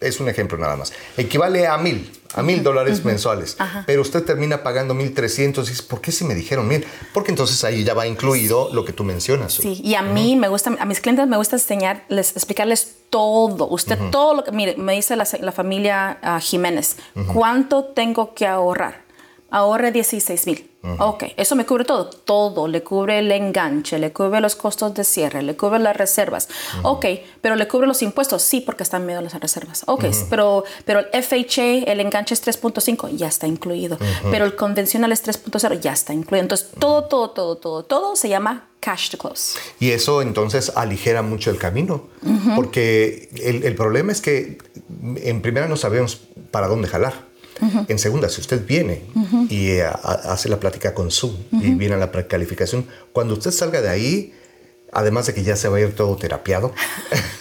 es 0.00 0.18
un 0.20 0.28
ejemplo 0.28 0.58
nada 0.58 0.74
más, 0.76 0.92
equivale 1.16 1.66
a 1.68 1.78
mil, 1.78 2.10
a 2.36 2.42
mil 2.42 2.62
dólares 2.62 3.04
mensuales, 3.04 3.56
pero 3.86 4.02
usted 4.02 4.22
termina 4.22 4.62
pagando 4.62 4.94
mil 4.94 5.12
trescientos 5.14 5.66
y 5.66 5.70
dice, 5.70 5.82
¿por 5.84 6.00
qué 6.00 6.12
si 6.12 6.24
me 6.24 6.34
dijeron 6.34 6.68
mil? 6.68 6.84
Porque 7.12 7.32
entonces 7.32 7.64
ahí 7.64 7.82
ya 7.82 7.94
va 7.94 8.06
incluido 8.06 8.70
lo 8.72 8.84
que 8.84 8.92
tú 8.92 9.02
mencionas. 9.02 9.54
Sí, 9.54 9.80
y 9.82 9.94
a 9.94 10.02
mí 10.02 10.36
me 10.36 10.48
gusta, 10.48 10.76
a 10.78 10.84
mis 10.84 11.00
clientes 11.00 11.26
me 11.26 11.36
gusta 11.36 11.56
enseñarles, 11.56 12.36
explicarles 12.36 12.96
todo. 13.10 13.68
Usted 13.68 13.98
todo 14.10 14.34
lo 14.34 14.44
que, 14.44 14.52
mire, 14.52 14.76
me 14.76 14.94
dice 14.94 15.16
la, 15.16 15.26
la 15.40 15.52
familia 15.52 16.18
ah, 16.22 16.40
Jiménez, 16.40 16.96
¿cuánto 17.32 17.84
tengo 17.84 18.34
que 18.34 18.46
ahorrar? 18.46 19.04
Ahorre 19.50 19.92
16 19.92 20.46
mil. 20.46 20.70
Ok, 20.98 21.24
eso 21.36 21.56
me 21.56 21.66
cubre 21.66 21.84
todo. 21.84 22.10
Todo. 22.10 22.68
Le 22.68 22.82
cubre 22.82 23.18
el 23.18 23.30
enganche, 23.32 23.98
le 23.98 24.12
cubre 24.12 24.40
los 24.40 24.56
costos 24.56 24.94
de 24.94 25.04
cierre, 25.04 25.42
le 25.42 25.56
cubre 25.56 25.78
las 25.78 25.96
reservas. 25.96 26.48
Ok, 26.82 27.06
pero 27.40 27.56
le 27.56 27.66
cubre 27.68 27.86
los 27.86 28.02
impuestos. 28.02 28.42
Sí, 28.42 28.60
porque 28.60 28.82
están 28.82 29.04
medio 29.06 29.20
las 29.20 29.34
reservas. 29.34 29.82
Ok, 29.86 30.04
pero, 30.30 30.64
pero 30.84 31.00
el 31.00 31.22
FHA, 31.22 31.90
el 31.90 32.00
enganche 32.00 32.34
es 32.34 32.46
3.5, 32.46 33.16
ya 33.16 33.28
está 33.28 33.46
incluido. 33.46 33.98
Pero 34.30 34.44
el 34.44 34.56
convencional 34.56 35.12
es 35.12 35.24
3.0, 35.24 35.80
ya 35.80 35.92
está 35.92 36.12
incluido. 36.12 36.42
Entonces, 36.42 36.68
todo, 36.78 37.04
todo, 37.04 37.30
todo, 37.30 37.56
todo, 37.56 37.84
todo 37.84 38.16
se 38.16 38.28
llama 38.28 38.68
cash 38.80 39.10
to 39.10 39.18
close. 39.18 39.58
Y 39.80 39.90
eso 39.90 40.22
entonces 40.22 40.72
aligera 40.76 41.22
mucho 41.22 41.50
el 41.50 41.58
camino, 41.58 42.04
porque 42.54 43.30
el, 43.42 43.64
el 43.64 43.74
problema 43.74 44.12
es 44.12 44.20
que 44.20 44.58
en 45.16 45.42
primera 45.42 45.66
no 45.66 45.76
sabemos 45.76 46.20
para 46.50 46.68
dónde 46.68 46.88
jalar. 46.88 47.14
En 47.88 47.98
segunda, 47.98 48.28
si 48.28 48.40
usted 48.40 48.66
viene 48.66 49.02
y 49.48 49.68
eh, 49.70 49.84
ha- 49.84 49.92
hace 50.32 50.48
la 50.48 50.58
plática 50.60 50.92
con 50.94 51.10
Sue 51.10 51.32
y 51.52 51.70
viene 51.74 51.94
a 51.94 51.98
la 51.98 52.12
precalificación, 52.12 52.86
cuando 53.12 53.34
usted 53.34 53.50
salga 53.50 53.80
de 53.80 53.88
ahí, 53.88 54.34
además 54.92 55.26
de 55.26 55.34
que 55.34 55.42
ya 55.42 55.56
se 55.56 55.68
va 55.68 55.78
a 55.78 55.80
ir 55.80 55.94
todo 55.96 56.16
terapiado, 56.16 56.72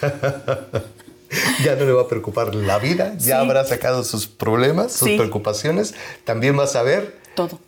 ya 1.63 1.75
no 1.75 1.85
le 1.85 1.91
va 1.91 2.03
a 2.03 2.07
preocupar 2.07 2.53
la 2.55 2.77
vida, 2.79 3.13
ya 3.17 3.19
Sí. 3.19 3.31
habrá 3.31 3.65
sacado 3.65 4.03
sus 4.03 4.27
problemas, 4.27 4.91
sus 4.93 5.09
Sí. 5.09 5.17
preocupaciones, 5.17 5.93
también 6.23 6.57
va 6.57 6.63
a 6.63 6.67
saber 6.67 7.17
Todo. 7.35 7.59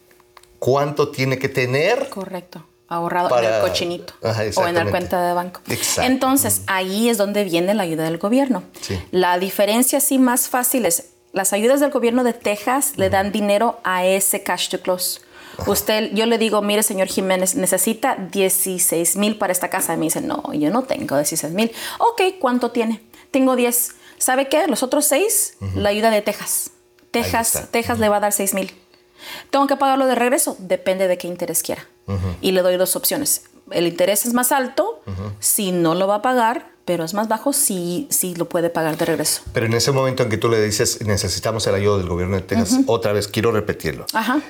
cuánto 0.60 1.10
tiene 1.10 1.38
que 1.40 1.50
tener 1.50 2.10
Correcto. 2.10 2.66
Ahorrado 2.90 3.28
en 3.28 3.30
Para- 3.36 3.58
el 3.58 3.62
cochinito 3.68 4.14
Ajá, 4.24 4.44
o 4.56 4.66
en 4.66 4.76
la 4.76 4.86
cuenta 4.90 5.22
de 5.28 5.34
banco. 5.34 5.60
Exacto. 5.68 6.10
Entonces, 6.10 6.62
ahí 6.68 7.10
es 7.10 7.18
donde 7.18 7.44
viene 7.44 7.74
la 7.74 7.84
ayuda 7.84 8.06
del 8.06 8.18
gobierno. 8.18 8.64
Sí. 8.80 8.98
La 9.12 9.38
diferencia 9.40 10.00
sí 10.00 10.18
más 10.20 10.48
fácil 10.48 10.86
es, 10.86 11.08
las 11.34 11.54
ayudas 11.54 11.80
del 11.80 11.92
gobierno 11.92 12.24
de 12.24 12.34
Texas 12.34 12.94
le 12.98 13.10
dan 13.10 13.32
dinero 13.32 13.80
a 13.84 14.06
ese 14.06 14.44
cash 14.44 14.70
to 14.70 14.80
close. 14.82 15.22
Usted, 15.66 16.12
yo 16.14 16.26
le 16.26 16.38
digo, 16.38 16.62
mire, 16.62 16.84
señor 16.84 17.08
Jiménez, 17.08 17.56
necesita 17.56 18.16
16 18.16 19.16
mil 19.16 19.38
para 19.38 19.52
esta 19.52 19.70
casa. 19.70 19.94
Y 19.94 19.98
me 19.98 20.06
dice, 20.06 20.22
no, 20.22 20.54
yo 20.54 20.70
no 20.70 20.84
tengo 20.84 21.16
16 21.16 21.54
mil. 21.54 21.72
Ok, 22.00 22.22
¿cuánto 22.40 22.72
tiene? 22.72 23.02
Tengo 23.32 23.56
10. 23.56 23.96
¿Sabe 24.18 24.50
qué? 24.50 24.68
Los 24.68 24.84
otros 24.84 25.06
6, 25.06 25.58
la 25.76 25.90
ayuda 25.90 26.10
de 26.10 26.22
Texas. 26.22 26.72
Texas. 27.12 27.68
Texas 27.72 28.00
le 28.00 28.10
va 28.10 28.18
a 28.18 28.20
dar 28.20 28.34
6 28.34 28.54
mil. 28.54 28.72
¿Tengo 29.50 29.68
que 29.68 29.76
pagarlo 29.76 30.06
de 30.06 30.16
regreso? 30.16 30.56
Depende 30.60 31.08
de 31.08 31.18
qué 31.18 31.28
interés 31.28 31.64
quiera. 31.64 31.88
Y 32.42 32.52
le 32.52 32.62
doy 32.62 32.78
dos 32.78 32.96
opciones. 32.96 33.44
El 33.72 33.88
interés 33.88 34.26
es 34.26 34.34
más 34.34 34.52
alto 34.52 35.02
si 35.40 35.72
no 35.72 35.96
lo 35.96 36.08
va 36.08 36.16
a 36.16 36.22
pagar, 36.22 36.70
pero 36.88 37.04
es 37.04 37.14
más 37.14 37.28
bajo 37.28 37.52
si, 37.52 38.08
si 38.10 38.34
lo 38.34 38.48
puede 38.48 38.70
pagar 38.70 38.98
de 38.98 39.04
regreso. 39.06 39.42
Pero 39.52 39.66
en 39.66 39.74
ese 39.74 39.92
momento 39.92 40.24
en 40.24 40.30
que 40.30 40.38
tú 40.38 40.48
le 40.50 40.64
dices 40.64 41.06
necesitamos 41.06 41.68
el 41.68 41.76
ayuda 41.76 41.98
del 41.98 42.08
gobierno 42.08 42.38
de 42.38 42.44
Texas, 42.44 42.80
otra 42.88 43.12
vez 43.12 43.28
quiero 43.28 43.52
repetirlo. 43.52 44.06
Ajá, 44.14 44.42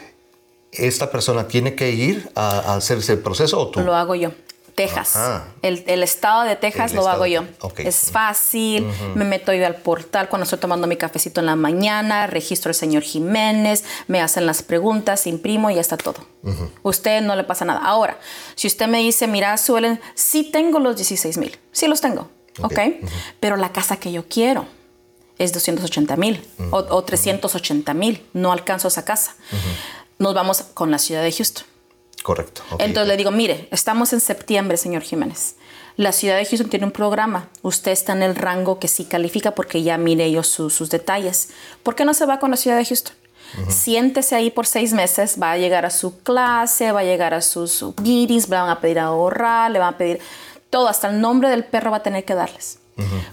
¿Esta 0.72 1.10
persona 1.10 1.48
tiene 1.48 1.74
que 1.74 1.90
ir 1.92 2.30
a, 2.36 2.60
a 2.60 2.76
hacer 2.76 3.00
ese 3.00 3.18
proceso 3.18 3.60
o 3.60 3.70
tú? 3.70 3.80
lo 3.80 3.96
hago 3.96 4.14
yo. 4.14 4.32
Texas. 4.78 5.18
El, 5.64 5.84
el 5.88 6.04
estado 6.04 6.44
de 6.44 6.56
Texas 6.56 6.92
El 6.92 6.98
lo 6.98 7.08
hago 7.10 7.26
yo. 7.26 7.44
Es 7.78 8.12
fácil. 8.12 8.88
Me 9.16 9.26
meto 9.26 9.52
yo 9.52 9.66
al 9.66 9.76
portal 9.76 10.30
cuando 10.30 10.44
estoy 10.44 10.60
tomando 10.60 10.86
mi 10.86 10.98
cafecito 10.98 11.40
en 11.40 11.48
la 11.48 11.56
mañana, 11.56 12.28
registro 12.28 12.70
al 12.70 12.76
señor 12.76 13.02
Jiménez, 13.02 13.84
me 14.08 14.22
hacen 14.22 14.46
las 14.46 14.62
preguntas, 14.62 15.26
imprimo 15.26 15.72
y 15.72 15.76
ya 15.76 15.82
está 15.82 15.98
todo. 15.98 16.20
Usted 16.84 17.22
no 17.22 17.36
le 17.36 17.44
pasa 17.44 17.66
nada. 17.66 17.80
Ahora, 17.84 18.20
si 18.56 18.68
usted 18.68 18.88
me 18.88 19.00
dice, 19.00 19.28
mira, 19.28 19.58
suelen, 19.58 20.00
sí 20.14 20.44
tengo 20.44 20.80
los 20.80 20.96
16 20.96 21.38
mil, 21.38 21.58
sí 21.72 21.88
los 21.88 22.00
tengo, 22.00 22.30
Ok. 22.62 22.74
¿ok? 22.74 22.80
Pero 23.40 23.58
la 23.58 23.72
casa 23.72 23.98
que 23.98 24.12
yo 24.12 24.26
quiero 24.30 24.66
es 25.40 25.54
280 25.54 26.16
mil 26.18 26.48
o, 26.72 26.78
o 26.78 27.04
380 27.04 27.94
mil. 27.96 28.24
No 28.34 28.52
alcanzo 28.52 28.88
esa 28.90 29.04
casa. 29.06 29.36
Nos 30.20 30.34
vamos 30.36 30.62
con 30.76 30.92
la 30.92 31.00
ciudad 31.00 31.24
de 31.24 31.32
Houston. 31.32 31.66
Correcto. 32.24 32.62
ok, 32.72 32.82
Entonces 32.82 33.08
le 33.08 33.18
digo, 33.18 33.32
mire, 33.32 33.68
estamos 33.72 34.12
en 34.14 34.20
septiembre, 34.20 34.78
señor 34.78 35.02
Jiménez. 35.04 35.56
La 35.96 36.12
ciudad 36.12 36.38
de 36.38 36.46
Houston 36.46 36.70
tiene 36.70 36.86
un 36.86 36.92
programa. 36.92 37.50
Usted 37.64 37.92
está 37.92 38.14
en 38.14 38.22
el 38.22 38.36
rango 38.36 38.80
que 38.80 38.88
sí 38.88 39.06
califica 39.06 39.56
porque 39.56 39.82
ya 39.82 39.98
mire 39.98 40.30
yo 40.32 40.44
su- 40.44 40.70
sus 40.70 40.90
detalles. 40.90 41.50
¿Por 41.84 41.96
qué 41.96 42.06
no 42.06 42.14
se 42.14 42.26
va 42.26 42.40
con 42.40 42.52
la 42.52 42.58
ciudad 42.58 42.78
de 42.78 42.86
Houston? 42.86 43.16
Siéntese 43.70 44.36
ahí 44.36 44.52
por 44.52 44.68
seis 44.68 44.92
meses, 44.94 45.38
va 45.42 45.54
a 45.54 45.58
llegar 45.58 45.86
a 45.86 45.90
su 45.90 46.20
clase, 46.20 46.92
va 46.92 47.00
a 47.00 47.04
llegar 47.04 47.34
a 47.34 47.42
sus 47.42 47.82
meetings, 48.02 48.50
le 48.50 48.58
van 48.58 48.70
a 48.70 48.82
pedir 48.82 49.00
ahorrar, 49.00 49.72
le 49.72 49.80
van 49.80 49.94
a 49.94 49.98
pedir 49.98 50.20
todo, 50.70 50.90
hasta 50.90 51.08
el 51.10 51.22
nombre 51.22 51.50
del 51.50 51.64
perro 51.64 51.90
va 51.92 51.98
a 51.98 52.04
tener 52.04 52.26
que 52.26 52.36
darles. 52.36 52.80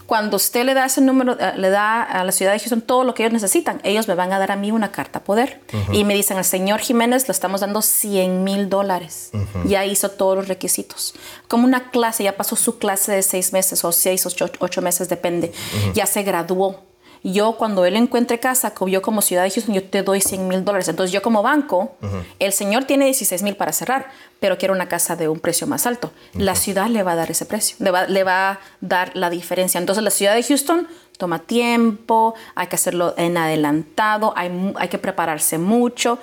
Cuando 0.06 0.36
usted 0.36 0.64
le 0.64 0.74
da 0.74 0.84
ese 0.84 1.00
número, 1.00 1.38
eh, 1.38 1.52
le 1.56 1.70
da 1.70 2.02
a 2.02 2.24
la 2.24 2.32
ciudad 2.32 2.52
de 2.52 2.58
Houston 2.58 2.82
todo 2.82 3.04
lo 3.04 3.14
que 3.14 3.22
ellos 3.22 3.32
necesitan, 3.32 3.80
ellos 3.84 4.06
me 4.08 4.14
van 4.14 4.32
a 4.32 4.38
dar 4.38 4.52
a 4.52 4.56
mí 4.56 4.70
una 4.70 4.92
carta 4.92 5.24
poder. 5.24 5.60
Y 5.92 6.04
me 6.04 6.14
dicen, 6.14 6.38
el 6.38 6.44
señor 6.44 6.80
Jiménez 6.80 7.28
le 7.28 7.32
estamos 7.32 7.60
dando 7.60 7.82
100 7.82 8.44
mil 8.44 8.68
dólares. 8.68 9.30
Ya 9.64 9.84
hizo 9.84 10.10
todos 10.10 10.36
los 10.36 10.48
requisitos. 10.48 11.14
Como 11.48 11.64
una 11.64 11.90
clase, 11.90 12.24
ya 12.24 12.36
pasó 12.36 12.56
su 12.56 12.78
clase 12.78 13.12
de 13.12 13.22
seis 13.22 13.52
meses 13.52 13.84
o 13.84 13.92
seis 13.92 14.24
o 14.26 14.28
ocho, 14.28 14.50
ocho 14.58 14.82
meses, 14.82 15.08
depende. 15.08 15.52
Ya 15.94 16.06
se 16.06 16.22
graduó. 16.22 16.93
Yo 17.24 17.56
cuando 17.56 17.86
él 17.86 17.96
encuentre 17.96 18.38
casa, 18.38 18.74
yo 18.86 19.00
como 19.00 19.22
ciudad 19.22 19.44
de 19.44 19.50
Houston, 19.50 19.74
yo 19.74 19.82
te 19.82 20.02
doy 20.02 20.20
100 20.20 20.46
mil 20.46 20.62
dólares. 20.62 20.88
Entonces 20.88 21.10
yo 21.10 21.22
como 21.22 21.42
banco, 21.42 21.96
el 22.38 22.52
señor 22.52 22.84
tiene 22.84 23.06
16 23.06 23.42
mil 23.42 23.56
para 23.56 23.72
cerrar, 23.72 24.10
pero 24.40 24.58
quiere 24.58 24.72
una 24.72 24.88
casa 24.88 25.16
de 25.16 25.28
un 25.28 25.40
precio 25.40 25.66
más 25.66 25.86
alto. 25.86 26.12
La 26.34 26.54
ciudad 26.54 26.88
le 26.88 27.02
va 27.02 27.12
a 27.12 27.16
dar 27.16 27.30
ese 27.30 27.46
precio, 27.46 27.76
le 27.80 27.90
va, 27.90 28.06
le 28.06 28.24
va 28.24 28.50
a 28.50 28.60
dar 28.82 29.10
la 29.14 29.30
diferencia. 29.30 29.78
Entonces 29.78 30.04
la 30.04 30.10
ciudad 30.10 30.34
de 30.34 30.42
Houston 30.42 30.86
toma 31.16 31.38
tiempo, 31.38 32.34
hay 32.54 32.66
que 32.66 32.76
hacerlo 32.76 33.14
en 33.16 33.38
adelantado, 33.38 34.34
hay, 34.36 34.74
hay 34.76 34.88
que 34.88 34.98
prepararse 34.98 35.56
mucho. 35.56 36.18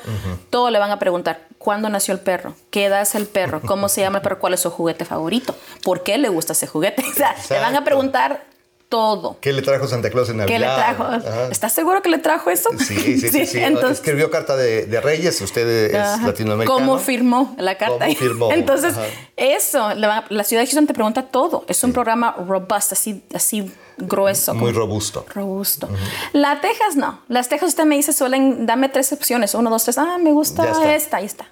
Todo 0.52 0.70
le 0.70 0.78
van 0.78 0.92
a 0.92 1.00
preguntar, 1.00 1.48
¿cuándo 1.58 1.90
nació 1.90 2.14
el 2.14 2.20
perro? 2.20 2.54
¿Qué 2.70 2.86
edad 2.86 3.02
es 3.02 3.16
el 3.16 3.26
perro? 3.26 3.62
¿Cómo 3.62 3.90
se 3.90 4.02
llama 4.02 4.20
el 4.20 4.22
perro? 4.22 4.38
¿Cuál 4.38 4.54
es 4.54 4.60
su 4.60 4.70
juguete 4.70 5.04
favorito? 5.04 5.56
¿Por 5.84 6.04
qué 6.04 6.20
le 6.20 6.30
gusta 6.30 6.54
ese 6.54 6.68
juguete? 6.68 7.04
O 7.12 7.14
sea, 7.14 7.36
le 7.50 7.60
van 7.60 7.76
a 7.76 7.84
preguntar 7.84 8.51
todo. 8.92 9.38
¿Qué 9.40 9.54
le 9.54 9.62
trajo 9.62 9.88
Santa 9.88 10.10
Claus 10.10 10.30
en 10.30 10.38
Navidad? 10.38 10.54
¿Qué 10.54 10.60
le 10.60 10.66
trajo? 10.66 11.04
Ajá. 11.06 11.48
¿Estás 11.50 11.72
seguro 11.72 12.02
que 12.02 12.10
le 12.10 12.18
trajo 12.18 12.50
eso? 12.50 12.70
Sí, 12.78 12.98
sí, 13.18 13.30
sí. 13.32 13.46
sí. 13.46 13.60
Entonces, 13.60 14.00
Escribió 14.00 14.30
carta 14.30 14.58
de, 14.58 14.86
de 14.86 15.00
Reyes, 15.00 15.40
usted 15.40 15.66
es 15.68 15.96
Ajá. 15.96 16.28
latinoamericano. 16.28 16.78
¿Cómo 16.78 16.98
firmó 17.00 17.56
la 17.58 17.78
carta? 17.78 18.06
¿Cómo 18.06 18.16
firmó? 18.18 18.52
Entonces, 18.54 18.98
Ajá. 18.98 19.06
eso, 19.38 19.94
la, 19.96 20.26
la 20.28 20.44
ciudad 20.44 20.62
de 20.62 20.68
Houston 20.68 20.88
te 20.88 20.94
pregunta 20.94 21.24
todo. 21.24 21.64
Es 21.70 21.82
un 21.86 21.94
programa 21.94 22.36
robust, 22.46 22.92
así, 22.92 23.24
así 23.34 23.72
grueso. 23.98 24.54
Muy 24.54 24.74
como- 24.74 24.80
robusto. 24.86 25.26
Robusto. 25.34 25.88
La 26.34 26.60
Texas 26.60 26.98
no. 26.98 27.22
Las 27.30 27.48
Texas 27.48 27.70
usted 27.70 27.86
me 27.86 27.96
dice 27.96 28.12
suelen 28.12 28.66
dame 28.66 28.90
tres 28.90 29.14
opciones. 29.14 29.56
Uno, 29.56 29.70
dos, 29.70 29.86
tres. 29.86 29.98
Ah, 29.98 30.18
me 30.22 30.34
gusta 30.34 30.94
esta, 30.94 31.16
ahí 31.18 31.26
está. 31.26 31.46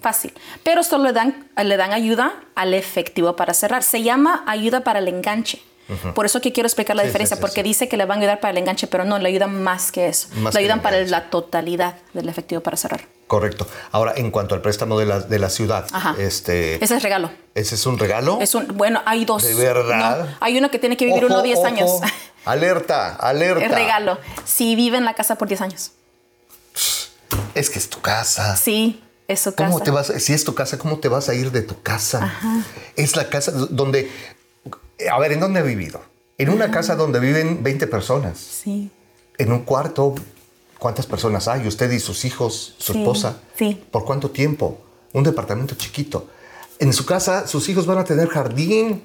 Fácil. 0.00 0.32
Pero 0.62 0.82
solo 0.82 1.04
le 1.04 1.12
dan, 1.12 1.50
le 1.62 1.76
dan 1.76 1.92
ayuda 1.92 2.32
al 2.54 2.72
efectivo 2.72 3.36
para 3.36 3.52
cerrar. 3.52 3.82
Se 3.82 4.02
llama 4.02 4.42
ayuda 4.46 4.80
para 4.80 5.00
el 5.00 5.08
enganche. 5.08 5.60
Por 6.14 6.26
eso 6.26 6.40
que 6.40 6.52
quiero 6.52 6.66
explicar 6.66 6.96
la 6.96 7.02
Sí, 7.02 7.08
diferencia, 7.08 7.36
sí, 7.36 7.40
porque 7.40 7.62
dice 7.62 7.88
que 7.88 7.96
le 7.96 8.04
van 8.04 8.18
a 8.18 8.20
ayudar 8.20 8.40
para 8.40 8.50
el 8.50 8.58
enganche, 8.58 8.86
pero 8.86 9.04
no, 9.04 9.18
le 9.18 9.28
ayudan 9.28 9.62
más 9.62 9.90
que 9.90 10.08
eso. 10.08 10.28
Más 10.36 10.52
le 10.54 10.60
ayudan 10.60 10.82
para 10.82 11.00
la 11.00 11.30
totalidad 11.30 11.96
del 12.12 12.28
efectivo 12.28 12.60
para 12.62 12.76
cerrar. 12.76 13.06
Correcto. 13.26 13.66
Ahora, 13.92 14.12
en 14.16 14.30
cuanto 14.30 14.54
al 14.54 14.60
préstamo 14.62 14.98
de 14.98 15.06
la, 15.06 15.20
de 15.20 15.38
la 15.38 15.50
ciudad, 15.50 15.86
Ajá. 15.92 16.14
este, 16.18 16.82
Ese 16.82 16.96
es 16.96 17.02
regalo. 17.02 17.30
¿ese 17.54 17.74
es 17.74 17.86
un 17.86 17.98
regalo? 17.98 18.38
Es 18.40 18.54
un, 18.54 18.66
bueno, 18.76 19.02
hay 19.04 19.24
dos. 19.24 19.42
¿De 19.42 19.54
verdad? 19.54 20.26
No, 20.30 20.36
hay 20.40 20.58
uno 20.58 20.70
que 20.70 20.78
tiene 20.78 20.96
que 20.96 21.04
vivir 21.06 21.24
Ojo, 21.24 21.34
uno 21.34 21.42
10 21.42 21.58
ojo. 21.58 21.66
años. 21.66 21.90
Alerta, 22.44 23.14
alerta. 23.16 23.64
Es 23.64 23.70
regalo. 23.70 24.18
Si 24.46 24.74
vive 24.76 24.96
en 24.98 25.04
la 25.04 25.14
casa 25.14 25.36
por 25.36 25.48
10 25.48 25.60
años. 25.60 25.92
Es 27.54 27.70
que 27.70 27.78
es 27.78 27.90
tu 27.90 28.00
casa. 28.00 28.56
Sí, 28.56 29.02
es 29.26 29.40
su 29.40 29.54
casa. 29.54 29.70
¿Cómo 29.70 29.82
te 29.82 29.90
vas? 29.90 30.06
Si 30.18 30.32
es 30.32 30.44
tu 30.44 30.54
casa, 30.54 30.78
¿cómo 30.78 30.98
te 30.98 31.08
vas 31.08 31.28
a 31.28 31.34
ir 31.34 31.50
de 31.50 31.62
tu 31.62 31.82
casa? 31.82 32.32
Es 32.96 33.16
la 33.16 33.28
casa 33.28 33.52
donde. 33.52 34.10
A 35.12 35.18
ver, 35.18 35.32
¿en 35.32 35.40
dónde 35.40 35.60
ha 35.60 35.62
vivido? 35.62 36.00
En 36.38 36.50
una 36.50 36.70
casa 36.70 36.96
donde 36.96 37.20
viven 37.20 37.62
20 37.62 37.86
personas. 37.86 38.38
Sí. 38.38 38.90
En 39.38 39.52
un 39.52 39.60
cuarto, 39.60 40.14
¿cuántas 40.78 41.06
personas 41.06 41.46
hay? 41.48 41.66
Usted 41.66 41.90
y 41.90 42.00
sus 42.00 42.24
hijos, 42.24 42.74
su 42.78 42.92
Sí, 42.92 42.98
esposa. 43.00 43.38
sí. 43.56 43.82
¿Por 43.90 44.04
cuánto 44.04 44.30
tiempo? 44.30 44.78
Un 45.12 45.22
departamento 45.24 45.74
chiquito. 45.74 46.28
En 46.78 46.92
su 46.92 47.06
casa, 47.06 47.46
sus 47.46 47.68
hijos 47.68 47.86
van 47.86 47.98
a 47.98 48.04
tener 48.04 48.28
jardín, 48.28 49.02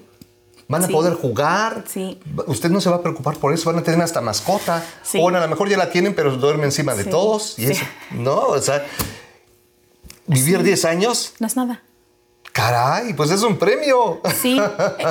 van 0.68 0.84
a 0.84 0.88
Sí. 0.88 0.94
poder 0.94 1.14
jugar. 1.14 1.84
Sí. 1.88 2.20
Usted 2.48 2.70
no 2.70 2.82
se 2.82 2.90
va 2.90 2.98
a 2.98 3.02
preocupar 3.02 3.38
por 3.38 3.54
eso, 3.54 3.70
van 3.72 3.80
a 3.80 3.84
tener 3.84 4.02
hasta 4.02 4.22
mascota. 4.22 4.84
Sí. 5.04 5.20
O 5.22 5.30
a 5.30 5.32
lo 5.32 5.48
mejor 5.48 5.70
ya 5.70 5.78
la 5.78 5.90
tienen, 5.92 6.14
pero 6.16 6.36
duerme 6.38 6.66
encima 6.66 6.94
de 6.96 7.04
Sí. 7.06 7.10
todos. 7.10 7.58
Y 7.60 7.66
Sí. 7.68 7.72
eso, 7.74 7.86
no, 8.12 8.40
o 8.40 8.62
sea, 8.62 8.86
vivir 10.28 10.64
10 10.64 10.86
años, 10.86 11.34
No 11.40 11.48
es 11.48 11.56
nada. 11.56 11.82
Caray, 12.54 13.14
pues 13.14 13.32
es 13.32 13.42
un 13.42 13.58
premio. 13.58 14.22
Sí. 14.40 14.62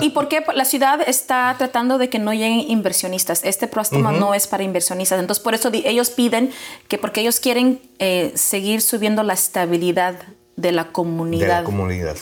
¿Y 0.01 0.11
por 0.11 0.29
qué? 0.29 0.43
La 0.55 0.65
ciudad 0.65 1.01
está 1.07 1.55
tratando 1.59 1.99
de 1.99 2.09
que 2.09 2.19
no 2.19 2.33
lleguen 2.33 2.61
inversionistas. 2.61 3.45
Este 3.45 3.67
préstamo 3.67 4.13
no 4.13 4.33
es 4.33 4.47
para 4.47 4.63
inversionistas. 4.63 5.21
Entonces, 5.21 5.43
por 5.43 5.53
eso 5.53 5.71
ellos 5.73 6.11
piden 6.11 6.53
que, 6.89 6.99
porque 6.99 7.21
ellos 7.21 7.41
quieren 7.41 7.83
eh, 7.99 8.33
seguir 8.37 8.81
subiendo 8.81 9.23
la 9.25 9.35
estabilidad 9.35 10.15
de 10.57 10.71
la 10.73 10.85
De 10.85 10.93
comunidad. 10.93 11.61
la 11.61 11.65
comunidad. 11.65 12.17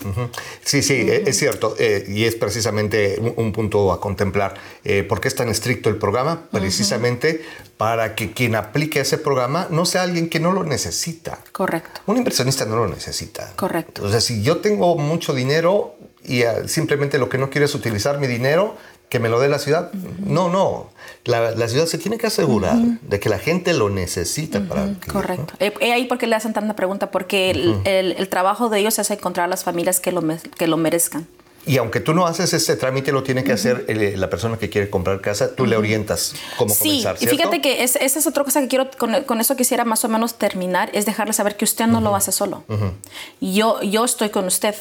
Sí, 0.64 0.83
sí, 0.83 0.95
eh, 0.95 1.24
es 1.26 1.37
cierto. 1.37 1.74
eh, 1.78 2.05
y 2.09 2.24
es 2.24 2.37
precisamente 2.37 3.16
un, 3.20 3.35
un 3.37 3.53
punto 3.53 3.93
a 3.93 4.01
contemplar. 4.01 4.55
Eh, 4.85 5.03
¿Por 5.03 5.20
qué 5.20 5.28
es 5.28 5.35
tan 5.35 5.49
estricto 5.49 5.89
el 5.89 5.97
programa? 5.97 6.45
Precisamente 6.53 7.43
para 7.76 8.14
que 8.14 8.33
quien 8.33 8.55
aplique 8.55 9.01
ese 9.01 9.18
programa 9.18 9.66
no 9.70 9.85
sea 9.85 10.03
alguien 10.03 10.28
que 10.28 10.39
no 10.39 10.53
lo 10.53 10.62
necesita. 10.64 11.39
Correcto. 11.53 12.03
Un 12.07 12.18
inversionista 12.18 12.64
no 12.66 12.76
lo 12.76 12.87
necesita. 12.89 13.53
Correcto. 13.57 14.05
O 14.05 14.11
sea, 14.11 14.20
si 14.20 14.43
yo 14.43 14.59
tengo 14.59 14.97
mucho 14.97 15.35
dinero 15.35 15.97
y 16.24 16.45
ah, 16.45 16.68
simplemente 16.68 17.18
lo 17.18 17.28
que 17.28 17.39
no 17.39 17.51
quiero 17.51 17.64
es 17.64 17.74
utilizar 17.74 18.18
mi 18.20 18.26
dinero, 18.26 18.76
que 19.11 19.18
me 19.18 19.28
lo 19.28 19.38
dé 19.40 19.48
la 19.48 19.58
ciudad. 19.58 19.92
No, 20.20 20.48
no. 20.48 20.88
La, 21.24 21.50
la 21.50 21.68
ciudad 21.68 21.84
se 21.86 21.98
tiene 21.98 22.16
que 22.16 22.28
asegurar 22.28 22.76
de 22.76 23.20
que 23.20 23.28
la 23.28 23.38
gente 23.38 23.74
lo 23.74 23.90
necesita 23.90 24.61
para 24.61 24.84
adquirir, 24.84 25.08
¿no? 25.08 25.12
Correcto. 25.20 25.54
Eh, 25.58 25.74
eh, 25.80 25.92
ahí 25.92 26.06
porque 26.06 26.26
le 26.26 26.36
hacen 26.36 26.52
tanta 26.54 26.74
pregunta, 26.76 27.11
porque 27.11 27.50
el, 27.50 27.76
el- 27.84 28.12
el 28.12 28.28
trabajo 28.28 28.68
de 28.70 28.78
ellos 28.78 28.98
es 28.98 29.11
encontrar 29.11 29.44
a 29.44 29.48
las 29.48 29.64
familias 29.64 30.00
que 30.00 30.12
lo, 30.12 30.22
que 30.56 30.66
lo 30.66 30.76
merezcan. 30.78 31.26
Y 31.66 31.76
aunque 31.76 32.00
tú 32.00 32.14
no 32.14 32.26
haces 32.26 32.52
ese 32.54 32.74
trámite, 32.76 33.12
lo 33.12 33.22
tiene 33.22 33.44
que 33.44 33.52
hacer 33.52 33.84
el- 33.88 34.18
la 34.18 34.30
persona 34.30 34.56
que 34.58 34.70
quiere 34.70 34.88
comprar 34.88 35.20
casa, 35.20 35.54
tú 35.54 35.66
le 35.66 35.76
orientas 35.76 36.34
cómo 36.56 36.72
Sí, 36.74 36.80
comenzar, 36.80 37.16
y 37.16 37.18
¿cierto? 37.20 37.36
fíjate 37.36 37.61
que 37.61 37.82
es- 37.84 37.96
esa 37.96 38.18
es 38.18 38.26
otra 38.26 38.44
cosa 38.44 38.61
que 38.62 38.68
quiero, 38.68 38.90
con, 38.98 39.22
con 39.24 39.40
eso 39.40 39.56
quisiera 39.56 39.84
más 39.84 40.04
o 40.04 40.08
menos 40.08 40.34
terminar, 40.38 40.88
es 40.94 41.04
dejarle 41.06 41.32
saber 41.34 41.56
que 41.56 41.64
usted 41.64 41.86
no 41.86 42.00
lo 42.00 42.16
hace 42.16 42.32
solo. 42.32 42.64
yo, 43.40 43.82
yo 43.82 44.04
estoy 44.04 44.30
con 44.30 44.46
usted. 44.46 44.74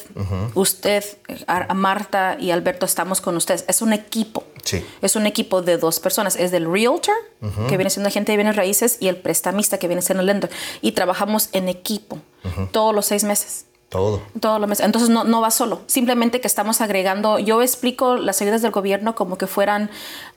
Usted, 0.54 1.04
a- 1.46 1.74
Marta 1.74 2.36
y 2.40 2.50
Alberto 2.50 2.86
estamos 2.86 3.20
con 3.20 3.36
ustedes. 3.36 3.64
Es 3.68 3.82
un 3.82 3.92
equipo. 3.92 4.44
Sí. 4.64 4.84
Es 5.02 5.16
un 5.16 5.26
equipo 5.26 5.62
de 5.62 5.76
dos 5.78 6.00
personas. 6.00 6.36
Es 6.36 6.50
del 6.50 6.70
realtor, 6.70 7.14
que 7.68 7.76
viene 7.76 7.90
siendo 7.90 8.08
agente 8.08 8.32
de 8.32 8.36
bienes 8.36 8.56
raíces, 8.56 8.96
y 9.00 9.08
el 9.08 9.16
prestamista, 9.16 9.78
que 9.78 9.86
viene 9.86 10.02
siendo 10.02 10.22
lender. 10.24 10.50
Y 10.82 10.92
trabajamos 10.92 11.48
en 11.52 11.68
equipo 11.68 12.18
todos 12.72 12.94
los 12.94 13.06
seis 13.06 13.24
meses. 13.24 13.66
Todo. 13.90 14.22
Todos 14.40 14.60
los 14.60 14.68
meses. 14.68 14.86
Entonces 14.86 15.10
no, 15.10 15.24
no 15.24 15.40
va 15.40 15.50
solo. 15.50 15.80
Simplemente 15.86 16.40
que 16.40 16.46
estamos 16.46 16.80
agregando. 16.80 17.40
Yo 17.40 17.60
explico 17.60 18.16
las 18.16 18.40
ayudas 18.40 18.62
del 18.62 18.70
gobierno 18.70 19.16
como 19.16 19.36
que 19.36 19.48
fueran 19.48 19.90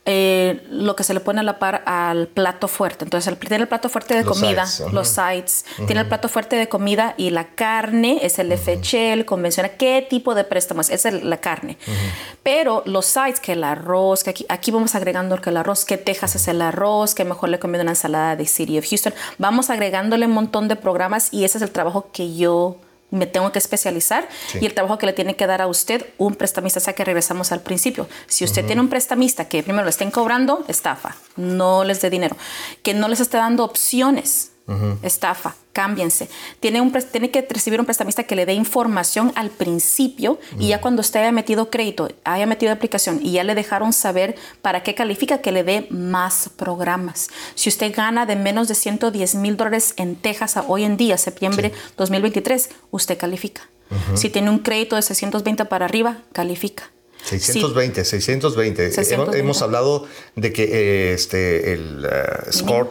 eh, 0.06 0.66
lo 0.70 0.96
que 0.96 1.04
se 1.04 1.14
le 1.14 1.20
pone 1.20 1.38
a 1.38 1.42
la 1.44 1.60
par 1.60 1.84
al 1.86 2.26
plato 2.26 2.66
fuerte. 2.66 3.04
Entonces 3.04 3.28
el, 3.32 3.38
tiene 3.38 3.62
el 3.62 3.68
plato 3.68 3.88
fuerte 3.88 4.14
de 4.14 4.24
Los 4.24 4.40
comida, 4.40 4.66
sides, 4.66 4.80
ajá. 4.88 4.92
los 4.92 5.06
sites. 5.08 5.64
Tiene 5.86 6.00
el 6.00 6.08
plato 6.08 6.28
fuerte 6.28 6.56
de 6.56 6.68
comida 6.68 7.14
y 7.16 7.30
la 7.30 7.54
carne 7.54 8.18
es 8.22 8.40
el 8.40 8.52
FHL, 8.52 9.24
convencional. 9.24 9.76
¿Qué 9.78 10.04
tipo 10.10 10.34
de 10.34 10.42
préstamos? 10.42 10.90
Es 10.90 11.04
el- 11.04 11.30
la 11.30 11.36
carne. 11.36 11.78
Pero 12.42 12.82
los 12.86 13.06
sites, 13.06 13.38
que 13.38 13.52
el 13.52 13.62
arroz, 13.62 14.24
que 14.24 14.30
aquí, 14.30 14.46
aquí 14.48 14.72
vamos 14.72 14.96
agregando 14.96 15.40
que 15.40 15.50
el 15.50 15.56
arroz, 15.58 15.84
que 15.84 15.96
Texas 15.96 16.34
es 16.34 16.48
el 16.48 16.60
arroz, 16.60 17.14
que 17.14 17.24
mejor 17.24 17.50
le 17.50 17.60
comido 17.60 17.82
una 17.82 17.92
ensalada 17.92 18.34
de 18.34 18.46
City 18.46 18.78
of 18.78 18.86
Houston. 18.90 19.14
Vamos 19.38 19.70
agregándole 19.70 20.26
un 20.26 20.32
montón 20.32 20.66
de 20.66 20.74
programas 20.74 21.28
y 21.32 21.44
ese 21.44 21.58
es 21.58 21.62
el 21.62 21.70
trabajo 21.70 22.08
que 22.12 22.34
yo 22.34 22.78
me 23.14 23.26
tengo 23.26 23.50
que 23.52 23.58
especializar 23.58 24.28
Sí. 24.48 24.58
y 24.60 24.66
el 24.66 24.74
trabajo 24.74 24.98
que 24.98 25.06
le 25.06 25.12
tiene 25.12 25.36
que 25.36 25.46
dar 25.46 25.62
a 25.62 25.66
usted 25.66 26.06
un 26.18 26.34
prestamista, 26.34 26.78
o 26.78 26.82
sea 26.82 26.94
que 26.94 27.04
regresamos 27.04 27.52
al 27.52 27.60
principio. 27.62 28.08
Si 28.26 28.44
usted 28.44 28.64
tiene 28.64 28.80
un 28.80 28.88
prestamista 28.88 29.48
que 29.48 29.62
primero 29.62 29.84
le 29.84 29.90
estén 29.90 30.10
cobrando, 30.10 30.64
estafa, 30.68 31.16
no 31.36 31.84
les 31.84 32.00
dé 32.00 32.10
dinero, 32.10 32.36
que 32.82 32.94
no 32.94 33.08
les 33.08 33.20
esté 33.20 33.36
dando 33.36 33.64
opciones, 33.64 34.50
estafa, 35.02 35.54
cámbiense. 35.74 36.28
Tiene, 36.60 36.80
un, 36.80 36.90
tiene 37.12 37.30
que 37.30 37.46
recibir 37.48 37.78
un 37.80 37.84
prestamista 37.86 38.24
que 38.24 38.34
le 38.34 38.46
dé 38.46 38.54
información 38.54 39.32
al 39.34 39.50
principio 39.50 40.38
y 40.58 40.68
ya 40.68 40.80
cuando 40.80 41.00
usted 41.00 41.20
haya 41.20 41.32
metido 41.32 41.68
crédito, 41.70 42.08
haya 42.24 42.46
metido 42.46 42.72
aplicación 42.72 43.20
y 43.22 43.32
ya 43.32 43.44
le 43.44 43.54
dejaron 43.54 43.92
saber 43.92 44.36
para 44.62 44.82
qué 44.82 44.94
califica, 44.94 45.38
que 45.42 45.52
le 45.52 45.64
dé 45.64 45.86
más 45.90 46.48
programas. 46.56 47.28
Si 47.54 47.68
usted 47.68 47.94
gana 47.94 48.24
de 48.24 48.36
menos 48.36 48.68
de 48.68 48.74
110 48.74 49.34
mil 49.34 49.56
dólares 49.56 49.92
en 49.98 50.16
Texas 50.16 50.56
a 50.56 50.62
hoy 50.66 50.84
en 50.84 50.96
día, 50.96 51.18
septiembre 51.18 51.72
2023, 51.98 52.70
usted 52.90 53.18
califica. 53.18 53.68
Si 54.14 54.30
tiene 54.30 54.50
un 54.50 54.60
crédito 54.60 54.96
de 54.96 55.02
620 55.02 55.66
para 55.66 55.84
arriba, 55.84 56.22
califica. 56.32 56.90
Si- 57.22 57.38
620, 57.38 58.04
620. 58.04 58.82
Hemos- 58.84 58.94
620. 58.96 59.38
Hemos, 59.38 59.62
hablado 59.62 60.06
de 60.36 60.52
que 60.52 60.64
eh, 60.64 61.12
este, 61.14 61.72
el 61.74 62.06
score 62.50 62.90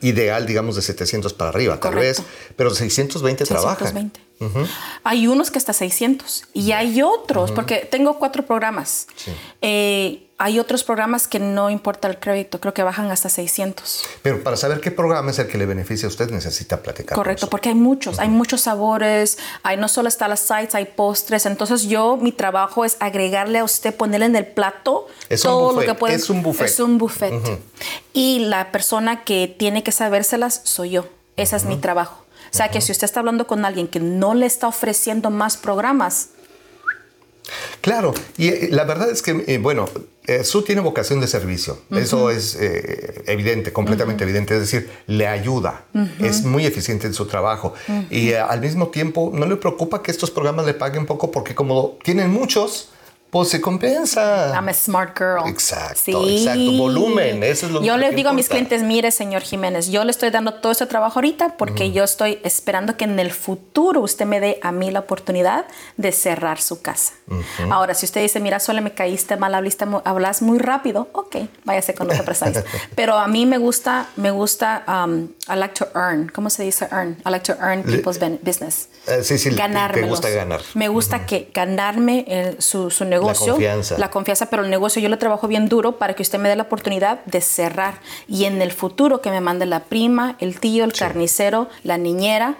ideal, 0.00 0.46
digamos, 0.46 0.76
de 0.76 0.82
700 0.82 1.32
para 1.34 1.50
arriba, 1.50 1.80
tal 1.80 1.92
Correcto. 1.94 2.22
vez, 2.22 2.30
pero 2.56 2.70
620 2.70 3.44
trabajan. 3.44 4.12
620. 4.40 4.70
Hay 5.04 5.26
unos 5.26 5.50
que 5.50 5.58
hasta 5.58 5.72
600 5.72 6.44
y 6.54 6.72
hay 6.72 7.02
otros, 7.02 7.52
porque 7.52 7.88
tengo 7.90 8.18
cuatro 8.18 8.44
programas. 8.46 9.06
Sí. 9.16 9.32
Eh, 9.60 10.26
hay 10.42 10.58
otros 10.58 10.84
programas 10.84 11.28
que 11.28 11.38
no 11.38 11.68
importa 11.68 12.08
el 12.08 12.18
crédito, 12.18 12.60
creo 12.60 12.72
que 12.72 12.82
bajan 12.82 13.10
hasta 13.10 13.28
600. 13.28 14.04
Pero 14.22 14.42
para 14.42 14.56
saber 14.56 14.80
qué 14.80 14.90
programa 14.90 15.32
es 15.32 15.38
el 15.38 15.48
que 15.48 15.58
le 15.58 15.66
beneficia 15.66 16.06
a 16.06 16.08
usted, 16.08 16.30
necesita 16.30 16.82
platicar. 16.82 17.14
Correcto, 17.14 17.50
porque 17.50 17.68
hay 17.68 17.74
muchos, 17.74 18.18
hay 18.18 18.30
muchos 18.30 18.62
sabores, 18.62 19.36
hay 19.62 19.76
no 19.76 19.86
solo 19.86 20.08
está 20.08 20.28
las 20.28 20.40
sites, 20.40 20.74
hay 20.74 20.86
postres, 20.86 21.44
entonces 21.44 21.82
yo 21.82 22.16
mi 22.16 22.32
trabajo 22.32 22.86
es 22.86 22.96
agregarle 23.00 23.58
a 23.58 23.64
usted, 23.64 23.94
ponerle 23.94 24.24
en 24.26 24.36
el 24.36 24.46
plato 24.46 25.08
Es 25.28 25.42
todo 25.42 25.72
buffet, 25.72 25.88
lo 25.88 25.92
que 25.92 25.98
puede. 25.98 26.14
es 26.14 26.30
un 26.30 26.42
buffet. 26.42 26.66
Es 26.66 26.80
un 26.80 26.96
buffet. 26.96 27.34
Y 28.14 28.38
la 28.38 28.72
persona 28.72 29.24
que 29.24 29.54
tiene 29.58 29.82
que 29.82 29.92
sabérselas 29.92 30.62
soy 30.64 30.92
yo. 30.92 31.06
Ese 31.36 31.56
es 31.56 31.64
mi 31.64 31.76
trabajo. 31.76 32.24
O 32.52 32.56
sea 32.56 32.68
que 32.70 32.80
si 32.80 32.92
usted 32.92 33.04
está 33.04 33.20
hablando 33.20 33.46
con 33.46 33.64
alguien 33.64 33.88
que 33.88 34.00
no 34.00 34.34
le 34.34 34.46
está 34.46 34.68
ofreciendo 34.68 35.30
más 35.30 35.56
programas, 35.56 36.30
Claro, 37.80 38.14
y 38.36 38.48
eh, 38.48 38.68
la 38.70 38.84
verdad 38.84 39.10
es 39.10 39.22
que, 39.22 39.44
eh, 39.46 39.58
bueno, 39.58 39.88
eh, 40.26 40.44
Su 40.44 40.62
tiene 40.62 40.80
vocación 40.80 41.20
de 41.20 41.26
servicio. 41.26 41.78
Eso 41.90 42.30
es 42.30 42.56
eh, 42.60 43.24
evidente, 43.26 43.72
completamente 43.72 44.22
evidente. 44.22 44.54
Es 44.54 44.60
decir, 44.60 44.88
le 45.08 45.26
ayuda. 45.26 45.86
Es 46.20 46.44
muy 46.44 46.66
eficiente 46.66 47.08
en 47.08 47.14
su 47.14 47.26
trabajo. 47.26 47.74
Y 48.10 48.34
al 48.34 48.60
mismo 48.60 48.88
tiempo, 48.88 49.32
no 49.34 49.46
le 49.46 49.56
preocupa 49.56 50.02
que 50.02 50.12
estos 50.12 50.30
programas 50.30 50.66
le 50.66 50.74
paguen 50.74 51.06
poco 51.06 51.32
porque 51.32 51.56
como 51.56 51.98
tienen 52.04 52.30
muchos, 52.30 52.90
Pues 53.30 53.48
se 53.48 53.60
compensa. 53.60 54.52
I'm 54.54 54.68
a 54.68 54.74
smart 54.74 55.16
girl. 55.16 55.48
Exacto, 55.48 56.26
exacto. 56.28 56.72
Volumen, 56.76 57.42
eso 57.44 57.66
es 57.66 57.72
lo 57.72 57.80
Yo 57.82 57.92
lo 57.94 58.00
les 58.00 58.10
que 58.10 58.16
digo 58.16 58.30
a 58.30 58.32
mis 58.32 58.46
importa. 58.46 58.66
clientes, 58.68 58.82
mire, 58.88 59.10
señor 59.12 59.42
Jiménez, 59.42 59.88
yo 59.88 60.02
le 60.04 60.10
estoy 60.10 60.30
dando 60.30 60.54
todo 60.54 60.72
este 60.72 60.86
trabajo 60.86 61.18
ahorita 61.20 61.56
porque 61.56 61.92
yo 61.92 62.02
estoy 62.04 62.40
esperando 62.42 62.96
que 62.96 63.04
en 63.04 63.18
el 63.20 63.30
futuro 63.30 64.00
usted 64.00 64.26
me 64.26 64.40
dé 64.40 64.58
a 64.62 64.72
mí 64.72 64.90
la 64.90 65.00
oportunidad 65.00 65.66
de 65.96 66.10
cerrar 66.12 66.60
su 66.60 66.82
casa. 66.82 67.12
Ahora, 67.70 67.94
si 67.94 68.04
usted 68.06 68.20
dice, 68.22 68.40
mira, 68.40 68.58
solo 68.58 68.82
me 68.82 68.92
caíste 68.92 69.36
mal, 69.36 69.54
hablaste 69.54 69.86
hablas 70.04 70.42
muy 70.42 70.58
rápido, 70.58 71.08
ok, 71.12 71.36
váyase 71.64 71.94
con 71.94 72.10
otro 72.10 72.24
prestamista. 72.24 72.64
Pero 72.96 73.16
a 73.16 73.28
mí 73.28 73.46
me 73.46 73.58
gusta, 73.58 74.06
me 74.16 74.32
gusta, 74.32 74.82
um, 74.88 75.28
I 75.48 75.56
like 75.56 75.74
to 75.74 75.86
earn. 75.94 76.28
¿Cómo 76.34 76.50
se 76.50 76.64
dice 76.64 76.88
earn? 76.90 77.16
I 77.24 77.30
like 77.30 77.44
to 77.52 77.60
earn 77.62 77.84
Le- 77.86 77.96
people's 77.96 78.18
ben- 78.18 78.40
business. 78.42 78.88
Eh, 79.06 79.22
sí, 79.22 79.38
sí, 79.38 79.50
te- 79.50 79.54
te 79.56 79.62
Ganármelos. 79.62 80.10
gusta 80.10 80.28
ganar. 80.30 80.60
Me 80.74 80.88
gusta 80.88 81.24
que 81.26 81.50
ganarme 81.54 82.24
eh, 82.26 82.56
su, 82.58 82.90
su 82.90 83.04
negocio. 83.04 83.19
Confianza. 83.22 83.98
La 83.98 84.10
confianza, 84.10 84.46
pero 84.46 84.64
el 84.64 84.70
negocio 84.70 85.00
yo 85.00 85.08
lo 85.08 85.18
trabajo 85.18 85.48
bien 85.48 85.68
duro 85.68 85.98
para 85.98 86.14
que 86.14 86.22
usted 86.22 86.38
me 86.38 86.48
dé 86.48 86.56
la 86.56 86.64
oportunidad 86.64 87.24
de 87.24 87.40
cerrar. 87.40 88.00
Y 88.28 88.44
en 88.44 88.60
el 88.62 88.72
futuro 88.72 89.20
que 89.20 89.30
me 89.30 89.40
mande 89.40 89.66
la 89.66 89.84
prima, 89.84 90.36
el 90.40 90.58
tío, 90.60 90.84
el 90.84 90.92
carnicero, 90.92 91.68
la 91.84 91.98
niñera, 91.98 92.56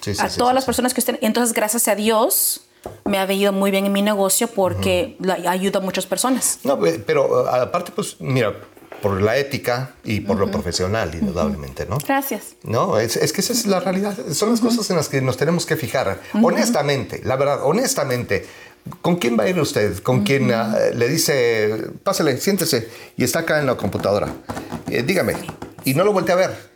Sí, 0.00 0.14
sí, 0.14 0.20
a 0.22 0.28
todas 0.30 0.54
las 0.54 0.64
personas 0.64 0.94
que 0.94 1.00
usted... 1.00 1.18
Entonces, 1.20 1.52
gracias 1.54 1.86
a 1.86 1.94
Dios, 1.94 2.62
me 3.04 3.18
ha 3.18 3.30
ido 3.30 3.52
muy 3.52 3.70
bien 3.70 3.84
en 3.84 3.92
mi 3.92 4.00
negocio 4.00 4.48
porque 4.48 5.16
la- 5.20 5.34
ayuda 5.50 5.80
a 5.80 5.82
muchas 5.82 6.06
personas. 6.06 6.60
No, 6.64 6.84
eh, 6.86 7.02
pero 7.04 7.42
uh, 7.44 7.46
aparte, 7.48 7.92
pues, 7.94 8.16
mira, 8.18 8.54
por 9.02 9.20
la 9.20 9.36
ética 9.36 9.94
y 10.04 10.20
por 10.20 10.38
lo 10.38 10.50
profesional, 10.50 11.14
indudablemente, 11.14 11.84
¿no? 11.86 11.98
Gracias. 11.98 12.54
No, 12.62 12.98
es, 12.98 13.16
es 13.16 13.32
que 13.34 13.42
esa 13.42 13.52
es 13.52 13.66
la 13.66 13.80
realidad. 13.80 14.14
Son 14.32 14.50
las 14.50 14.60
cosas 14.60 14.88
en 14.90 14.96
las 14.96 15.08
que 15.10 15.20
nos 15.20 15.36
tenemos 15.36 15.66
que 15.66 15.76
fijar. 15.76 16.18
Honestamente, 16.42 17.20
la 17.24 17.36
verdad, 17.36 17.60
honestamente, 17.62 18.46
¿con 19.02 19.16
quién 19.16 19.38
va 19.38 19.44
a 19.44 19.48
ir 19.48 19.58
usted? 19.60 19.98
¿Con 20.02 20.24
quien 20.24 20.52
ah, 20.52 20.76
le 20.94 21.08
dice, 21.08 21.86
pásale, 22.02 22.38
siéntese 22.38 22.88
y 23.16 23.24
está 23.24 23.40
acá 23.40 23.58
en 23.60 23.66
la 23.66 23.76
computadora? 23.76 24.28
Eh, 24.90 25.02
dígame. 25.06 25.34
Y 25.84 25.94
no 25.94 26.04
lo 26.04 26.12
voltea 26.12 26.34
a 26.34 26.38
ver. 26.38 26.70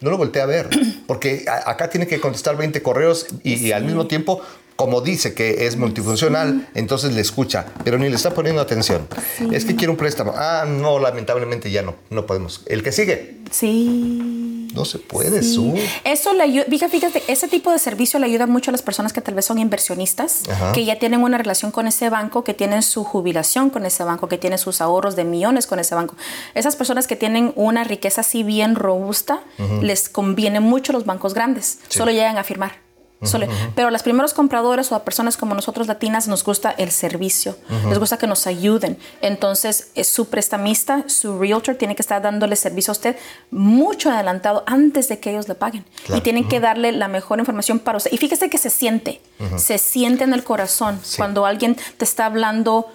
No 0.00 0.10
lo 0.10 0.18
voltea 0.18 0.42
a 0.44 0.46
ver. 0.46 0.68
Porque 1.06 1.44
a- 1.48 1.70
acá 1.70 1.88
tiene 1.90 2.06
que 2.06 2.20
contestar 2.20 2.56
20 2.56 2.82
correos 2.82 3.26
y, 3.42 3.54
y 3.54 3.72
al 3.72 3.84
mismo 3.84 4.06
tiempo, 4.06 4.40
como 4.76 5.00
dice 5.00 5.32
que 5.34 5.66
es 5.66 5.76
multifuncional, 5.76 6.68
entonces 6.74 7.14
le 7.14 7.22
escucha, 7.22 7.64
pero 7.82 7.96
ni 7.98 8.08
le 8.10 8.16
está 8.16 8.34
poniendo 8.34 8.60
atención. 8.60 9.08
Es 9.52 9.64
que 9.64 9.74
quiere 9.74 9.90
un 9.90 9.96
préstamo. 9.96 10.34
Ah, 10.36 10.66
no, 10.68 10.98
lamentablemente 10.98 11.70
ya 11.70 11.80
no. 11.82 11.96
No 12.10 12.26
podemos. 12.26 12.62
El 12.66 12.82
que 12.82 12.92
sigue. 12.92 13.38
Sí. 13.50 14.45
No 14.76 14.84
se 14.84 14.98
puede, 14.98 15.42
Sí. 15.42 15.54
su. 15.54 15.74
Eso 16.04 16.32
le 16.34 16.42
ayuda, 16.42 16.66
fíjate, 16.88 17.22
ese 17.28 17.48
tipo 17.48 17.72
de 17.72 17.78
servicio 17.78 18.18
le 18.20 18.26
ayuda 18.26 18.46
mucho 18.46 18.70
a 18.70 18.72
las 18.72 18.82
personas 18.82 19.12
que 19.12 19.20
tal 19.20 19.34
vez 19.34 19.44
son 19.44 19.58
inversionistas, 19.58 20.42
Ajá. 20.48 20.72
que 20.72 20.84
ya 20.84 20.98
tienen 20.98 21.22
una 21.22 21.38
relación 21.38 21.70
con 21.70 21.86
ese 21.86 22.10
banco, 22.10 22.44
que 22.44 22.54
tienen 22.54 22.82
su 22.82 23.02
jubilación 23.04 23.70
con 23.70 23.86
ese 23.86 24.04
banco, 24.04 24.28
que 24.28 24.38
tienen 24.38 24.58
sus 24.58 24.80
ahorros 24.80 25.16
de 25.16 25.24
millones 25.24 25.66
con 25.66 25.78
ese 25.78 25.94
banco. 25.94 26.14
Esas 26.54 26.76
personas 26.76 27.06
que 27.06 27.16
tienen 27.16 27.52
una 27.56 27.84
riqueza 27.84 28.20
así 28.20 28.42
bien 28.42 28.74
robusta, 28.76 29.40
les 29.82 30.08
conviene 30.08 30.60
mucho 30.60 30.92
los 30.92 31.04
bancos 31.06 31.34
grandes. 31.34 31.78
Solo 31.88 32.10
llegan 32.12 32.38
a 32.38 32.44
firmar. 32.44 32.85
Solo- 33.22 33.46
Pero 33.74 33.88
a 33.88 33.90
los 33.90 34.02
primeros 34.02 34.34
compradores 34.34 34.92
o 34.92 34.94
a 34.94 35.02
personas 35.04 35.38
como 35.38 35.54
nosotros 35.54 35.86
latinas 35.86 36.28
nos 36.28 36.44
gusta 36.44 36.70
el 36.76 36.90
servicio, 36.90 37.56
les 37.88 37.98
gusta 37.98 38.18
que 38.18 38.26
nos 38.26 38.46
ayuden. 38.46 38.98
Entonces, 39.22 39.88
eh, 39.94 40.04
su 40.04 40.28
prestamista, 40.28 41.04
su 41.08 41.38
realtor, 41.38 41.76
tiene 41.76 41.96
que 41.96 42.02
estar 42.02 42.20
dándole 42.20 42.56
servicio 42.56 42.90
a 42.90 42.92
usted 42.92 43.16
mucho 43.50 44.10
adelantado 44.10 44.64
antes 44.66 45.08
de 45.08 45.18
que 45.18 45.30
ellos 45.30 45.48
le 45.48 45.54
paguen. 45.54 45.84
Claro. 46.04 46.18
Y 46.18 46.22
tienen 46.22 46.46
que 46.46 46.60
darle 46.60 46.92
la 46.92 47.08
mejor 47.08 47.38
información 47.38 47.78
para 47.78 47.96
usted. 47.98 48.12
Y 48.12 48.18
fíjese 48.18 48.50
que 48.50 48.58
se 48.58 48.68
siente, 48.70 49.20
se 49.56 49.78
siente 49.78 50.24
en 50.24 50.34
el 50.34 50.44
corazón 50.44 51.00
Sí. 51.02 51.16
cuando 51.16 51.46
alguien 51.46 51.76
te 51.96 52.04
está 52.04 52.26
hablando 52.26 52.86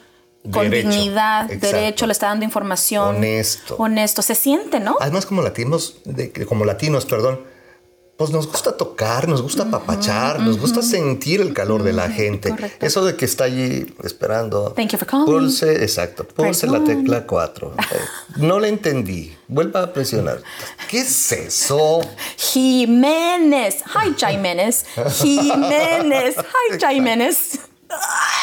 con 0.52 0.70
Derecho, 0.70 0.90
dignidad, 0.90 1.52
exacto. 1.52 1.76
derecho, 1.78 2.06
le 2.08 2.14
está 2.14 2.28
dando 2.28 2.46
información. 2.46 3.18
Honesto. 3.18 3.76
Honesto, 3.78 4.22
se 4.22 4.34
siente, 4.36 4.80
¿no? 4.80 4.98
Además, 5.00 5.26
como 5.26 5.42
latinos, 5.42 5.98
de- 6.06 6.32
como 6.48 6.66
latinos, 6.66 7.06
perdón, 7.06 7.42
pues 8.22 8.30
nos 8.30 8.46
gusta 8.46 8.78
tocar, 8.78 9.28
nos 9.28 9.42
gusta 9.42 9.64
apapachar, 9.64 10.42
nos 10.42 10.60
gusta 10.60 10.84
sentir 10.84 11.42
el 11.42 11.56
calor 11.56 11.82
de 11.82 11.92
la 11.92 12.08
gente. 12.08 12.52
correcto. 12.52 12.86
Eso 12.86 13.04
de 13.04 13.16
que 13.16 13.26
está 13.26 13.46
allí 13.46 13.92
esperando. 14.04 14.74
Thank 14.74 14.92
you 14.92 15.00
for 15.00 15.08
calling. 15.08 15.26
Pulse, 15.26 15.82
exacto, 15.82 16.28
pulse 16.28 16.68
la 16.68 16.84
tecla 16.84 17.26
4. 17.26 17.74
no 18.38 18.60
le 18.60 18.68
entendí. 18.68 19.36
Vuelva 19.48 19.82
a 19.82 19.92
presionar. 19.92 20.44
¿Qué 20.88 21.00
es 21.00 21.32
eso? 21.32 22.02
Jiménez. 22.38 23.84
Hi, 23.88 24.14
Jiménez. 24.16 24.86
Jiménez. 25.20 26.36
Hi, 26.38 26.78
Jiménez. 26.78 27.60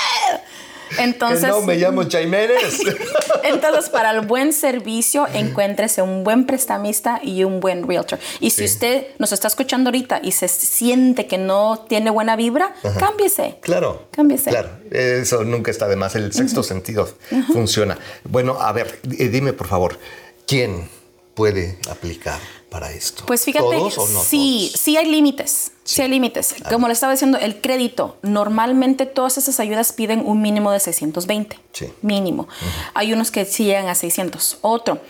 Entonces, 0.99 1.41
que 1.43 1.49
no 1.49 1.61
me 1.63 1.77
llamo 1.77 2.05
Jiménez. 2.09 2.81
entonces, 3.45 3.89
para 3.91 4.11
el 4.13 4.23
buen 4.27 4.53
servicio, 4.53 5.27
encuéntrese 5.33 6.03
un 6.03 6.25
buen 6.25 6.47
prestamista 6.47 7.21
y 7.23 7.45
un 7.45 7.61
buen 7.61 7.87
realtor. 7.87 8.19
Y 8.41 8.51
si 8.51 8.59
Sí. 8.69 8.75
usted 8.75 9.07
nos 9.19 9.33
está 9.33 9.49
escuchando 9.49 9.89
ahorita 9.89 10.21
y 10.23 10.33
se 10.33 10.49
siente 10.49 11.27
que 11.27 11.39
no 11.39 11.85
tiene 11.89 12.11
buena 12.11 12.37
vibra, 12.37 12.75
cámbiese. 12.99 13.59
Claro. 13.61 14.09
Cámbiese. 14.11 14.51
Claro, 14.51 14.71
eso 14.91 15.45
nunca 15.45 15.71
está 15.71 15.89
de 15.89 15.97
más. 15.97 16.15
El 16.15 16.33
sexto 16.33 16.63
sentido 16.63 17.09
funciona. 17.53 17.99
Bueno, 18.25 18.61
a 18.61 18.73
ver, 18.73 18.99
dime 19.03 19.53
por 19.53 19.67
favor, 19.69 19.99
¿quién 20.47 20.89
puede 21.35 21.79
aplicar 21.91 22.41
para 22.71 22.91
esto? 22.93 23.25
Pues 23.27 23.45
fíjate, 23.45 23.65
¿Todos 23.65 23.99
o 23.99 24.09
no 24.09 24.23
sí, 24.23 24.69
todos? 24.71 24.81
sí 24.83 24.97
hay 24.97 25.07
límites. 25.07 25.73
Sí, 25.89 26.03
hay 26.03 26.11
límites. 26.11 26.55
Como 26.71 26.87
le 26.87 26.93
estaba 26.93 27.13
diciendo, 27.13 27.39
el 27.39 27.63
crédito, 27.63 28.19
normalmente 28.21 29.07
todas 29.07 29.39
esas 29.39 29.59
ayudas 29.59 29.95
piden 29.95 30.21
un 30.23 30.43
mínimo 30.43 30.71
de 30.71 30.81
620. 30.81 31.59
Sí. 31.73 31.87
Mínimo. 32.03 32.47
Hay 32.93 33.15
unos 33.15 33.31
que 33.31 33.47
sí 33.47 33.65
llegan 33.65 33.89
a 33.89 33.95
600. 33.95 34.59
Otro, 34.61 35.01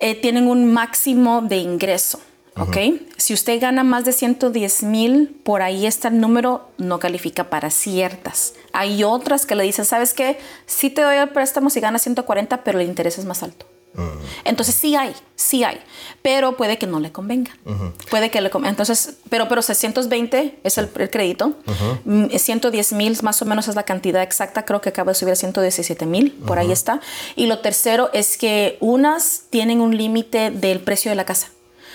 eh, 0.00 0.16
tienen 0.16 0.48
un 0.48 0.72
máximo 0.72 1.40
de 1.40 1.58
ingreso. 1.58 2.18
¿Ok? 2.58 2.76
Si 3.16 3.32
usted 3.32 3.60
gana 3.60 3.84
más 3.84 4.04
de 4.04 4.12
110 4.12 4.82
mil, 4.82 5.40
por 5.44 5.62
ahí 5.62 5.86
está 5.86 6.08
el 6.08 6.20
número, 6.20 6.68
no 6.78 6.98
califica 6.98 7.48
para 7.48 7.70
ciertas. 7.70 8.54
Hay 8.72 9.04
otras 9.04 9.46
que 9.46 9.54
le 9.54 9.62
dicen, 9.62 9.84
¿sabes 9.84 10.14
qué? 10.14 10.36
Sí 10.66 10.90
te 10.90 11.02
doy 11.02 11.16
el 11.16 11.28
préstamo 11.28 11.70
si 11.70 11.78
ganas 11.78 12.02
140, 12.02 12.64
pero 12.64 12.80
el 12.80 12.88
interés 12.88 13.18
es 13.18 13.24
más 13.24 13.44
alto. 13.44 13.66
Entonces 14.44 14.74
sí 14.74 14.96
hay, 14.96 15.14
sí 15.34 15.64
hay, 15.64 15.78
pero 16.22 16.56
puede 16.56 16.78
que 16.78 16.86
no 16.86 17.00
le 17.00 17.12
convenga. 17.12 17.56
Puede 18.10 18.30
que 18.30 18.40
le 18.40 18.50
convenga. 18.50 18.70
Entonces, 18.70 19.18
pero, 19.28 19.48
pero 19.48 19.62
620 19.62 20.60
es 20.62 20.78
el, 20.78 20.88
el 20.96 21.10
crédito. 21.10 21.54
Mm, 22.04 22.26
110 22.30 22.92
mil 22.94 23.18
más 23.22 23.42
o 23.42 23.44
menos 23.44 23.68
es 23.68 23.74
la 23.74 23.82
cantidad 23.82 24.22
exacta. 24.22 24.64
Creo 24.64 24.80
que 24.80 24.88
acaba 24.88 25.12
de 25.12 25.14
subir 25.14 25.32
a 25.32 25.36
117 25.36 26.06
mil, 26.06 26.32
por 26.32 26.58
ahí 26.58 26.72
está. 26.72 27.00
Y 27.36 27.46
lo 27.46 27.58
tercero 27.58 28.10
es 28.12 28.36
que 28.38 28.78
unas 28.80 29.44
tienen 29.50 29.80
un 29.80 29.96
límite 29.96 30.50
del 30.50 30.80
precio 30.80 31.10
de 31.10 31.16
la 31.16 31.24
casa. 31.24 31.48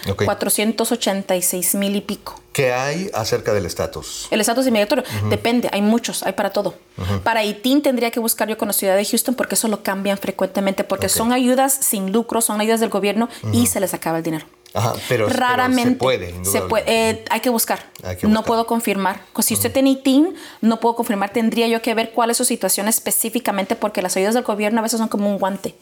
Ok. 0.09 0.23
486 0.25 1.75
mil 1.75 1.95
y 1.95 2.01
pico. 2.01 2.39
¿Qué 2.53 2.73
hay 2.73 3.09
acerca 3.13 3.53
del 3.53 3.65
estatus? 3.65 4.27
El 4.31 4.41
estatus 4.41 4.65
inmigratorio 4.65 5.03
depende, 5.29 5.69
hay 5.71 5.81
muchos, 5.81 6.23
hay 6.23 6.33
para 6.33 6.51
todo. 6.51 6.73
Para 7.23 7.43
ITIN 7.43 7.83
tendría 7.83 8.09
que 8.09 8.19
buscar 8.19 8.47
yo 8.47 8.57
con 8.57 8.67
la 8.67 8.73
ciudad 8.73 8.95
de 8.95 9.05
Houston 9.05 9.35
porque 9.35 9.53
eso 9.55 9.67
lo 9.67 9.83
cambian 9.83 10.17
frecuentemente 10.17 10.83
porque 10.83 11.07
son 11.09 11.31
ayudas 11.33 11.77
sin 11.81 12.11
lucro, 12.11 12.41
son 12.41 12.59
ayudas 12.59 12.79
del 12.79 12.89
gobierno 12.89 13.29
y 13.53 13.67
se 13.67 13.79
les 13.79 13.93
acaba 13.93 14.17
el 14.17 14.23
dinero. 14.23 14.45
Ajá, 14.73 14.93
pero, 15.07 15.27
pero 15.27 15.39
Raramente 15.39 15.91
se 15.91 15.95
puede, 15.95 16.25
se 16.27 16.35
indudablemente. 16.35 16.69
puede, 16.69 17.09
eh, 17.09 17.25
hay 17.29 17.39
que 17.39 17.49
buscar. 17.49 17.79
Hay 18.03 18.17
que 18.17 18.27
No 18.27 18.43
puedo 18.43 18.67
confirmar. 18.67 19.21
Pues 19.33 19.45
Si 19.45 19.53
usted 19.53 19.71
tiene 19.71 19.91
ITIN, 19.91 20.35
no 20.61 20.79
puedo 20.79 20.95
confirmar. 20.95 21.31
Tendría 21.31 21.67
yo 21.67 21.81
que 21.81 21.93
ver 21.93 22.11
cuál 22.11 22.31
es 22.31 22.37
su 22.37 22.45
situación 22.45 22.87
específicamente 22.87 23.75
porque 23.75 24.01
las 24.01 24.17
ayudas 24.17 24.33
del 24.33 24.43
gobierno 24.43 24.79
a 24.79 24.83
veces 24.83 24.99
son 24.99 25.07
como 25.07 25.29
un 25.29 25.37
guante. 25.39 25.75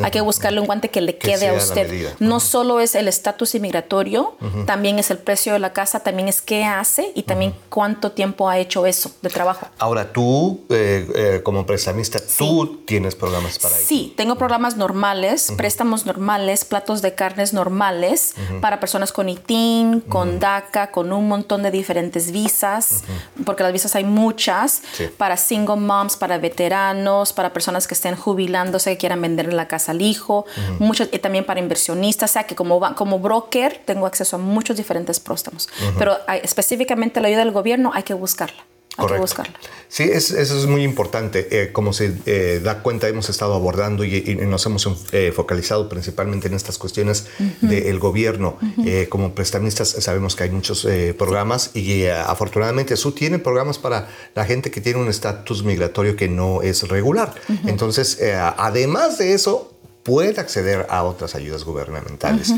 Hay 0.00 0.10
que 0.10 0.20
buscarle 0.20 0.60
un 0.60 0.66
guante 0.66 0.88
que 0.90 1.00
le 1.00 1.16
Que 1.16 1.30
quede 1.32 1.48
a 1.48 1.54
usted. 1.54 1.88
medida. 1.88 2.10
No 2.18 2.40
solo 2.40 2.80
es 2.80 2.94
el 2.94 3.08
estatus 3.08 3.54
inmigratorio, 3.54 4.36
también 4.66 4.98
es 4.98 5.10
el 5.10 5.18
precio 5.18 5.52
de 5.52 5.58
la 5.58 5.72
casa, 5.72 6.00
también 6.00 6.28
es 6.28 6.40
qué 6.42 6.64
hace 6.64 7.12
y 7.14 7.22
también 7.24 7.54
cuánto 7.68 8.12
tiempo 8.12 8.48
ha 8.48 8.58
hecho 8.58 8.86
eso 8.86 9.10
de 9.22 9.28
trabajo. 9.30 9.66
Ahora, 9.78 10.12
tú, 10.12 10.64
eh, 10.70 11.08
eh, 11.14 11.40
como 11.42 11.66
prestamista, 11.66 12.18
tú 12.38 12.82
tienes 12.86 13.14
programas 13.14 13.58
para 13.58 13.76
ello. 13.76 13.86
Sí, 13.86 14.14
tengo 14.16 14.36
programas 14.36 14.76
normales, 14.76 15.52
préstamos 15.56 16.06
normales, 16.06 16.64
platos 16.64 17.02
de 17.02 17.14
carnes 17.14 17.52
normales 17.52 18.34
para 18.60 18.80
personas 18.80 19.12
con 19.12 19.28
ITIN, 19.28 20.00
con 20.00 20.38
DACA, 20.38 20.90
con 20.90 21.12
un 21.12 21.28
montón 21.28 21.62
de 21.62 21.70
diferentes 21.70 22.30
visas, 22.32 23.02
porque 23.44 23.62
las 23.62 23.72
visas 23.72 23.94
hay 23.96 24.04
muchas, 24.04 24.82
Sí. 24.92 25.08
para 25.16 25.36
single 25.36 25.76
moms, 25.76 26.16
para 26.16 26.38
veteranos, 26.38 27.32
para 27.32 27.52
personas 27.52 27.86
que 27.88 27.94
estén 27.94 28.14
jubilándose, 28.16 28.90
que 28.92 28.98
quieran 28.98 29.20
vender 29.20 29.52
la 29.52 29.66
casa 29.68 29.81
al 29.88 30.02
hijo, 30.02 30.44
muchos, 30.78 31.08
y 31.12 31.18
también 31.18 31.44
para 31.44 31.60
inversionistas, 31.60 32.30
o 32.30 32.32
sea 32.34 32.44
que 32.44 32.54
como, 32.54 32.80
como 32.94 33.18
broker 33.18 33.80
tengo 33.84 34.06
acceso 34.06 34.36
a 34.36 34.38
muchos 34.38 34.76
diferentes 34.76 35.20
préstamos, 35.20 35.68
pero 35.98 36.16
hay- 36.26 36.40
específicamente 36.42 37.20
la 37.20 37.28
ayuda 37.28 37.40
del 37.44 37.52
gobierno 37.52 37.90
hay 37.94 38.02
que 38.02 38.14
buscarla. 38.14 38.62
Hay 38.98 39.06
que 39.06 39.12
buscarlo. 39.20 39.54
Sí, 39.88 40.02
es- 40.02 40.32
eso 40.32 40.58
es 40.58 40.66
muy 40.66 40.82
importante. 40.84 41.48
Eh, 41.50 41.72
como 41.72 41.94
se 41.94 42.12
eh, 42.26 42.60
da 42.62 42.82
cuenta, 42.82 43.08
hemos 43.08 43.30
estado 43.30 43.54
abordando 43.54 44.04
y, 44.04 44.16
y 44.18 44.34
nos 44.34 44.66
hemos 44.66 44.86
eh, 45.12 45.32
focalizado 45.34 45.88
principalmente 45.88 46.48
en 46.48 46.52
estas 46.54 46.76
cuestiones 46.76 47.24
del 47.62 47.98
gobierno. 47.98 48.58
Eh, 48.84 49.06
como 49.08 49.34
prestamistas 49.34 49.88
sabemos 49.88 50.36
que 50.36 50.42
hay 50.44 50.50
muchos 50.50 50.84
eh, 50.84 51.14
programas 51.16 51.70
y 51.72 52.02
eh, 52.02 52.12
afortunadamente 52.12 52.92
SU 52.98 53.12
tiene 53.12 53.38
programas 53.38 53.78
para 53.78 54.08
la 54.34 54.44
gente 54.44 54.70
que 54.70 54.82
tiene 54.82 55.00
un 55.00 55.08
estatus 55.08 55.64
migratorio 55.64 56.14
que 56.14 56.28
no 56.28 56.60
es 56.60 56.86
regular. 56.86 57.32
Entonces, 57.64 58.18
eh, 58.20 58.34
además 58.58 59.16
de 59.16 59.32
eso, 59.32 59.71
puede 60.02 60.40
acceder 60.40 60.86
a 60.90 61.04
otras 61.04 61.34
ayudas 61.34 61.64
gubernamentales. 61.64 62.52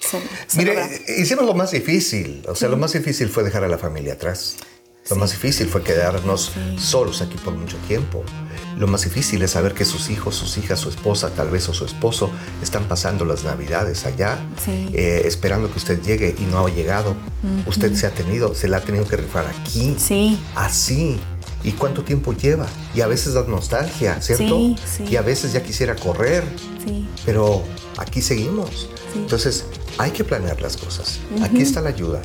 se, 0.00 0.18
se 0.46 0.58
Mire, 0.58 0.74
logra. 0.74 0.90
hicimos 1.18 1.44
lo 1.46 1.54
más 1.54 1.70
difícil. 1.70 2.42
O 2.48 2.54
sea, 2.54 2.68
lo 2.68 2.76
más 2.76 2.92
difícil 2.92 3.28
fue 3.28 3.42
dejar 3.44 3.62
a 3.64 3.68
la 3.68 3.78
familia 3.78 4.14
atrás. 4.14 4.56
Lo 5.08 5.16
más 5.16 5.30
difícil 5.32 5.66
fue 5.68 5.82
quedarnos 5.82 6.52
solos 6.78 7.20
aquí 7.22 7.36
por 7.38 7.54
mucho 7.54 7.76
tiempo. 7.88 8.22
Lo 8.78 8.86
más 8.86 9.02
difícil 9.02 9.42
es 9.42 9.50
saber 9.52 9.74
que 9.74 9.84
sus 9.84 10.08
hijos, 10.08 10.36
sus 10.36 10.56
hijas, 10.58 10.78
su 10.78 10.88
esposa, 10.88 11.30
tal 11.30 11.50
vez 11.50 11.68
o 11.68 11.74
su 11.74 11.84
esposo 11.84 12.30
están 12.62 12.84
pasando 12.86 13.24
las 13.24 13.42
navidades 13.42 14.06
allá, 14.06 14.38
Sí. 14.64 14.88
eh, 14.92 15.22
esperando 15.24 15.70
que 15.72 15.78
usted 15.78 16.00
llegue 16.02 16.34
y 16.38 16.42
no 16.44 16.64
ha 16.66 16.70
llegado. 16.70 17.16
Usted 17.66 17.94
se 17.94 18.06
ha 18.06 18.10
tenido, 18.10 18.54
se 18.54 18.68
la 18.68 18.76
ha 18.76 18.80
tenido 18.82 19.06
que 19.08 19.16
rifar 19.16 19.46
aquí, 19.46 19.96
Sí. 19.98 20.38
así. 20.54 21.18
¿Y 21.64 21.72
cuánto 21.72 22.04
tiempo 22.04 22.32
lleva? 22.32 22.66
Y 22.94 23.00
a 23.00 23.06
veces 23.06 23.34
da 23.34 23.42
nostalgia, 23.42 24.20
¿cierto? 24.22 24.44
Sí, 24.44 24.76
sí. 24.98 25.04
Y 25.10 25.16
a 25.16 25.22
veces 25.22 25.52
ya 25.52 25.62
quisiera 25.62 25.94
correr 25.96 26.44
Sí. 26.86 27.06
pero 27.26 27.62
aquí 27.98 28.22
seguimos. 28.22 28.88
Sí. 29.12 29.18
Entonces, 29.18 29.64
hay 29.98 30.10
que 30.10 30.24
planear 30.24 30.60
las 30.60 30.76
cosas. 30.76 31.20
Aquí 31.42 31.62
está 31.62 31.80
la 31.80 31.90
ayuda. 31.90 32.22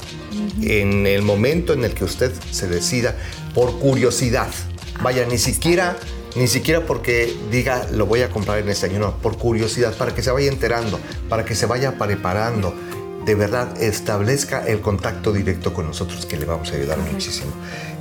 En 0.62 1.08
el 1.08 1.22
momento 1.22 1.74
en 1.74 1.84
el 1.84 1.94
que 1.94 2.04
usted 2.04 2.32
se 2.52 2.68
decida 2.68 3.16
por 3.54 3.80
curiosidad, 3.80 4.50
vaya, 5.02 5.26
ni 5.26 5.38
siquiera, 5.38 5.98
ni 6.36 6.48
siquiera 6.48 6.86
porque 6.86 7.36
diga 7.52 7.88
lo 7.92 8.06
voy 8.06 8.22
a 8.22 8.30
comprar 8.30 8.60
en 8.60 8.70
este 8.70 8.88
año, 8.88 9.00
no, 9.00 9.18
por 9.18 9.38
curiosidad, 9.38 9.96
para 9.96 10.14
que 10.14 10.22
se 10.22 10.32
vaya 10.32 10.50
enterando, 10.50 11.00
para 11.30 11.46
que 11.46 11.56
se 11.56 11.66
vaya 11.66 11.98
preparando. 11.98 12.74
De 13.26 13.34
verdad, 13.34 13.82
establezca 13.82 14.68
el 14.68 14.82
contacto 14.82 15.34
directo 15.34 15.74
con 15.74 15.88
nosotros 15.88 16.26
que 16.26 16.38
le 16.38 16.46
vamos 16.46 16.72
a 16.72 16.76
ayudar 16.76 17.00
muchísimo. 17.00 17.52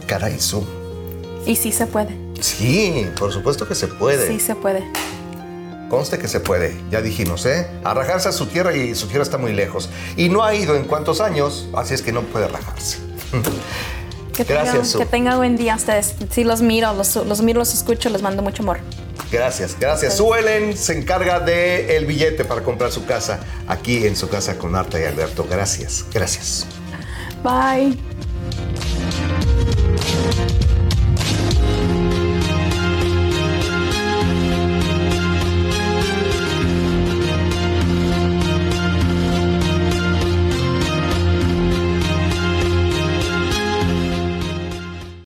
Caray, 0.07 0.39
Zoom. 0.39 0.67
Y 1.47 1.57
sí 1.57 1.73
se 1.73 1.87
puede. 1.87 2.15
Sí, 2.41 3.07
por 3.19 3.33
supuesto 3.33 3.67
que 3.67 3.75
se 3.75 3.87
puede. 3.87 4.29
Sí 4.29 4.39
se 4.39 4.55
puede. 4.55 4.85
Conste 5.95 6.19
que 6.19 6.27
se 6.27 6.41
puede, 6.41 6.77
ya 6.91 7.01
dijimos, 7.01 7.47
¿eh? 7.47 7.69
A 7.85 7.95
rajarse 7.95 8.29
a 8.29 8.33
su 8.33 8.47
tierra 8.47 8.75
y 8.75 8.97
su 8.97 9.07
tierra 9.07 9.23
está 9.23 9.39
muy 9.39 9.53
lejos. 9.53 9.91
Y 10.17 10.29
no 10.29 10.43
ha 10.43 10.53
ido 10.53 10.75
en 10.75 10.87
cuántos 10.87 11.21
años, 11.21 11.69
así 11.73 11.95
es 11.95 12.03
que 12.03 12.11
no 12.11 12.23
puede 12.23 12.49
rajarse. 12.49 12.99
Que 14.35 14.43
Gracias. 14.43 14.97
Que 14.97 15.07
tengan 15.07 15.37
buen 15.37 15.57
día 15.57 15.77
ustedes. 15.77 16.17
Sí, 16.31 16.43
los 16.43 16.61
miro, 16.61 16.93
los, 16.95 17.15
los, 17.15 17.41
miro, 17.43 17.61
los 17.61 17.73
escucho, 17.73 18.11
les 18.11 18.21
mando 18.21 18.43
mucho 18.43 18.65
amor. 18.65 18.79
Gracias, 19.31 19.77
gracias. 19.79 20.17
Suelen 20.17 20.77
se 20.77 20.99
encarga 20.99 21.39
del 21.39 21.89
el 21.89 22.07
billete 22.07 22.45
para 22.45 22.65
comprar 22.65 22.91
su 22.91 23.07
casa 23.07 23.39
aquí 23.69 24.05
en 24.05 24.17
su 24.17 24.29
casa 24.29 24.59
con 24.59 24.75
Arta 24.75 25.01
y 25.01 25.05
Alberto. 25.05 25.47
Gracias, 25.49 26.05
gracias. 26.13 26.67
Bye. 27.45 27.97